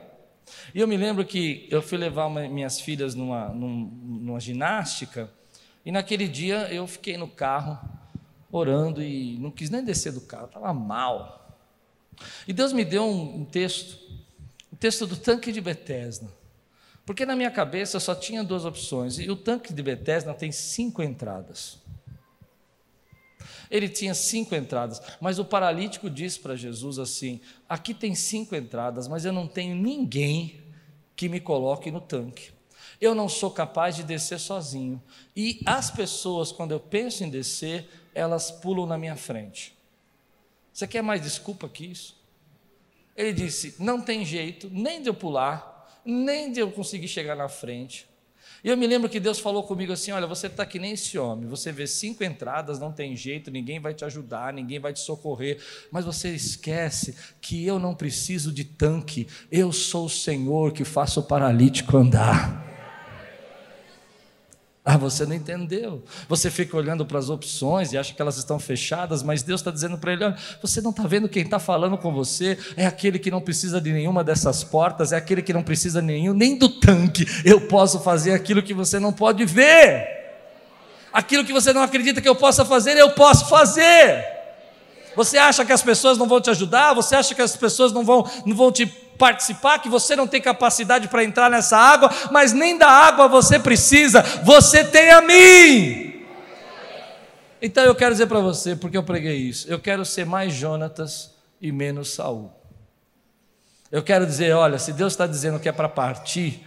E 0.75 0.79
eu 0.79 0.87
me 0.87 0.97
lembro 0.97 1.25
que 1.25 1.67
eu 1.71 1.81
fui 1.81 1.97
levar 1.97 2.27
uma, 2.27 2.47
minhas 2.47 2.79
filhas 2.79 3.15
numa, 3.15 3.49
numa, 3.49 3.91
numa 4.03 4.39
ginástica, 4.39 5.29
e 5.83 5.91
naquele 5.91 6.27
dia 6.27 6.67
eu 6.71 6.85
fiquei 6.85 7.17
no 7.17 7.27
carro 7.27 7.79
orando 8.57 9.01
e 9.01 9.37
não 9.39 9.51
quis 9.51 9.69
nem 9.69 9.83
descer 9.83 10.11
do 10.11 10.21
carro, 10.21 10.45
estava 10.45 10.73
mal. 10.73 11.57
E 12.47 12.53
Deus 12.53 12.71
me 12.71 12.85
deu 12.85 13.03
um, 13.03 13.41
um 13.41 13.45
texto, 13.45 13.97
um 14.71 14.75
texto 14.75 15.05
do 15.05 15.17
tanque 15.17 15.51
de 15.51 15.61
Betesda. 15.61 16.29
Porque 17.05 17.25
na 17.25 17.35
minha 17.35 17.51
cabeça 17.51 17.99
só 17.99 18.15
tinha 18.15 18.43
duas 18.43 18.65
opções, 18.65 19.19
e 19.19 19.29
o 19.29 19.35
tanque 19.35 19.71
de 19.71 19.83
Bethesda 19.83 20.33
tem 20.33 20.51
cinco 20.51 21.03
entradas. 21.03 21.77
Ele 23.69 23.87
tinha 23.87 24.13
cinco 24.13 24.55
entradas, 24.55 25.01
mas 25.21 25.37
o 25.37 25.45
paralítico 25.45 26.09
disse 26.09 26.39
para 26.39 26.55
Jesus 26.55 26.97
assim: 26.97 27.39
aqui 27.69 27.93
tem 27.93 28.15
cinco 28.15 28.55
entradas, 28.55 29.07
mas 29.07 29.23
eu 29.23 29.31
não 29.31 29.47
tenho 29.47 29.75
ninguém 29.75 30.61
que 31.15 31.29
me 31.29 31.39
coloque 31.39 31.91
no 31.91 32.01
tanque. 32.01 32.51
Eu 32.99 33.13
não 33.13 33.27
sou 33.29 33.51
capaz 33.51 33.95
de 33.95 34.03
descer 34.03 34.39
sozinho. 34.39 35.01
E 35.35 35.59
as 35.65 35.91
pessoas, 35.91 36.51
quando 36.51 36.71
eu 36.71 36.79
penso 36.79 37.23
em 37.23 37.29
descer, 37.29 37.87
elas 38.15 38.49
pulam 38.49 38.87
na 38.87 38.97
minha 38.97 39.15
frente. 39.15 39.77
Você 40.73 40.87
quer 40.87 41.03
mais 41.03 41.21
desculpa 41.21 41.69
que 41.69 41.85
isso? 41.85 42.17
Ele 43.15 43.33
disse: 43.33 43.75
não 43.77 44.01
tem 44.01 44.25
jeito 44.25 44.69
nem 44.71 45.01
de 45.01 45.09
eu 45.09 45.13
pular, 45.13 46.01
nem 46.03 46.51
de 46.51 46.59
eu 46.59 46.71
conseguir 46.71 47.07
chegar 47.07 47.35
na 47.35 47.47
frente. 47.47 48.07
E 48.63 48.69
eu 48.69 48.75
me 48.75 48.87
lembro 48.87 49.07
que 49.07 49.19
Deus 49.19 49.39
falou 49.39 49.63
comigo 49.63 49.93
assim: 49.93 50.11
olha, 50.11 50.25
você 50.25 50.47
está 50.47 50.65
que 50.65 50.79
nem 50.79 50.93
esse 50.93 51.17
homem, 51.17 51.47
você 51.47 51.71
vê 51.71 51.85
cinco 51.85 52.23
entradas, 52.23 52.79
não 52.79 52.91
tem 52.91 53.15
jeito, 53.15 53.51
ninguém 53.51 53.79
vai 53.79 53.93
te 53.93 54.03
ajudar, 54.05 54.51
ninguém 54.51 54.79
vai 54.79 54.91
te 54.91 55.01
socorrer, 55.01 55.61
mas 55.91 56.03
você 56.03 56.33
esquece 56.33 57.15
que 57.39 57.65
eu 57.65 57.77
não 57.77 57.93
preciso 57.93 58.51
de 58.51 58.63
tanque, 58.63 59.27
eu 59.51 59.71
sou 59.71 60.05
o 60.05 60.09
Senhor 60.09 60.71
que 60.71 60.83
faço 60.83 61.19
o 61.19 61.23
paralítico 61.23 61.95
andar. 61.95 62.74
Ah, 64.87 64.97
você 64.97 65.25
não 65.25 65.33
entendeu. 65.33 66.03
Você 66.29 66.51
fica 66.51 66.77
olhando 66.77 67.07
para 67.07 67.17
as 67.17 67.27
opções 67.27 67.91
e 67.91 67.97
acha 67.97 68.13
que 68.13 68.21
elas 68.21 68.37
estão 68.37 68.59
fechadas, 68.59 69.23
mas 69.23 69.41
Deus 69.41 69.59
está 69.59 69.71
dizendo 69.71 69.97
para 69.97 70.13
ele: 70.13 70.23
olha, 70.23 70.37
você 70.61 70.79
não 70.79 70.91
está 70.91 71.07
vendo 71.07 71.27
quem 71.27 71.41
está 71.41 71.57
falando 71.57 71.97
com 71.97 72.13
você? 72.13 72.55
É 72.77 72.85
aquele 72.85 73.17
que 73.17 73.31
não 73.31 73.41
precisa 73.41 73.81
de 73.81 73.91
nenhuma 73.91 74.23
dessas 74.23 74.63
portas, 74.63 75.11
é 75.11 75.15
aquele 75.15 75.41
que 75.41 75.51
não 75.51 75.63
precisa 75.63 76.03
nenhum, 76.03 76.35
nem 76.35 76.55
do 76.55 76.69
tanque. 76.69 77.25
Eu 77.43 77.61
posso 77.61 77.99
fazer 78.01 78.33
aquilo 78.33 78.61
que 78.61 78.75
você 78.75 78.99
não 78.99 79.11
pode 79.11 79.43
ver. 79.43 80.07
Aquilo 81.11 81.43
que 81.43 81.53
você 81.53 81.73
não 81.73 81.81
acredita 81.81 82.21
que 82.21 82.29
eu 82.29 82.35
possa 82.35 82.63
fazer, 82.63 82.95
eu 82.95 83.09
posso 83.13 83.49
fazer. 83.49 84.23
Você 85.15 85.37
acha 85.39 85.65
que 85.65 85.73
as 85.73 85.81
pessoas 85.81 86.15
não 86.17 86.27
vão 86.27 86.39
te 86.39 86.51
ajudar? 86.51 86.93
Você 86.93 87.15
acha 87.15 87.33
que 87.33 87.41
as 87.41 87.55
pessoas 87.55 87.91
não 87.91 88.03
vão, 88.03 88.29
não 88.45 88.55
vão 88.55 88.71
te 88.71 88.85
participar, 89.17 89.79
que 89.79 89.89
você 89.89 90.15
não 90.15 90.27
tem 90.27 90.41
capacidade 90.41 91.07
para 91.07 91.23
entrar 91.23 91.49
nessa 91.49 91.77
água, 91.77 92.09
mas 92.31 92.53
nem 92.53 92.77
da 92.77 92.89
água 92.89 93.27
você 93.27 93.59
precisa, 93.59 94.21
você 94.43 94.83
tem 94.83 95.11
a 95.11 95.21
mim. 95.21 96.25
Então 97.61 97.83
eu 97.83 97.95
quero 97.95 98.13
dizer 98.13 98.27
para 98.27 98.39
você, 98.39 98.75
porque 98.75 98.97
eu 98.97 99.03
preguei 99.03 99.37
isso, 99.37 99.67
eu 99.67 99.79
quero 99.79 100.05
ser 100.05 100.25
mais 100.25 100.53
Jonatas 100.53 101.31
e 101.61 101.71
menos 101.71 102.13
Saul. 102.13 102.51
Eu 103.91 104.03
quero 104.03 104.25
dizer, 104.25 104.53
olha, 104.53 104.77
se 104.77 104.91
Deus 104.91 105.13
está 105.13 105.25
dizendo 105.25 105.59
que 105.59 105.69
é 105.69 105.71
para 105.71 105.87
partir 105.87 106.63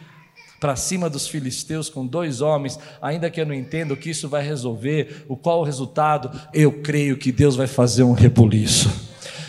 para 0.61 0.75
cima 0.75 1.09
dos 1.09 1.29
filisteus 1.29 1.89
com 1.89 2.07
dois 2.07 2.41
homens, 2.41 2.79
ainda 3.01 3.31
que 3.31 3.41
eu 3.41 3.47
não 3.47 3.55
entenda 3.55 3.95
o 3.95 3.97
que 3.97 4.11
isso 4.11 4.29
vai 4.29 4.43
resolver, 4.43 5.25
o 5.29 5.37
qual 5.37 5.61
o 5.61 5.65
resultado, 5.65 6.31
eu 6.53 6.83
creio 6.83 7.17
que 7.17 7.31
Deus 7.31 7.55
vai 7.55 7.67
fazer 7.67 8.03
um 8.03 8.13
rebuliço. 8.13 8.91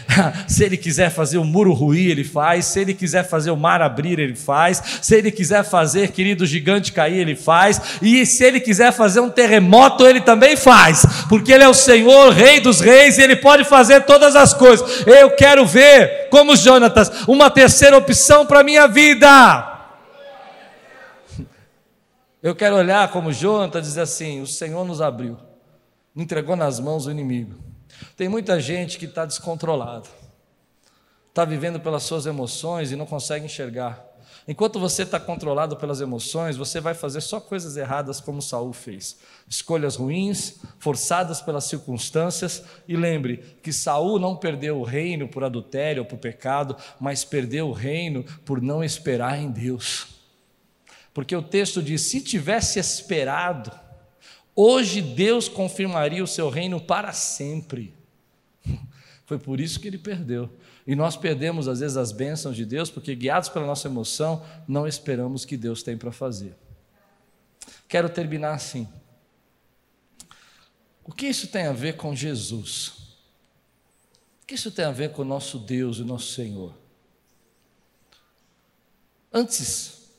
se 0.48 0.64
ele 0.64 0.78
quiser 0.78 1.10
fazer 1.10 1.38
o 1.38 1.44
muro 1.44 1.74
ruir, 1.74 2.12
ele 2.12 2.24
faz. 2.24 2.66
Se 2.66 2.80
ele 2.80 2.94
quiser 2.94 3.28
fazer 3.28 3.52
o 3.52 3.58
mar 3.58 3.82
abrir, 3.82 4.20
ele 4.20 4.36
faz. 4.36 4.82
Se 5.02 5.16
ele 5.16 5.32
quiser 5.32 5.64
fazer, 5.64 6.12
querido 6.12 6.46
gigante 6.46 6.92
cair, 6.92 7.20
ele 7.20 7.36
faz. 7.36 8.00
E 8.02 8.26
se 8.26 8.44
ele 8.44 8.60
quiser 8.60 8.92
fazer 8.92 9.20
um 9.20 9.30
terremoto, 9.30 10.06
ele 10.06 10.22
também 10.22 10.56
faz. 10.56 11.06
Porque 11.28 11.52
ele 11.52 11.64
é 11.64 11.70
o 11.70 11.74
Senhor, 11.74 12.32
Rei 12.32 12.60
dos 12.60 12.80
Reis, 12.80 13.18
e 13.18 13.22
ele 13.22 13.36
pode 13.36 13.64
fazer 13.64 14.02
todas 14.02 14.36
as 14.36 14.54
coisas. 14.54 15.06
Eu 15.06 15.32
quero 15.32 15.66
ver, 15.66 16.28
como 16.30 16.56
Jonatas, 16.56 17.28
uma 17.28 17.50
terceira 17.50 17.98
opção 17.98 18.46
para 18.46 18.62
a 18.62 18.64
minha 18.64 18.88
vida. 18.88 19.68
Eu 22.42 22.56
quero 22.56 22.78
olhar 22.78 23.10
como 23.10 23.34
Jonatas 23.34 23.84
dizer 23.86 24.02
assim: 24.02 24.42
o 24.42 24.48
Senhor 24.48 24.86
nos 24.86 25.02
abriu, 25.02 25.38
entregou 26.16 26.56
nas 26.56 26.80
mãos 26.80 27.06
o 27.06 27.12
inimigo. 27.12 27.69
Tem 28.20 28.28
muita 28.28 28.60
gente 28.60 28.98
que 28.98 29.06
está 29.06 29.26
descontrolada, 29.26 30.10
está 31.30 31.46
vivendo 31.46 31.80
pelas 31.80 32.04
suas 32.04 32.26
emoções 32.26 32.92
e 32.92 32.98
não 32.98 33.06
consegue 33.06 33.46
enxergar. 33.46 34.06
Enquanto 34.46 34.78
você 34.78 35.04
está 35.04 35.18
controlado 35.18 35.78
pelas 35.78 36.02
emoções, 36.02 36.58
você 36.58 36.82
vai 36.82 36.94
fazer 36.94 37.22
só 37.22 37.40
coisas 37.40 37.78
erradas 37.78 38.20
como 38.20 38.42
Saul 38.42 38.74
fez. 38.74 39.20
Escolhas 39.48 39.96
ruins, 39.96 40.58
forçadas 40.80 41.42
pelas 41.42 41.64
circunstâncias. 41.64 42.62
E 42.86 42.98
lembre 42.98 43.38
que 43.64 43.72
Saul 43.72 44.20
não 44.20 44.36
perdeu 44.36 44.82
o 44.82 44.84
reino 44.84 45.30
por 45.30 45.46
adultério 45.46 46.02
ou 46.02 46.06
por 46.06 46.20
pecado, 46.20 46.76
mas 47.00 47.24
perdeu 47.24 47.70
o 47.70 47.74
reino 47.74 48.26
por 48.44 48.62
não 48.62 48.84
esperar 48.84 49.40
em 49.40 49.50
Deus. 49.50 50.08
Porque 51.14 51.34
o 51.34 51.42
texto 51.42 51.82
diz: 51.82 52.02
se 52.02 52.20
tivesse 52.20 52.80
esperado, 52.80 53.72
Hoje 54.62 55.02
Deus 55.02 55.48
confirmaria 55.48 56.22
o 56.22 56.28
seu 56.28 56.50
reino 56.50 56.82
para 56.82 57.14
sempre. 57.14 57.98
Foi 59.30 59.38
por 59.38 59.60
isso 59.60 59.80
que 59.80 59.88
ele 59.88 60.00
perdeu. 60.00 60.50
E 60.88 60.96
nós 60.96 61.16
perdemos 61.16 61.68
às 61.68 61.82
vezes 61.82 61.98
as 61.98 62.12
bênçãos 62.12 62.56
de 62.56 62.66
Deus, 62.66 62.90
porque 62.90 63.14
guiados 63.14 63.48
pela 63.48 63.64
nossa 63.64 63.88
emoção, 63.88 64.44
não 64.68 64.88
esperamos 64.88 65.46
que 65.46 65.56
Deus 65.56 65.84
tem 65.84 65.96
para 65.96 66.12
fazer. 66.12 66.58
Quero 67.88 68.10
terminar 68.10 68.56
assim. 68.56 68.90
O 71.06 71.12
que 71.12 71.28
isso 71.28 71.46
tem 71.46 71.68
a 71.68 71.72
ver 71.72 71.96
com 71.96 72.16
Jesus? 72.16 72.88
O 74.42 74.48
que 74.48 74.56
isso 74.56 74.72
tem 74.72 74.86
a 74.86 74.92
ver 74.92 75.12
com 75.12 75.22
o 75.22 75.26
nosso 75.26 75.60
Deus 75.60 76.00
e 76.00 76.04
nosso 76.04 76.34
Senhor? 76.34 76.74
Antes, 79.32 80.10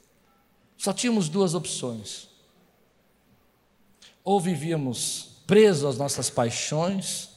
só 0.78 0.92
tínhamos 0.92 1.28
duas 1.28 1.54
opções 1.54 2.28
ou 4.22 4.40
vivíamos 4.40 5.42
presos 5.48 5.84
às 5.84 5.98
nossas 5.98 6.30
paixões 6.30 7.29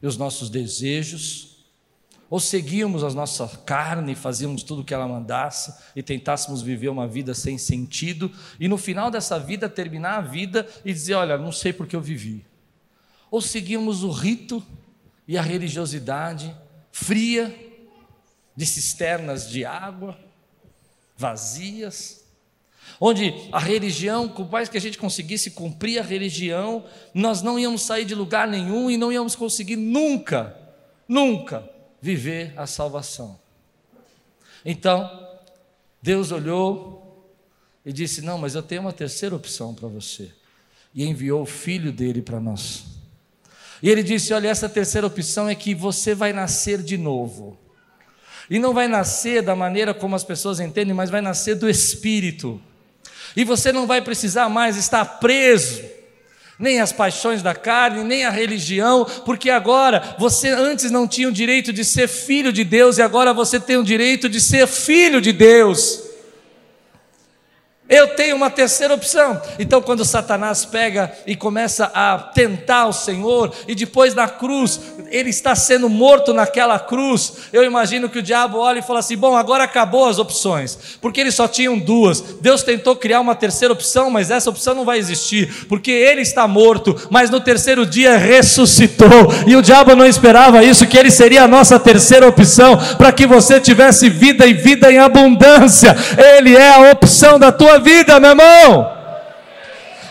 e 0.00 0.06
os 0.06 0.16
nossos 0.16 0.48
desejos, 0.48 1.58
ou 2.30 2.38
seguíamos 2.38 3.02
a 3.02 3.10
nossa 3.10 3.48
carne 3.64 4.14
fazíamos 4.14 4.62
tudo 4.62 4.82
o 4.82 4.84
que 4.84 4.92
ela 4.92 5.08
mandasse 5.08 5.74
e 5.96 6.02
tentássemos 6.02 6.60
viver 6.60 6.88
uma 6.88 7.08
vida 7.08 7.34
sem 7.34 7.56
sentido 7.56 8.30
e 8.60 8.68
no 8.68 8.76
final 8.76 9.10
dessa 9.10 9.38
vida 9.38 9.68
terminar 9.68 10.18
a 10.18 10.20
vida 10.20 10.68
e 10.84 10.92
dizer: 10.92 11.14
Olha, 11.14 11.38
não 11.38 11.50
sei 11.50 11.72
porque 11.72 11.96
eu 11.96 12.02
vivi. 12.02 12.44
Ou 13.30 13.40
seguíamos 13.40 14.02
o 14.02 14.10
rito 14.10 14.62
e 15.26 15.38
a 15.38 15.42
religiosidade 15.42 16.54
fria 16.92 17.54
de 18.54 18.66
cisternas 18.66 19.48
de 19.48 19.64
água 19.64 20.18
vazias 21.16 22.27
onde 23.00 23.32
a 23.52 23.58
religião, 23.58 24.28
por 24.28 24.50
mais 24.50 24.68
que 24.68 24.76
a 24.76 24.80
gente 24.80 24.98
conseguisse 24.98 25.50
cumprir 25.50 25.98
a 25.98 26.02
religião, 26.02 26.84
nós 27.14 27.42
não 27.42 27.58
íamos 27.58 27.82
sair 27.82 28.04
de 28.04 28.14
lugar 28.14 28.48
nenhum 28.48 28.90
e 28.90 28.96
não 28.96 29.12
íamos 29.12 29.34
conseguir 29.34 29.76
nunca, 29.76 30.56
nunca 31.06 31.68
viver 32.00 32.52
a 32.56 32.66
salvação. 32.66 33.38
Então, 34.64 35.28
Deus 36.02 36.30
olhou 36.32 37.26
e 37.84 37.92
disse: 37.92 38.22
Não, 38.22 38.38
mas 38.38 38.54
eu 38.54 38.62
tenho 38.62 38.82
uma 38.82 38.92
terceira 38.92 39.34
opção 39.34 39.74
para 39.74 39.88
você. 39.88 40.30
E 40.94 41.04
enviou 41.04 41.42
o 41.42 41.46
filho 41.46 41.92
dele 41.92 42.22
para 42.22 42.40
nós. 42.40 42.84
E 43.82 43.88
ele 43.88 44.02
disse: 44.02 44.32
Olha, 44.32 44.48
essa 44.48 44.68
terceira 44.68 45.06
opção 45.06 45.48
é 45.48 45.54
que 45.54 45.74
você 45.74 46.14
vai 46.14 46.32
nascer 46.32 46.82
de 46.82 46.96
novo. 46.96 47.58
E 48.50 48.58
não 48.58 48.72
vai 48.72 48.88
nascer 48.88 49.42
da 49.42 49.54
maneira 49.54 49.92
como 49.92 50.16
as 50.16 50.24
pessoas 50.24 50.58
entendem, 50.58 50.94
mas 50.94 51.10
vai 51.10 51.20
nascer 51.20 51.54
do 51.54 51.68
Espírito. 51.68 52.60
E 53.36 53.44
você 53.44 53.72
não 53.72 53.86
vai 53.86 54.00
precisar 54.00 54.48
mais 54.48 54.76
estar 54.76 55.04
preso, 55.04 55.82
nem 56.58 56.80
às 56.80 56.92
paixões 56.92 57.42
da 57.42 57.54
carne, 57.54 58.02
nem 58.02 58.24
à 58.24 58.30
religião, 58.30 59.04
porque 59.24 59.50
agora 59.50 60.16
você 60.18 60.48
antes 60.48 60.90
não 60.90 61.06
tinha 61.06 61.28
o 61.28 61.32
direito 61.32 61.72
de 61.72 61.84
ser 61.84 62.08
filho 62.08 62.52
de 62.52 62.64
Deus 62.64 62.98
e 62.98 63.02
agora 63.02 63.32
você 63.32 63.60
tem 63.60 63.76
o 63.76 63.84
direito 63.84 64.28
de 64.28 64.40
ser 64.40 64.66
filho 64.66 65.20
de 65.20 65.32
Deus. 65.32 66.07
Eu 67.88 68.08
tenho 68.08 68.36
uma 68.36 68.50
terceira 68.50 68.92
opção. 68.92 69.40
Então, 69.58 69.80
quando 69.80 70.04
Satanás 70.04 70.64
pega 70.64 71.10
e 71.26 71.34
começa 71.34 71.90
a 71.94 72.18
tentar 72.18 72.86
o 72.86 72.92
Senhor, 72.92 73.50
e 73.66 73.74
depois 73.74 74.14
na 74.14 74.28
cruz, 74.28 74.78
ele 75.10 75.30
está 75.30 75.54
sendo 75.54 75.88
morto 75.88 76.34
naquela 76.34 76.78
cruz, 76.78 77.32
eu 77.50 77.64
imagino 77.64 78.10
que 78.10 78.18
o 78.18 78.22
diabo 78.22 78.58
olha 78.58 78.80
e 78.80 78.82
fala 78.82 78.98
assim: 78.98 79.16
bom, 79.16 79.34
agora 79.34 79.64
acabou 79.64 80.06
as 80.06 80.18
opções, 80.18 80.78
porque 81.00 81.18
eles 81.18 81.34
só 81.34 81.48
tinham 81.48 81.78
duas. 81.78 82.20
Deus 82.42 82.62
tentou 82.62 82.94
criar 82.94 83.20
uma 83.20 83.34
terceira 83.34 83.72
opção, 83.72 84.10
mas 84.10 84.30
essa 84.30 84.50
opção 84.50 84.74
não 84.74 84.84
vai 84.84 84.98
existir, 84.98 85.66
porque 85.66 85.90
ele 85.90 86.20
está 86.20 86.46
morto, 86.46 86.94
mas 87.08 87.30
no 87.30 87.40
terceiro 87.40 87.86
dia 87.86 88.18
ressuscitou, 88.18 89.32
e 89.46 89.56
o 89.56 89.62
diabo 89.62 89.96
não 89.96 90.06
esperava 90.06 90.62
isso, 90.62 90.86
que 90.86 90.98
ele 90.98 91.10
seria 91.10 91.44
a 91.44 91.48
nossa 91.48 91.80
terceira 91.80 92.28
opção, 92.28 92.76
para 92.98 93.12
que 93.12 93.26
você 93.26 93.58
tivesse 93.58 94.10
vida 94.10 94.46
e 94.46 94.52
vida 94.52 94.92
em 94.92 94.98
abundância. 94.98 95.96
Ele 96.36 96.54
é 96.54 96.68
a 96.68 96.90
opção 96.90 97.38
da 97.38 97.50
tua 97.50 97.77
vida, 97.80 98.18
meu 98.20 98.30
irmão. 98.30 98.98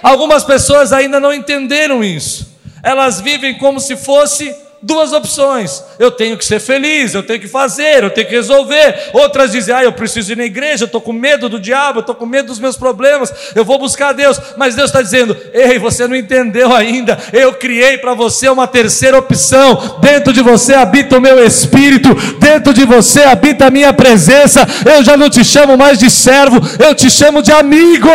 Algumas 0.02 0.44
pessoas 0.44 0.94
ainda 0.94 1.20
não 1.20 1.34
entenderam 1.34 2.04
isso. 2.04 2.56
Elas 2.84 3.20
vivem 3.20 3.58
como 3.58 3.80
se 3.80 3.98
fosse 3.98 4.56
duas 4.82 5.14
opções: 5.14 5.84
eu 6.00 6.12
tenho 6.12 6.38
que 6.38 6.46
ser 6.46 6.60
feliz, 6.60 7.14
eu 7.14 7.24
tenho 7.24 7.40
que 7.40 7.48
fazer, 7.48 8.04
eu 8.04 8.10
tenho 8.10 8.28
que 8.28 8.36
resolver. 8.36 9.10
Outras 9.14 9.52
dizem: 9.52 9.74
ah, 9.74 9.84
eu 9.84 9.94
preciso 9.94 10.32
ir 10.32 10.38
na 10.38 10.46
igreja, 10.46 10.84
eu 10.84 10.88
estou 10.88 11.02
com 11.02 11.14
medo 11.14 11.50
do 11.50 11.60
diabo, 11.60 12.00
eu 12.00 12.02
estou 12.02 12.16
com 12.16 12.26
medo 12.26 12.48
dos 12.48 12.60
meus 12.60 12.78
problemas, 12.78 13.34
eu 13.56 13.66
vou 13.66 13.80
buscar 13.80 14.14
Deus. 14.14 14.40
Mas 14.56 14.76
Deus 14.76 14.90
está 14.90 15.02
dizendo: 15.02 15.36
ei, 15.54 15.80
você 15.80 16.08
não 16.08 16.16
entendeu 16.16 16.74
ainda. 16.74 17.18
Eu 17.34 17.54
criei 17.54 17.98
para 17.98 18.14
você 18.14 18.50
uma 18.50 18.68
terceira 18.68 19.18
opção. 19.18 20.00
Dentro 20.00 20.32
de 20.32 20.42
você 20.42 20.74
habita 20.74 21.18
o 21.18 21.22
meu 21.22 21.44
espírito, 21.46 22.14
dentro 22.40 22.74
de 22.74 22.86
você 22.86 23.24
habita 23.24 23.68
a 23.68 23.72
minha 23.72 23.94
presença. 23.94 24.66
Eu 24.86 25.04
já 25.04 25.18
não 25.18 25.30
te 25.30 25.44
chamo 25.44 25.78
mais 25.78 25.98
de 25.98 26.10
servo, 26.10 26.58
eu 26.84 26.94
te 26.94 27.10
chamo 27.10 27.42
de 27.42 27.52
amigo. 27.52 28.08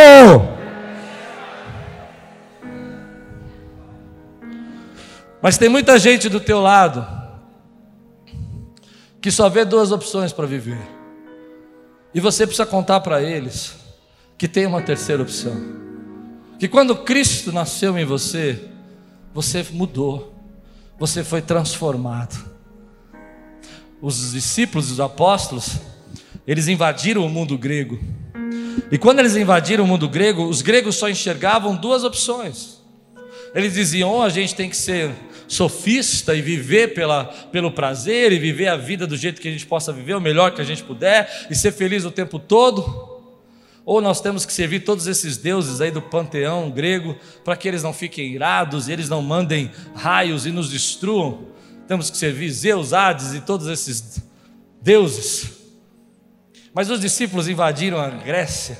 Mas 5.43 5.59
tem 5.59 5.69
muita 5.69 5.99
gente 5.99 6.29
do 6.29 6.39
teu 6.39 6.61
lado 6.61 7.05
que 9.21 9.29
só 9.29 9.49
vê 9.49 9.65
duas 9.65 9.91
opções 9.91 10.33
para 10.33 10.47
viver. 10.47 10.81
E 12.15 12.21
você 12.21 12.47
precisa 12.47 12.65
contar 12.65 13.01
para 13.01 13.21
eles 13.21 13.75
que 14.39 14.47
tem 14.47 14.67
uma 14.67 14.81
terceira 14.81 15.21
opção. 15.21 15.55
Que 16.61 16.69
quando 16.69 16.95
Cristo 16.95 17.51
nasceu 17.51 17.99
em 17.99 18.05
você, 18.05 18.69
você 19.35 19.67
mudou. 19.73 20.33
Você 20.99 21.25
foi 21.25 21.43
transformado. 21.43 22.53
Os 24.01 24.31
discípulos, 24.31 24.93
os 24.93 25.01
apóstolos, 25.01 25.79
eles 26.47 26.69
invadiram 26.69 27.27
o 27.27 27.29
mundo 27.29 27.59
grego. 27.59 27.99
E 28.93 28.99
quando 28.99 29.19
eles 29.19 29.35
invadiram 29.35 29.83
o 29.83 29.87
mundo 29.89 30.09
grego, 30.09 30.45
os 30.45 30.63
gregos 30.63 30.97
só 30.97 31.09
enxergavam 31.09 31.75
duas 31.75 32.05
opções. 32.05 32.81
Eles 33.55 33.75
diziam: 33.75 34.11
ou 34.11 34.23
a 34.23 34.29
gente 34.29 34.55
tem 34.55 34.71
que 34.71 34.77
ser 34.77 35.13
sofista 35.49 36.35
e 36.35 36.43
viver 36.43 36.95
pela, 36.95 37.25
pelo 37.25 37.71
prazer 37.71 38.33
e 38.33 38.39
viver 38.39 38.69
a 38.69 38.77
vida 38.77 39.07
do 39.07 39.17
jeito 39.17 39.41
que 39.41 39.49
a 39.49 39.53
gente 39.53 39.67
possa 39.67 39.93
viver, 39.93 40.15
o 40.15 40.21
melhor 40.21 40.53
que 40.53 40.61
a 40.61 40.65
gente 40.65 40.83
puder 40.83 41.47
e 41.51 41.55
ser 41.55 41.73
feliz 41.73 42.05
o 42.05 42.11
tempo 42.11 42.39
todo. 42.39 43.11
Ou 43.85 44.01
nós 44.01 44.21
temos 44.21 44.47
que 44.47 44.53
servir 44.53 44.81
todos 44.81 45.07
esses 45.07 45.37
deuses 45.37 45.81
aí 45.81 45.91
do 45.91 46.01
panteão 46.01 46.71
grego 46.71 47.17
para 47.45 47.57
que 47.57 47.67
eles 47.67 47.83
não 47.83 47.93
fiquem 47.93 48.33
irados 48.33 48.89
e 48.89 48.93
eles 48.93 49.09
não 49.09 49.21
mandem 49.21 49.71
raios 49.95 50.47
e 50.47 50.53
nos 50.53 50.71
destruam. 50.71 51.47
Temos 51.89 52.09
que 52.09 52.17
servir 52.17 52.51
Zeus, 52.51 52.93
Hades 52.93 53.35
e 53.35 53.41
todos 53.41 53.67
esses 53.67 54.23
deuses. 54.81 55.51
Mas 56.73 56.91
os 56.91 57.01
discípulos 57.01 57.49
invadiram 57.49 57.99
a 57.99 58.09
Grécia 58.09 58.79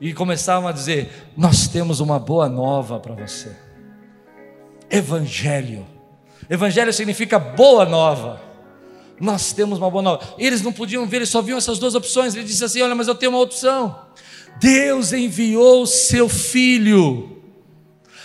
e 0.00 0.12
começavam 0.12 0.68
a 0.68 0.72
dizer: 0.72 1.30
Nós 1.36 1.66
temos 1.66 2.00
uma 2.00 2.18
boa 2.18 2.48
nova 2.48 3.00
para 3.00 3.14
você. 3.14 3.65
Evangelho. 4.96 5.86
Evangelho 6.48 6.92
significa 6.92 7.38
boa 7.38 7.84
nova. 7.84 8.40
Nós 9.20 9.52
temos 9.52 9.78
uma 9.78 9.90
boa 9.90 10.02
nova. 10.02 10.34
Eles 10.38 10.62
não 10.62 10.72
podiam 10.72 11.06
ver, 11.06 11.18
eles 11.18 11.28
só 11.28 11.40
viam 11.42 11.58
essas 11.58 11.78
duas 11.78 11.94
opções. 11.94 12.34
Ele 12.34 12.44
disse 12.44 12.64
assim: 12.64 12.82
Olha, 12.82 12.94
mas 12.94 13.08
eu 13.08 13.14
tenho 13.14 13.32
uma 13.32 13.40
opção. 13.40 14.06
Deus 14.60 15.12
enviou 15.12 15.82
o 15.82 15.86
seu 15.86 16.28
filho 16.28 17.42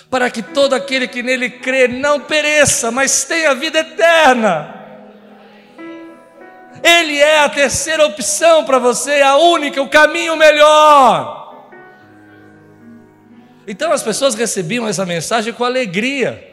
para 0.09 0.29
que 0.29 0.41
todo 0.41 0.73
aquele 0.73 1.07
que 1.07 1.23
nele 1.23 1.49
crê 1.49 1.87
não 1.87 2.19
pereça, 2.19 2.91
mas 2.91 3.23
tenha 3.23 3.55
vida 3.55 3.79
eterna. 3.79 4.75
Ele 6.83 7.17
é 7.17 7.39
a 7.39 7.49
terceira 7.49 8.05
opção 8.05 8.65
para 8.65 8.79
você, 8.79 9.21
a 9.21 9.37
única, 9.37 9.81
o 9.81 9.89
caminho 9.89 10.35
melhor. 10.35 11.69
Então 13.65 13.91
as 13.93 14.03
pessoas 14.03 14.35
recebiam 14.35 14.87
essa 14.87 15.05
mensagem 15.05 15.53
com 15.53 15.63
alegria 15.63 16.50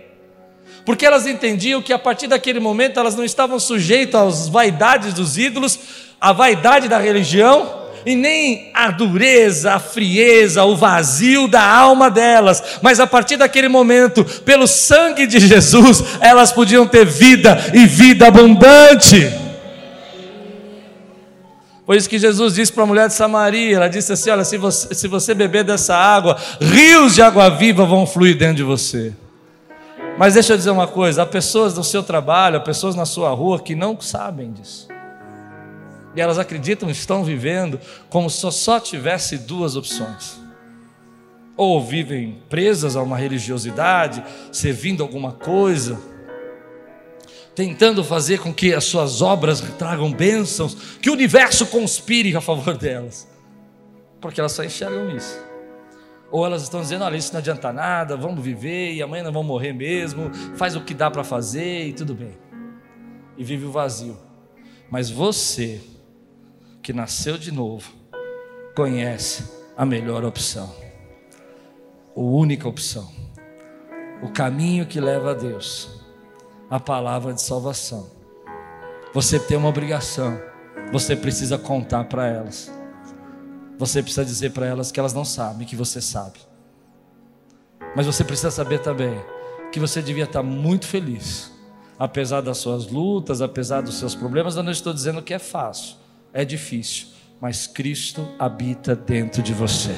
porque 0.89 1.05
elas 1.05 1.27
entendiam 1.27 1.83
que 1.83 1.93
a 1.93 1.99
partir 1.99 2.29
daquele 2.29 2.59
momento 2.59 2.99
elas 2.99 3.15
não 3.15 3.23
estavam 3.23 3.61
sujeitas 3.61 4.23
às 4.23 4.49
vaidades 4.49 5.13
dos 5.13 5.37
ídolos, 5.37 5.79
à 6.19 6.33
vaidade 6.33 6.89
da 6.89 6.97
religião, 6.97 7.75
e 8.07 8.17
nem 8.17 8.71
a 8.73 8.91
dureza, 8.91 9.75
a 9.75 9.79
frieza, 9.79 10.65
o 10.65 10.75
vazio 10.75 11.47
da 11.47 11.63
alma 11.63 12.11
delas, 12.11 12.79
mas 12.81 13.01
a 13.01 13.07
partir 13.07 13.37
daquele 13.37 13.69
momento, 13.69 14.25
pelo 14.47 14.67
sangue 14.67 15.27
de 15.27 15.39
Jesus, 15.39 16.03
elas 16.23 16.53
podiam 16.53 16.87
ter 16.87 17.05
vida 17.05 17.71
e 17.75 17.85
vida 17.85 18.27
abundante. 18.27 19.31
Foi 21.85 21.99
isso 21.99 22.09
que 22.09 22.19
Jesus 22.19 22.55
disse 22.55 22.73
para 22.73 22.85
a 22.85 22.87
mulher 22.87 23.09
de 23.09 23.15
Samaria: 23.15 23.77
ela 23.77 23.89
disse 23.89 24.11
assim: 24.11 24.31
Olha, 24.31 24.43
se 24.43 24.57
você, 24.57 24.95
se 24.95 25.07
você 25.07 25.35
beber 25.35 25.65
dessa 25.65 25.95
água, 25.95 26.39
rios 26.59 27.15
de 27.15 27.21
água 27.21 27.51
viva 27.51 27.85
vão 27.85 28.07
fluir 28.07 28.39
dentro 28.39 28.57
de 28.57 28.63
você. 28.63 29.13
Mas 30.19 30.35
deixa 30.35 30.53
eu 30.53 30.57
dizer 30.57 30.71
uma 30.71 30.89
coisa: 30.89 31.23
há 31.23 31.27
pessoas 31.27 31.75
no 31.75 31.85
seu 31.85 32.03
trabalho, 32.03 32.57
há 32.57 32.61
pessoas 32.61 32.97
na 32.97 33.07
sua 33.07 33.31
rua 33.31 33.61
que 33.61 33.77
não 33.77 33.99
sabem 34.01 34.53
disso. 34.53 34.89
E 36.17 36.21
elas 36.21 36.39
acreditam, 36.39 36.91
estão 36.91 37.23
vivendo 37.23 37.81
como 38.11 38.29
se 38.29 38.51
só 38.51 38.81
tivesse 38.81 39.39
duas 39.39 39.77
opções. 39.77 40.41
Ou 41.57 41.81
vivem 41.81 42.43
presas 42.49 42.97
a 42.97 43.03
uma 43.03 43.17
religiosidade, 43.17 44.25
servindo 44.51 45.05
alguma 45.05 45.33
coisa, 45.33 46.01
tentando 47.55 48.03
fazer 48.03 48.41
com 48.41 48.53
que 48.53 48.75
as 48.75 48.85
suas 48.85 49.23
obras 49.23 49.61
tragam 49.79 50.13
bênçãos, 50.13 50.75
que 51.01 51.11
o 51.11 51.13
universo 51.13 51.67
conspire 51.67 52.35
a 52.37 52.41
favor 52.41 52.77
delas, 52.77 53.29
porque 54.21 54.41
elas 54.41 54.53
só 54.53 54.65
enxergam 54.65 55.17
isso. 55.17 55.48
Ou 56.31 56.45
elas 56.45 56.63
estão 56.63 56.81
dizendo: 56.81 57.05
olha, 57.05 57.17
isso 57.17 57.33
não 57.33 57.39
adianta 57.39 57.73
nada, 57.73 58.17
vamos 58.17 58.43
viver 58.43 58.93
e 58.93 59.03
amanhã 59.03 59.25
não 59.25 59.33
vamos 59.33 59.49
morrer 59.49 59.73
mesmo, 59.73 60.33
faz 60.57 60.77
o 60.77 60.81
que 60.83 60.95
dá 60.95 61.11
para 61.11 61.25
fazer 61.25 61.89
e 61.89 61.93
tudo 61.93 62.15
bem. 62.15 62.37
E 63.37 63.45
vive 63.45 63.65
o 63.65 63.71
vazio. 63.71 64.17
Mas 64.91 65.11
você, 65.11 65.81
que 66.83 66.93
nasceu 66.93 67.39
de 67.39 67.53
novo, 67.53 67.93
conhece 68.75 69.45
a 69.77 69.85
melhor 69.85 70.25
opção, 70.25 70.75
a 72.17 72.21
única 72.21 72.69
opção, 72.69 73.11
o 74.23 74.31
caminho 74.31 74.87
que 74.87 75.01
leva 75.01 75.31
a 75.31 75.35
Deus, 75.35 76.03
a 76.71 76.81
palavra 76.81 77.33
de 77.33 77.43
salvação. 77.43 78.11
Você 79.15 79.39
tem 79.39 79.57
uma 79.57 79.69
obrigação, 79.69 80.39
você 80.93 81.17
precisa 81.17 81.57
contar 81.57 82.05
para 82.05 82.27
elas 82.27 82.78
você 83.79 84.03
precisa 84.03 84.25
dizer 84.25 84.51
para 84.51 84.67
elas 84.67 84.91
que 84.91 84.99
elas 84.99 85.15
não 85.15 85.25
sabem, 85.25 85.67
que 85.67 85.77
você 85.77 86.01
sabe. 86.01 86.39
Mas 87.95 88.07
você 88.07 88.25
precisa 88.25 88.51
saber 88.51 88.81
também 88.81 89.19
que 89.73 89.79
você 89.79 90.03
devia 90.03 90.25
estar 90.25 90.43
muito 90.43 90.87
feliz, 90.87 91.53
apesar 91.99 92.41
das 92.41 92.59
suas 92.59 92.89
lutas, 92.89 93.41
apesar 93.41 93.81
dos 93.81 93.99
seus 93.99 94.15
problemas. 94.15 94.57
Eu 94.57 94.63
não 94.63 94.73
estou 94.73 94.93
dizendo 94.93 95.23
que 95.23 95.33
é 95.33 95.39
fácil, 95.39 95.97
é 96.33 96.45
difícil, 96.45 97.09
mas 97.41 97.67
Cristo 97.67 98.29
habita 98.39 98.97
dentro 98.97 99.43
de 99.43 99.55
você. 99.55 99.95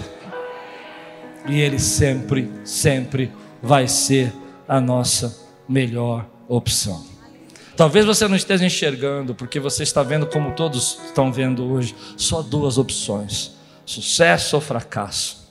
E 1.49 1.59
Ele 1.59 1.79
sempre, 1.79 2.51
sempre 2.65 3.33
vai 3.63 3.89
ser 3.89 4.33
a 4.69 4.81
nossa 4.81 5.37
melhor 5.69 6.27
opção. 6.47 7.05
Talvez 7.77 8.05
você 8.05 8.29
não 8.29 8.37
esteja 8.37 8.67
enxergando, 8.67 9.35
porque 9.35 9.59
você 9.59 9.83
está 9.83 10.03
vendo 10.03 10.27
como 10.27 10.53
todos 10.53 10.99
estão 11.07 11.33
vendo 11.33 11.65
hoje, 11.65 11.95
só 12.15 12.43
duas 12.43 12.77
opções: 12.77 13.53
sucesso 13.91 14.55
ou 14.55 14.63
fracasso, 14.63 15.51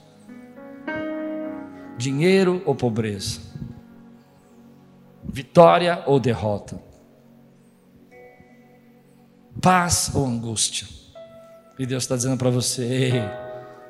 dinheiro 1.97 2.63
ou 2.65 2.73
pobreza, 2.73 3.41
vitória 5.21 6.01
ou 6.05 6.21
derrota, 6.21 6.81
paz 9.61 10.11
ou 10.15 10.25
angústia. 10.25 10.87
E 11.77 11.85
Deus 11.85 12.03
está 12.03 12.15
dizendo 12.15 12.37
para 12.37 12.49
você: 12.49 12.83
Ei, 12.83 13.13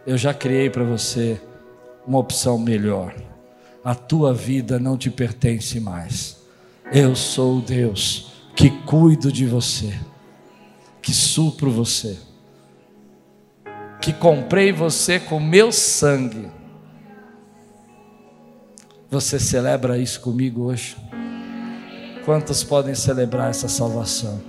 eu 0.07 0.17
já 0.17 0.33
criei 0.33 0.67
para 0.67 0.83
você 0.83 1.39
uma 2.07 2.17
opção 2.17 2.57
melhor. 2.57 3.13
A 3.83 3.93
tua 3.93 4.33
vida 4.33 4.79
não 4.79 4.97
te 4.97 5.11
pertence 5.11 5.79
mais. 5.79 6.37
Eu 6.91 7.15
sou 7.15 7.59
o 7.59 7.61
Deus 7.61 8.31
que 8.55 8.71
cuido 8.81 9.31
de 9.31 9.45
você, 9.45 9.93
que 11.03 11.13
supro 11.13 11.69
você, 11.69 12.17
que 14.09 14.13
comprei 14.13 14.71
você 14.71 15.19
com 15.19 15.39
meu 15.39 15.71
sangue. 15.71 16.49
Você 19.11 19.39
celebra 19.39 19.99
isso 19.99 20.19
comigo 20.19 20.63
hoje? 20.63 20.97
Quantos 22.25 22.63
podem 22.63 22.95
celebrar 22.95 23.51
essa 23.51 23.67
salvação? 23.67 24.41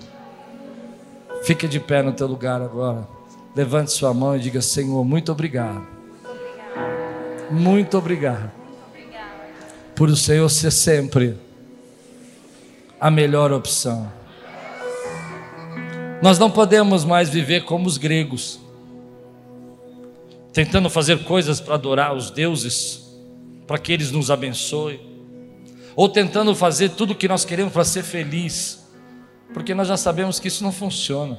Fique 1.43 1.69
de 1.69 1.79
pé 1.79 2.03
no 2.03 2.13
teu 2.13 2.27
lugar 2.27 2.63
agora. 2.63 3.07
Levante 3.55 3.93
sua 3.93 4.15
mão 4.15 4.35
e 4.35 4.41
diga: 4.41 4.63
Senhor, 4.63 5.05
muito 5.05 5.31
obrigado. 5.31 5.87
Muito 7.51 7.99
obrigado. 7.99 8.51
Por 9.95 10.09
o 10.09 10.17
Senhor 10.17 10.49
ser 10.49 10.71
sempre 10.71 11.37
a 12.99 13.11
melhor 13.11 13.53
opção. 13.53 14.11
Nós 16.23 16.39
não 16.39 16.51
podemos 16.51 17.05
mais 17.05 17.29
viver 17.29 17.65
como 17.67 17.87
os 17.87 17.99
gregos, 17.99 18.59
tentando 20.53 20.91
fazer 20.91 21.25
coisas 21.25 21.61
para 21.61 21.75
adorar 21.75 22.15
os 22.15 22.31
deuses, 22.31 23.03
para 23.67 23.79
que 23.79 23.93
eles 23.93 24.11
nos 24.11 24.31
abençoem, 24.31 25.01
ou 25.95 26.09
tentando 26.09 26.55
fazer 26.55 26.91
tudo 26.91 27.13
o 27.13 27.15
que 27.15 27.29
nós 27.29 27.45
queremos 27.45 27.73
para 27.73 27.85
ser 27.85 28.03
feliz, 28.03 28.85
porque 29.53 29.75
nós 29.75 29.89
já 29.89 29.97
sabemos 29.97 30.39
que 30.39 30.49
isso 30.49 30.63
não 30.63 30.73
funciona. 30.73 31.39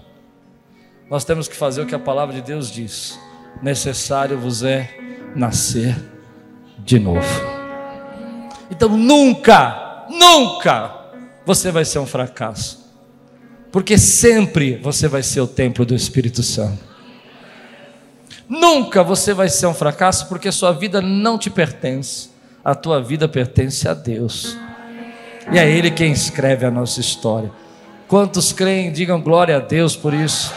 Nós 1.09 1.25
temos 1.25 1.47
que 1.47 1.55
fazer 1.55 1.81
o 1.81 1.85
que 1.85 1.95
a 1.95 1.99
palavra 1.99 2.35
de 2.35 2.41
Deus 2.41 2.71
diz: 2.71 3.19
necessário 3.61 4.37
vos 4.37 4.63
é 4.63 4.97
nascer 5.35 5.95
de 6.79 6.99
novo. 6.99 7.27
Então 8.69 8.89
nunca, 8.97 10.07
nunca 10.09 10.95
você 11.45 11.71
vai 11.71 11.83
ser 11.83 11.99
um 11.99 12.05
fracasso. 12.05 12.81
Porque 13.71 13.97
sempre 13.97 14.77
você 14.77 15.07
vai 15.07 15.23
ser 15.23 15.41
o 15.41 15.47
templo 15.47 15.85
do 15.85 15.95
Espírito 15.95 16.43
Santo. 16.43 16.90
Nunca 18.51 19.01
você 19.01 19.33
vai 19.33 19.47
ser 19.47 19.65
um 19.65 19.73
fracasso 19.73 20.27
porque 20.27 20.51
sua 20.51 20.73
vida 20.73 21.01
não 21.01 21.37
te 21.37 21.49
pertence. 21.49 22.29
A 22.61 22.75
tua 22.75 23.01
vida 23.01 23.25
pertence 23.25 23.87
a 23.87 23.93
Deus. 23.93 24.57
E 25.53 25.57
é 25.57 25.71
Ele 25.71 25.89
quem 25.89 26.11
escreve 26.11 26.65
a 26.65 26.69
nossa 26.69 26.99
história. 26.99 27.49
Quantos 28.09 28.51
creem, 28.51 28.91
digam 28.91 29.21
glória 29.21 29.55
a 29.55 29.59
Deus 29.59 29.95
por 29.95 30.13
isso. 30.13 30.53